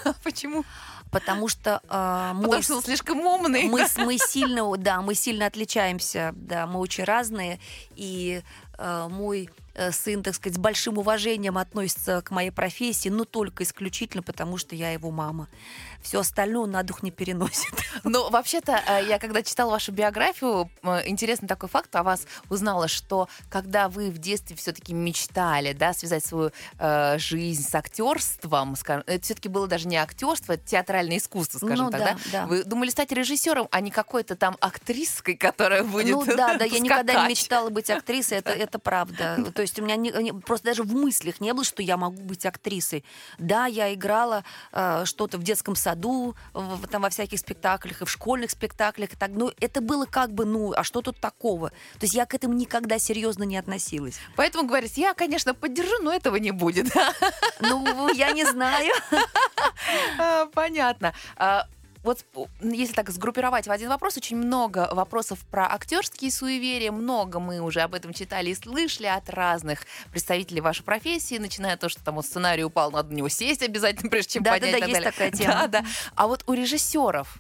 Почему? 0.23 0.65
Потому 1.11 1.49
что 1.49 1.83
э, 1.89 2.33
мой 2.35 2.45
Потому 2.45 2.63
что 2.63 2.77
он 2.77 2.83
слишком 2.83 3.21
умный. 3.21 3.65
мы, 3.65 3.87
мы 3.99 4.19
сильно, 4.19 4.77
да, 4.77 5.03
мы 5.03 5.15
сильно 5.15 5.47
отличаемся, 5.47 6.33
да, 6.35 6.67
мы 6.67 6.81
очень 6.81 7.05
разные, 7.05 7.61
и 7.95 8.43
э, 8.79 9.09
мой 9.11 9.51
сын, 9.91 10.23
так 10.23 10.35
сказать, 10.35 10.57
с 10.57 10.61
большим 10.61 10.99
уважением 10.99 11.59
относится 11.59 12.23
к 12.23 12.31
моей 12.31 12.51
профессии, 12.51 13.09
но 13.09 13.25
только 13.25 13.65
исключительно 13.65 14.23
потому, 14.23 14.59
что 14.59 14.75
я 14.75 14.91
его 14.93 15.11
мама. 15.11 15.49
Все 16.03 16.21
остальное 16.21 16.65
он 16.65 16.71
на 16.73 16.83
дух 16.83 17.03
не 17.03 17.11
переносит. 17.11 17.73
Ну, 18.05 18.31
вообще-то, 18.31 18.83
э, 18.87 19.07
я 19.07 19.19
когда 19.19 19.43
читала 19.43 19.71
вашу 19.71 19.93
биографию, 19.93 20.71
э, 20.83 21.03
интересный 21.07 21.47
такой 21.47 21.69
факт 21.69 21.95
о 21.95 22.03
вас 22.03 22.27
узнала, 22.49 22.89
что 22.89 23.29
когда 23.49 23.89
вы 23.89 24.11
в 24.11 24.19
детстве 24.19 24.57
все-таки 24.57 24.93
мечтали, 24.93 25.73
да, 25.73 25.93
связать 25.93 26.25
свою 26.25 26.51
э, 26.79 27.19
жизнь 27.19 27.63
с 27.63 27.75
актерством, 27.75 28.77
скажем, 28.77 29.05
это 29.07 29.23
все-таки 29.25 29.49
было 29.49 29.69
даже 29.69 29.89
не 29.89 29.97
актерство, 29.97 30.55
это 30.55 30.67
театральное 30.67 31.19
искусство, 31.19 31.59
скажем 31.59 31.87
Ну 31.87 31.91
так, 31.91 32.01
да, 32.01 32.17
да? 32.33 32.47
Вы 32.47 32.65
думали 32.65 32.91
стать 32.91 33.13
режиссером, 33.13 33.69
а 33.71 33.81
не 33.81 33.91
какой-то 33.91 34.37
там 34.37 34.57
актриской, 34.61 35.37
которая 35.37 35.85
будет 35.85 36.15
Ну 36.15 36.25
да, 36.25 36.57
да, 36.57 36.65
я 36.65 36.79
никогда 36.81 37.23
не 37.25 37.31
мечтала 37.31 37.71
быть 37.71 37.91
актрисой, 37.91 38.39
это, 38.39 38.51
это 38.51 38.79
правда. 38.79 39.39
То 39.63 39.65
есть 39.65 39.79
у 39.79 39.83
меня 39.85 39.95
не- 39.95 40.33
просто 40.33 40.67
даже 40.67 40.83
в 40.83 40.93
мыслях 40.93 41.41
не 41.41 41.53
было, 41.55 41.63
что 41.63 41.85
я 41.85 41.97
могу 41.97 42.21
быть 42.21 42.45
актрисой. 42.45 43.05
Да, 43.39 43.67
я 43.67 43.95
играла 43.95 44.43
э, 44.73 45.05
что-то 45.05 45.39
в 45.39 45.45
детском 45.45 45.77
саду, 45.77 46.35
в, 46.53 46.89
там 46.89 47.03
во 47.03 47.11
всяких 47.11 47.39
спектаклях, 47.39 48.03
и 48.03 48.05
в 48.05 48.11
школьных 48.11 48.51
спектаклях, 48.51 49.13
и 49.13 49.17
так, 49.17 49.31
но 49.31 49.53
это 49.61 49.81
было 49.81 50.05
как 50.05 50.33
бы, 50.33 50.45
ну, 50.47 50.73
а 50.73 50.83
что 50.83 51.01
тут 51.01 51.21
такого? 51.21 51.71
То 51.71 52.01
есть 52.07 52.15
я 52.15 52.27
к 52.27 52.35
этому 52.35 52.55
никогда 52.55 52.99
серьезно 52.99 53.45
не 53.45 53.57
относилась. 53.57 54.17
Поэтому 54.35 54.67
говорится, 54.67 54.99
я, 55.01 55.15
конечно, 55.15 55.55
поддержу, 55.55 56.03
но 56.03 56.13
этого 56.13 56.35
не 56.35 56.51
будет. 56.51 56.93
Ну, 57.61 58.13
я 58.15 58.33
не 58.33 58.45
знаю. 58.45 58.93
А, 60.19 60.47
Понятно. 60.47 61.15
Вот 62.03 62.25
если 62.61 62.95
так 62.95 63.11
сгруппировать 63.11 63.67
в 63.67 63.71
один 63.71 63.89
вопрос, 63.89 64.17
очень 64.17 64.37
много 64.37 64.89
вопросов 64.93 65.39
про 65.51 65.73
актерские 65.73 66.33
суеверия, 66.33 66.91
много 66.91 67.39
мы 67.39 67.61
уже 67.61 67.81
об 67.81 67.95
этом 67.95 68.13
читали 68.13 68.51
и 68.51 68.55
слышали 68.55 69.07
от 69.07 69.31
разных 69.31 69.87
представителей 70.11 70.61
вашей 70.61 70.83
профессии, 70.83 71.39
начиная 71.39 71.75
от 71.75 71.81
того, 71.81 71.91
что 71.91 72.03
там 72.03 72.17
вот 72.17 72.27
сценарий 72.27 72.65
упал, 72.65 72.91
надо 72.91 73.11
на 73.13 73.17
него 73.17 73.29
сесть 73.29 73.63
обязательно, 73.63 74.11
прежде 74.11 74.33
чем 74.35 74.43
Да-да-да, 74.43 74.73
поднять. 74.73 74.79
и 74.79 74.81
так 74.81 74.89
есть 74.89 75.01
далее. 75.01 75.13
такая 75.13 75.31
тема. 75.31 75.69
Да, 75.69 75.81
да. 75.83 75.87
А 76.17 76.27
вот 76.27 76.43
у 76.49 76.55
режиссеров 76.55 77.39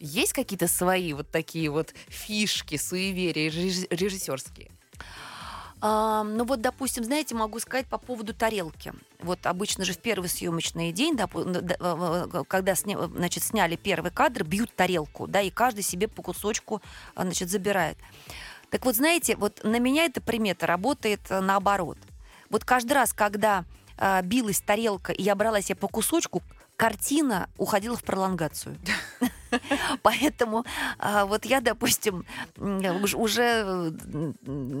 есть 0.00 0.34
какие-то 0.34 0.68
свои 0.68 1.14
вот 1.14 1.30
такие 1.30 1.70
вот 1.70 1.94
фишки, 2.08 2.76
суеверия 2.76 3.48
реж- 3.50 3.86
режиссерские? 3.90 4.70
Ну 5.80 6.44
вот, 6.44 6.60
допустим, 6.62 7.04
знаете, 7.04 7.34
могу 7.34 7.58
сказать 7.58 7.86
по 7.86 7.98
поводу 7.98 8.32
тарелки. 8.32 8.92
Вот 9.20 9.44
обычно 9.46 9.84
же 9.84 9.92
в 9.92 9.98
первый 9.98 10.28
съемочный 10.28 10.92
день, 10.92 11.16
э, 11.18 11.26
э, 11.26 12.44
когда 12.48 12.72
сня- 12.72 13.06
значит, 13.14 13.42
сняли 13.42 13.76
первый 13.76 14.10
кадр, 14.10 14.44
бьют 14.44 14.74
тарелку, 14.74 15.26
да, 15.26 15.40
и 15.40 15.50
каждый 15.50 15.82
себе 15.82 16.08
по 16.08 16.22
кусочку 16.22 16.80
а, 17.14 17.22
значит, 17.22 17.50
забирает. 17.50 17.98
Так 18.70 18.84
вот, 18.84 18.96
знаете, 18.96 19.36
вот 19.36 19.62
на 19.62 19.78
меня 19.78 20.04
эта 20.04 20.20
примета 20.20 20.66
работает 20.66 21.20
э, 21.30 21.40
наоборот. 21.40 21.98
Вот 22.50 22.64
каждый 22.64 22.92
раз, 22.92 23.12
когда 23.12 23.64
а, 23.96 24.22
билась 24.22 24.60
тарелка, 24.60 25.12
и 25.12 25.22
я 25.22 25.34
брала 25.34 25.60
себе 25.62 25.76
по 25.76 25.88
кусочку, 25.88 26.42
картина 26.76 27.48
уходила 27.56 27.96
в 27.96 28.02
пролонгацию. 28.02 28.76
Поэтому 30.02 30.64
а, 30.98 31.26
вот 31.26 31.44
я, 31.44 31.60
допустим, 31.60 32.24
уже 32.58 33.92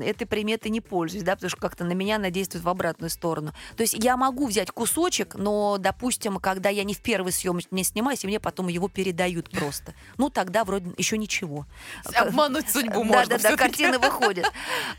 этой 0.04 0.26
приметой 0.26 0.70
не 0.70 0.80
пользуюсь, 0.80 1.24
да, 1.24 1.34
потому 1.34 1.50
что 1.50 1.60
как-то 1.60 1.84
на 1.84 1.92
меня 1.92 2.16
она 2.16 2.30
действует 2.30 2.64
в 2.64 2.68
обратную 2.68 3.10
сторону. 3.10 3.52
То 3.76 3.82
есть 3.82 3.94
я 3.94 4.16
могу 4.16 4.46
взять 4.46 4.70
кусочек, 4.70 5.34
но, 5.34 5.78
допустим, 5.78 6.38
когда 6.38 6.68
я 6.68 6.84
не 6.84 6.94
в 6.94 7.00
первый 7.00 7.32
съем 7.32 7.60
не 7.70 7.84
снимаюсь, 7.84 8.24
и 8.24 8.26
мне 8.26 8.40
потом 8.40 8.68
его 8.68 8.88
передают 8.88 9.50
просто. 9.50 9.94
Ну, 10.18 10.30
тогда 10.30 10.64
вроде 10.64 10.92
еще 10.96 11.18
ничего. 11.18 11.66
Обмануть 12.14 12.70
судьбу 12.70 13.04
можно. 13.04 13.38
Да-да-да, 13.38 13.56
картина 13.56 13.98
выходит. 13.98 14.46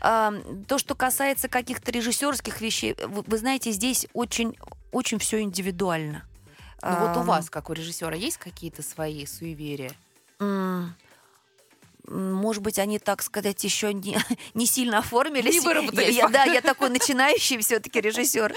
То, 0.00 0.78
что 0.78 0.94
касается 0.94 1.48
каких-то 1.48 1.90
режиссерских 1.90 2.60
вещей, 2.60 2.96
вы 3.06 3.38
знаете, 3.38 3.72
здесь 3.72 4.06
очень, 4.12 4.56
очень 4.92 5.18
все 5.18 5.40
индивидуально. 5.40 6.24
Ну 6.82 7.08
вот 7.08 7.16
у 7.16 7.22
вас, 7.22 7.50
как 7.50 7.70
у 7.70 7.72
режиссера, 7.72 8.14
есть 8.14 8.38
какие-то 8.38 8.82
свои 8.82 9.26
суеверия? 9.26 9.92
может 12.08 12.62
быть, 12.62 12.78
они, 12.78 12.98
так 12.98 13.22
сказать, 13.22 13.62
еще 13.64 13.92
не, 13.92 14.16
не 14.54 14.66
сильно 14.66 14.98
оформились. 14.98 15.54
Не 15.54 15.60
выработались. 15.60 16.14
Я, 16.14 16.24
я, 16.24 16.28
да, 16.28 16.44
я 16.44 16.60
такой 16.62 16.90
начинающий 16.90 17.58
все-таки 17.58 18.00
режиссер. 18.00 18.54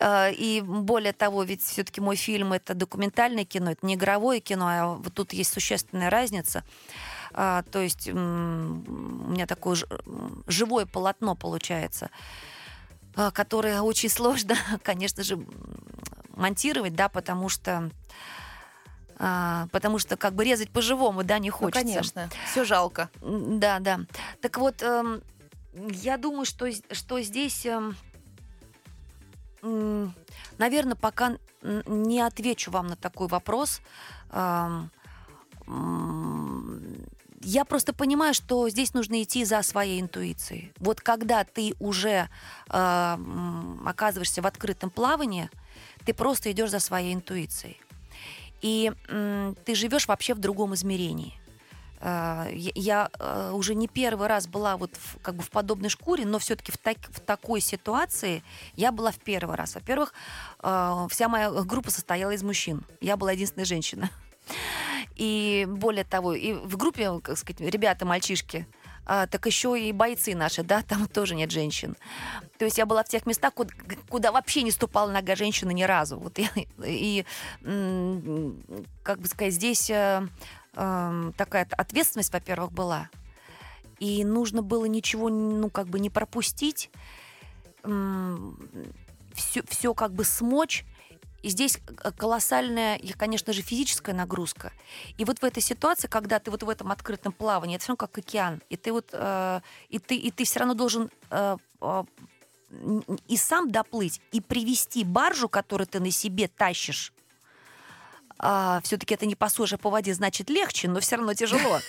А, 0.00 0.30
и 0.30 0.60
более 0.60 1.12
того, 1.12 1.42
ведь 1.42 1.62
все-таки 1.62 2.00
мой 2.00 2.16
фильм 2.16 2.52
это 2.52 2.74
документальное 2.74 3.44
кино, 3.44 3.72
это 3.72 3.86
не 3.86 3.94
игровое 3.94 4.40
кино, 4.40 4.66
а 4.68 4.94
вот 4.94 5.14
тут 5.14 5.32
есть 5.32 5.52
существенная 5.52 6.10
разница. 6.10 6.64
А, 7.32 7.62
то 7.70 7.80
есть 7.80 8.08
у 8.08 8.14
меня 8.14 9.46
такое 9.46 9.76
живое 10.46 10.86
полотно 10.86 11.36
получается, 11.36 12.10
а, 13.14 13.30
которое 13.30 13.82
очень 13.82 14.08
сложно, 14.08 14.56
конечно 14.82 15.22
же, 15.22 15.38
монтировать, 16.34 16.94
да, 16.94 17.08
потому 17.08 17.48
что 17.48 17.90
а, 19.22 19.68
потому 19.70 19.98
что 19.98 20.16
как 20.16 20.34
бы 20.34 20.44
резать 20.44 20.70
по-живому, 20.70 21.22
да, 21.24 21.38
не 21.38 21.50
ну, 21.50 21.56
хочется. 21.56 21.84
Ну, 21.84 21.92
конечно, 21.92 22.30
все 22.50 22.64
жалко. 22.64 23.10
Да, 23.20 23.78
да. 23.78 24.00
Так 24.40 24.56
вот, 24.56 24.82
эм, 24.82 25.22
я 25.74 26.16
думаю, 26.16 26.46
что, 26.46 26.70
что 26.92 27.20
здесь, 27.20 27.66
эм, 27.66 27.94
наверное, 30.56 30.94
пока 30.94 31.36
не 31.62 32.20
отвечу 32.22 32.70
вам 32.70 32.86
на 32.86 32.96
такой 32.96 33.28
вопрос. 33.28 33.82
Эм, 34.30 34.90
я 37.42 37.64
просто 37.66 37.92
понимаю, 37.92 38.32
что 38.32 38.68
здесь 38.70 38.94
нужно 38.94 39.22
идти 39.22 39.44
за 39.44 39.62
своей 39.62 40.00
интуицией. 40.00 40.72
Вот 40.78 41.00
когда 41.00 41.44
ты 41.44 41.74
уже 41.78 42.28
э, 42.68 43.18
оказываешься 43.86 44.42
в 44.42 44.46
открытом 44.46 44.90
плавании, 44.90 45.50
ты 46.04 46.14
просто 46.14 46.50
идешь 46.52 46.70
за 46.70 46.80
своей 46.80 47.14
интуицией. 47.14 47.80
И 48.62 48.92
ты 49.64 49.74
живешь 49.74 50.06
вообще 50.06 50.34
в 50.34 50.38
другом 50.38 50.74
измерении. 50.74 51.40
Э, 52.00 52.48
я 52.52 53.10
э, 53.18 53.52
уже 53.52 53.74
не 53.74 53.86
первый 53.86 54.26
раз 54.26 54.46
была 54.46 54.76
вот 54.76 54.90
в, 54.96 55.18
как 55.20 55.36
бы 55.36 55.42
в 55.42 55.50
подобной 55.50 55.90
шкуре, 55.90 56.24
но 56.24 56.38
все-таки 56.38 56.72
в, 56.72 56.78
так, 56.78 56.96
в 57.10 57.20
такой 57.20 57.60
ситуации 57.60 58.42
я 58.74 58.90
была 58.90 59.12
в 59.12 59.18
первый 59.18 59.56
раз. 59.56 59.74
Во-первых, 59.74 60.14
э, 60.62 61.06
вся 61.10 61.28
моя 61.28 61.50
группа 61.50 61.90
состояла 61.90 62.30
из 62.32 62.42
мужчин. 62.42 62.84
Я 63.00 63.16
была 63.16 63.32
единственная 63.32 63.66
женщина. 63.66 64.10
И 65.16 65.66
более 65.68 66.04
того, 66.04 66.32
и 66.32 66.54
в 66.54 66.76
группе, 66.76 67.20
как 67.20 67.36
сказать, 67.36 67.60
ребята, 67.60 68.06
мальчишки, 68.06 68.66
а, 69.06 69.26
так 69.26 69.46
еще 69.46 69.80
и 69.80 69.92
бойцы 69.92 70.34
наши, 70.34 70.62
да, 70.62 70.82
там 70.82 71.06
тоже 71.12 71.34
нет 71.34 71.50
женщин. 71.50 71.96
То 72.58 72.64
есть 72.64 72.78
я 72.78 72.86
была 72.86 73.02
в 73.02 73.08
тех 73.08 73.26
местах, 73.26 73.54
куда, 73.54 73.72
куда 74.08 74.32
вообще 74.32 74.62
не 74.62 74.70
ступала 74.70 75.10
нога 75.10 75.34
женщины 75.36 75.72
ни 75.72 75.82
разу. 75.82 76.18
Вот 76.18 76.38
я, 76.38 76.48
и, 76.84 77.24
как 79.02 79.20
бы 79.20 79.26
сказать, 79.26 79.54
здесь 79.54 79.90
э, 79.90 80.26
э, 80.74 81.32
такая 81.36 81.66
ответственность, 81.72 82.32
во-первых, 82.32 82.72
была. 82.72 83.08
И 83.98 84.24
нужно 84.24 84.62
было 84.62 84.86
ничего, 84.86 85.28
ну, 85.28 85.68
как 85.68 85.88
бы 85.88 86.00
не 86.00 86.10
пропустить, 86.10 86.90
э, 87.82 88.36
все, 89.34 89.62
все 89.68 89.94
как 89.94 90.12
бы 90.12 90.24
смочь 90.24 90.84
и 91.42 91.48
здесь 91.48 91.78
колоссальная, 92.16 93.00
конечно 93.16 93.52
же, 93.52 93.62
физическая 93.62 94.14
нагрузка. 94.14 94.72
И 95.18 95.24
вот 95.24 95.38
в 95.40 95.44
этой 95.44 95.62
ситуации, 95.62 96.08
когда 96.08 96.38
ты 96.38 96.50
вот 96.50 96.62
в 96.62 96.68
этом 96.68 96.92
открытом 96.92 97.32
плавании, 97.32 97.76
это 97.76 97.84
все 97.84 97.92
равно 97.92 98.06
как 98.06 98.18
океан, 98.18 98.62
и 98.68 98.76
ты 98.76 98.92
вот, 98.92 99.08
э, 99.12 99.60
и 99.88 99.98
ты, 99.98 100.16
и 100.16 100.30
ты 100.30 100.44
все 100.44 100.60
равно 100.60 100.74
должен 100.74 101.10
э, 101.30 101.56
э, 101.80 102.04
и 103.26 103.36
сам 103.36 103.70
доплыть, 103.70 104.20
и 104.32 104.40
привести 104.40 105.04
баржу, 105.04 105.48
которую 105.48 105.86
ты 105.86 105.98
на 106.00 106.10
себе 106.10 106.48
тащишь, 106.48 107.12
а, 108.42 108.80
все-таки 108.82 109.14
это 109.14 109.26
не 109.26 109.34
по 109.34 109.50
суше, 109.50 109.76
по 109.76 109.90
воде, 109.90 110.14
значит 110.14 110.48
легче, 110.48 110.88
но 110.88 111.00
все 111.00 111.16
равно 111.16 111.34
тяжело. 111.34 111.80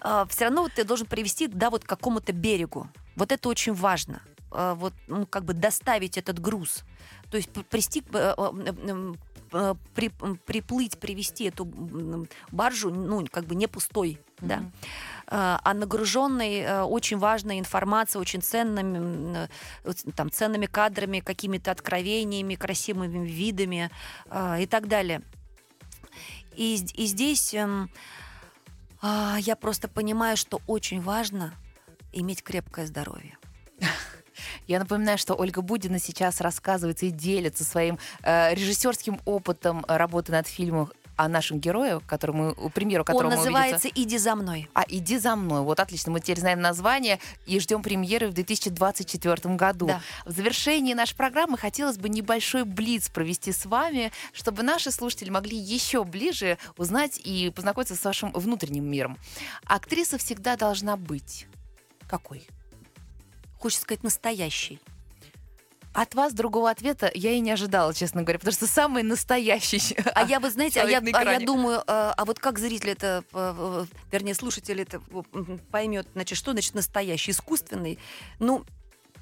А, 0.00 0.26
все 0.26 0.44
равно 0.44 0.62
вот 0.62 0.72
ты 0.72 0.84
должен 0.84 1.06
привести 1.06 1.46
да, 1.46 1.70
вот 1.70 1.84
к 1.84 1.88
какому-то 1.88 2.32
берегу. 2.32 2.88
Вот 3.16 3.32
это 3.32 3.48
очень 3.48 3.72
важно. 3.72 4.22
А, 4.50 4.74
вот, 4.74 4.92
ну, 5.06 5.26
как 5.26 5.44
бы 5.44 5.54
доставить 5.54 6.18
этот 6.18 6.38
груз. 6.38 6.84
То 7.34 7.38
есть 7.38 7.50
привести 7.50 8.00
э, 8.12 8.34
э, 8.38 9.12
э, 9.54 9.74
при, 9.92 10.08
приплыть, 10.46 10.98
привести 11.00 11.46
эту 11.46 11.64
баржу, 12.52 12.90
ну, 12.90 13.26
как 13.28 13.46
бы 13.46 13.56
не 13.56 13.66
пустой, 13.66 14.20
mm-hmm. 14.36 14.46
да, 14.46 15.60
а 15.64 15.74
нагруженной 15.74 16.84
очень 16.84 17.18
важной 17.18 17.58
информацией, 17.58 18.20
очень 18.20 18.40
ценными, 18.40 19.48
там, 20.14 20.30
ценными 20.30 20.66
кадрами, 20.66 21.18
какими-то 21.18 21.72
откровениями, 21.72 22.54
красивыми 22.54 23.26
видами 23.26 23.90
и 24.60 24.66
так 24.66 24.86
далее. 24.86 25.20
И, 26.54 26.86
и 26.94 27.06
здесь 27.06 27.52
эм, 27.52 27.90
а, 29.02 29.38
я 29.40 29.56
просто 29.56 29.88
понимаю, 29.88 30.36
что 30.36 30.60
очень 30.68 31.00
важно 31.00 31.52
иметь 32.12 32.44
крепкое 32.44 32.86
здоровье. 32.86 33.36
Я 34.66 34.78
напоминаю, 34.78 35.18
что 35.18 35.34
Ольга 35.34 35.62
Будина 35.62 35.98
сейчас 35.98 36.40
рассказывает 36.40 37.02
и 37.02 37.10
делится 37.10 37.64
своим 37.64 37.98
э, 38.22 38.54
режиссерским 38.54 39.20
опытом 39.24 39.84
работы 39.88 40.32
над 40.32 40.46
фильмом 40.46 40.90
о 41.16 41.28
нашем 41.28 41.60
герое, 41.60 42.00
который 42.00 42.34
мы, 42.34 42.54
премьеру 42.70 43.04
которого 43.04 43.30
Он 43.30 43.36
называется 43.36 43.86
увидится... 43.86 44.02
«Иди 44.02 44.18
за 44.18 44.34
мной». 44.34 44.68
А 44.74 44.84
«Иди 44.88 45.18
за 45.18 45.36
мной». 45.36 45.62
Вот 45.62 45.80
отлично, 45.80 46.12
мы 46.12 46.20
теперь 46.20 46.40
знаем 46.40 46.60
название 46.60 47.20
и 47.46 47.60
ждем 47.60 47.82
премьеры 47.82 48.28
в 48.28 48.32
2024 48.32 49.54
году. 49.54 49.86
Да. 49.86 50.00
В 50.24 50.32
завершении 50.32 50.94
нашей 50.94 51.16
программы 51.16 51.56
хотелось 51.56 51.98
бы 51.98 52.08
небольшой 52.08 52.64
блиц 52.64 53.08
провести 53.08 53.52
с 53.52 53.66
вами, 53.66 54.12
чтобы 54.32 54.62
наши 54.62 54.90
слушатели 54.90 55.30
могли 55.30 55.56
еще 55.56 56.04
ближе 56.04 56.58
узнать 56.76 57.20
и 57.22 57.50
познакомиться 57.54 57.94
с 57.94 58.04
вашим 58.04 58.32
внутренним 58.32 58.84
миром. 58.90 59.18
Актриса 59.66 60.18
всегда 60.18 60.56
должна 60.56 60.96
быть 60.96 61.46
какой? 62.08 62.46
Хочется 63.64 63.84
сказать, 63.84 64.02
настоящий. 64.02 64.78
От 65.94 66.14
вас 66.14 66.34
другого 66.34 66.68
ответа 66.68 67.10
я 67.14 67.30
и 67.30 67.40
не 67.40 67.50
ожидала, 67.50 67.94
честно 67.94 68.20
говоря, 68.20 68.38
потому 68.38 68.52
что 68.52 68.66
самый 68.66 69.02
настоящий. 69.02 69.96
А 70.14 70.26
я, 70.26 70.38
вы 70.38 70.50
знаете, 70.50 70.82
а 70.82 70.86
я, 70.86 70.98
а 70.98 71.24
я 71.24 71.40
думаю, 71.40 71.82
а, 71.86 72.12
а 72.14 72.24
вот 72.26 72.38
как 72.38 72.58
зритель 72.58 72.90
это, 72.90 73.24
вернее, 74.12 74.34
слушатель 74.34 74.82
это 74.82 75.00
поймет, 75.70 76.06
значит, 76.12 76.36
что 76.36 76.52
значит 76.52 76.74
настоящий, 76.74 77.30
искусственный? 77.30 77.98
Ну, 78.38 78.66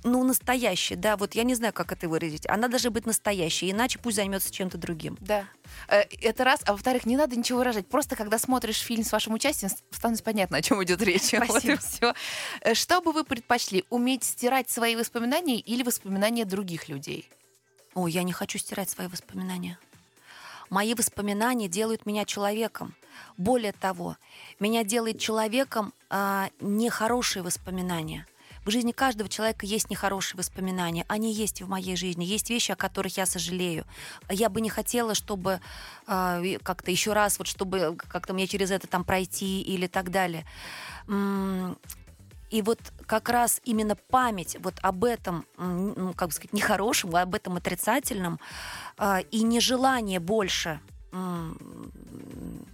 ну, 0.05 0.25
настоящая, 0.25 0.97
да, 0.97 1.17
вот 1.17 1.35
я 1.35 1.45
не 1.45 1.55
знаю, 1.55 1.73
как 1.73 1.93
это 1.93 2.09
выразить. 2.09 2.49
Она 2.49 2.69
должна 2.69 2.91
быть 2.91 3.07
настоящей, 3.07 3.71
иначе 3.71 3.99
пусть 3.99 4.17
займется 4.17 4.53
чем-то 4.53 4.79
другим. 4.79 5.17
Да. 5.21 5.47
Э, 5.89 6.03
это 6.21 6.45
раз. 6.45 6.61
А 6.65 6.73
во-вторых, 6.73 7.07
не 7.07 7.17
надо 7.17 7.37
ничего 7.37 7.59
выражать. 7.59 7.87
Просто 7.87 8.17
когда 8.17 8.39
смотришь 8.39 8.79
фильм 8.79 9.05
с 9.05 9.13
вашим 9.13 9.35
участием, 9.35 9.71
становится 9.91 10.25
понятно, 10.25 10.59
о 10.59 10.63
чем 10.63 10.83
идет 10.83 11.03
речь. 11.03 11.23
Спасибо. 11.23 11.47
Вот 11.53 11.65
и 11.65 11.77
все. 11.77 12.15
Э, 12.61 12.75
что 12.75 13.01
бы 13.01 13.13
вы 13.13 13.25
предпочли? 13.25 13.85
Уметь 13.91 14.25
стирать 14.25 14.71
свои 14.71 14.97
воспоминания 14.97 15.59
или 15.59 15.83
воспоминания 15.83 16.45
других 16.45 16.89
людей? 16.89 17.29
О, 17.95 18.09
я 18.09 18.23
не 18.23 18.33
хочу 18.33 18.59
стирать 18.59 18.91
свои 18.91 19.07
воспоминания. 19.07 19.79
Мои 20.71 20.95
воспоминания 20.95 21.69
делают 21.69 22.07
меня 22.07 22.25
человеком. 22.25 22.95
Более 23.37 23.73
того, 23.73 24.17
меня 24.59 24.85
делает 24.85 25.19
человеком 25.19 25.93
а, 26.09 26.49
нехорошие 26.61 27.43
воспоминания. 27.43 28.27
В 28.65 28.71
жизни 28.71 28.93
каждого 28.93 29.29
человека 29.29 29.67
есть 29.67 29.91
нехорошие 29.91 30.39
воспоминания. 30.39 31.05
Они 31.09 31.33
есть 31.33 31.63
в 31.63 31.69
моей 31.69 31.97
жизни. 31.97 32.25
Есть 32.25 32.49
вещи, 32.49 32.73
о 32.73 32.77
которых 32.77 33.17
я 33.17 33.27
сожалею. 33.27 33.85
Я 34.31 34.49
бы 34.49 34.61
не 34.61 34.71
хотела, 34.71 35.15
чтобы 35.15 35.61
э, 36.07 36.59
как-то 36.63 36.91
еще 36.91 37.13
раз, 37.13 37.39
вот 37.39 37.49
чтобы 37.49 37.97
как-то 37.97 38.35
мне 38.35 38.47
через 38.47 38.71
это 38.71 38.87
там 38.87 39.05
пройти 39.05 39.63
или 39.63 39.89
так 39.89 40.11
далее. 40.11 40.45
И 42.51 42.61
вот 42.63 42.79
как 43.07 43.31
раз 43.31 43.61
именно 43.65 43.97
память 43.97 44.57
вот 44.61 44.75
об 44.83 45.05
этом, 45.05 45.47
ну, 45.57 46.13
как 46.15 46.29
бы 46.29 46.35
сказать, 46.35 46.53
нехорошем, 46.53 47.17
об 47.17 47.35
этом 47.35 47.57
отрицательном, 47.57 48.39
э, 48.99 49.23
и 49.31 49.43
нежелание 49.43 50.21
больше 50.21 50.81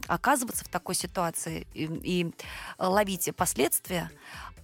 оказываться 0.06 0.64
в 0.64 0.68
такой 0.68 0.94
ситуации 0.94 1.66
и, 1.74 1.84
и 1.84 2.32
ловить 2.78 3.34
последствия, 3.34 4.12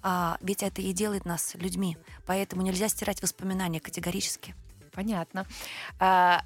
а, 0.06 0.36
ведь 0.42 0.62
это 0.62 0.82
и 0.82 0.92
делает 0.92 1.24
нас 1.24 1.54
людьми. 1.54 1.96
Поэтому 2.26 2.60
нельзя 2.60 2.88
стирать 2.88 3.22
воспоминания 3.22 3.80
категорически. 3.80 4.54
Понятно. 4.92 5.46
А, 5.98 6.44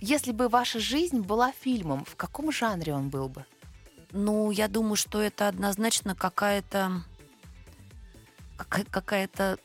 если 0.00 0.30
бы 0.30 0.48
ваша 0.48 0.78
жизнь 0.78 1.20
была 1.20 1.50
фильмом, 1.50 2.04
в 2.04 2.14
каком 2.14 2.52
жанре 2.52 2.94
он 2.94 3.08
был 3.08 3.28
бы? 3.28 3.44
Ну, 4.12 4.52
я 4.52 4.68
думаю, 4.68 4.94
что 4.94 5.20
это 5.20 5.48
однозначно 5.48 6.14
какая-то 6.14 7.02
какая- 8.56 8.84
какая-то 8.84 9.58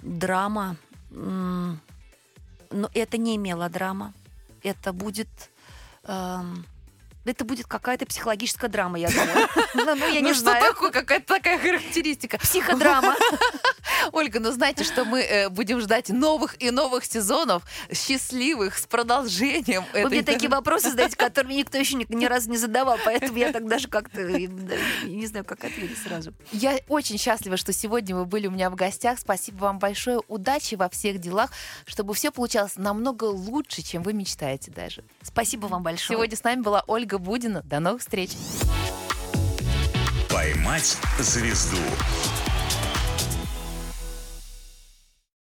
драма. 0.00 0.76
Но 1.10 1.78
это 2.94 3.18
не 3.18 3.36
мелодрама. 3.36 4.14
Это 4.62 4.94
будет... 4.94 5.28
эм, 6.04 6.64
Это 7.28 7.44
будет 7.44 7.66
какая-то 7.66 8.06
психологическая 8.06 8.70
драма, 8.70 8.98
я 8.98 9.08
думаю. 9.08 9.48
Ну, 9.74 9.94
ну, 9.94 10.06
я 10.08 10.20
ну 10.20 10.28
не 10.28 10.32
что 10.32 10.42
знаю. 10.42 10.64
такое, 10.64 10.90
какая-то 10.90 11.34
такая 11.34 11.58
характеристика. 11.58 12.38
Психодрама. 12.38 13.14
Ольга, 14.12 14.40
ну 14.40 14.50
знаете, 14.50 14.84
что 14.84 15.04
мы 15.04 15.20
э, 15.20 15.48
будем 15.48 15.80
ждать 15.80 16.08
новых 16.08 16.60
и 16.60 16.70
новых 16.70 17.04
сезонов, 17.04 17.62
счастливых, 17.92 18.78
с 18.78 18.86
продолжением. 18.86 19.84
Вы 19.92 20.08
мне 20.08 20.22
такие 20.22 20.50
вопросы 20.50 20.90
задаете, 20.90 21.16
которые 21.18 21.48
мне 21.48 21.58
никто 21.58 21.78
еще 21.78 21.96
ни, 21.96 22.24
разу 22.24 22.50
не 22.50 22.56
задавал, 22.56 22.98
поэтому 23.04 23.38
я 23.38 23.52
так 23.52 23.66
даже 23.66 23.88
как-то 23.88 24.20
э, 24.20 24.46
не 25.04 25.26
знаю, 25.26 25.44
как 25.44 25.64
ответить 25.64 25.98
сразу. 25.98 26.32
Я 26.52 26.78
очень 26.88 27.18
счастлива, 27.18 27.56
что 27.56 27.72
сегодня 27.72 28.16
вы 28.16 28.24
были 28.24 28.46
у 28.46 28.50
меня 28.50 28.70
в 28.70 28.74
гостях. 28.74 29.18
Спасибо 29.18 29.58
вам 29.58 29.78
большое. 29.78 30.20
Удачи 30.28 30.74
во 30.74 30.88
всех 30.88 31.18
делах, 31.18 31.50
чтобы 31.86 32.14
все 32.14 32.30
получалось 32.30 32.76
намного 32.76 33.24
лучше, 33.24 33.82
чем 33.82 34.02
вы 34.02 34.12
мечтаете 34.12 34.70
даже. 34.70 35.04
Спасибо 35.22 35.66
вам 35.66 35.82
большое. 35.82 36.16
Сегодня 36.16 36.36
с 36.36 36.44
нами 36.44 36.62
была 36.62 36.84
Ольга 36.86 37.17
Будина. 37.18 37.62
До 37.64 37.80
новых 37.80 38.00
встреч. 38.00 38.30
«Поймать 40.30 40.96
звезду» 41.18 41.78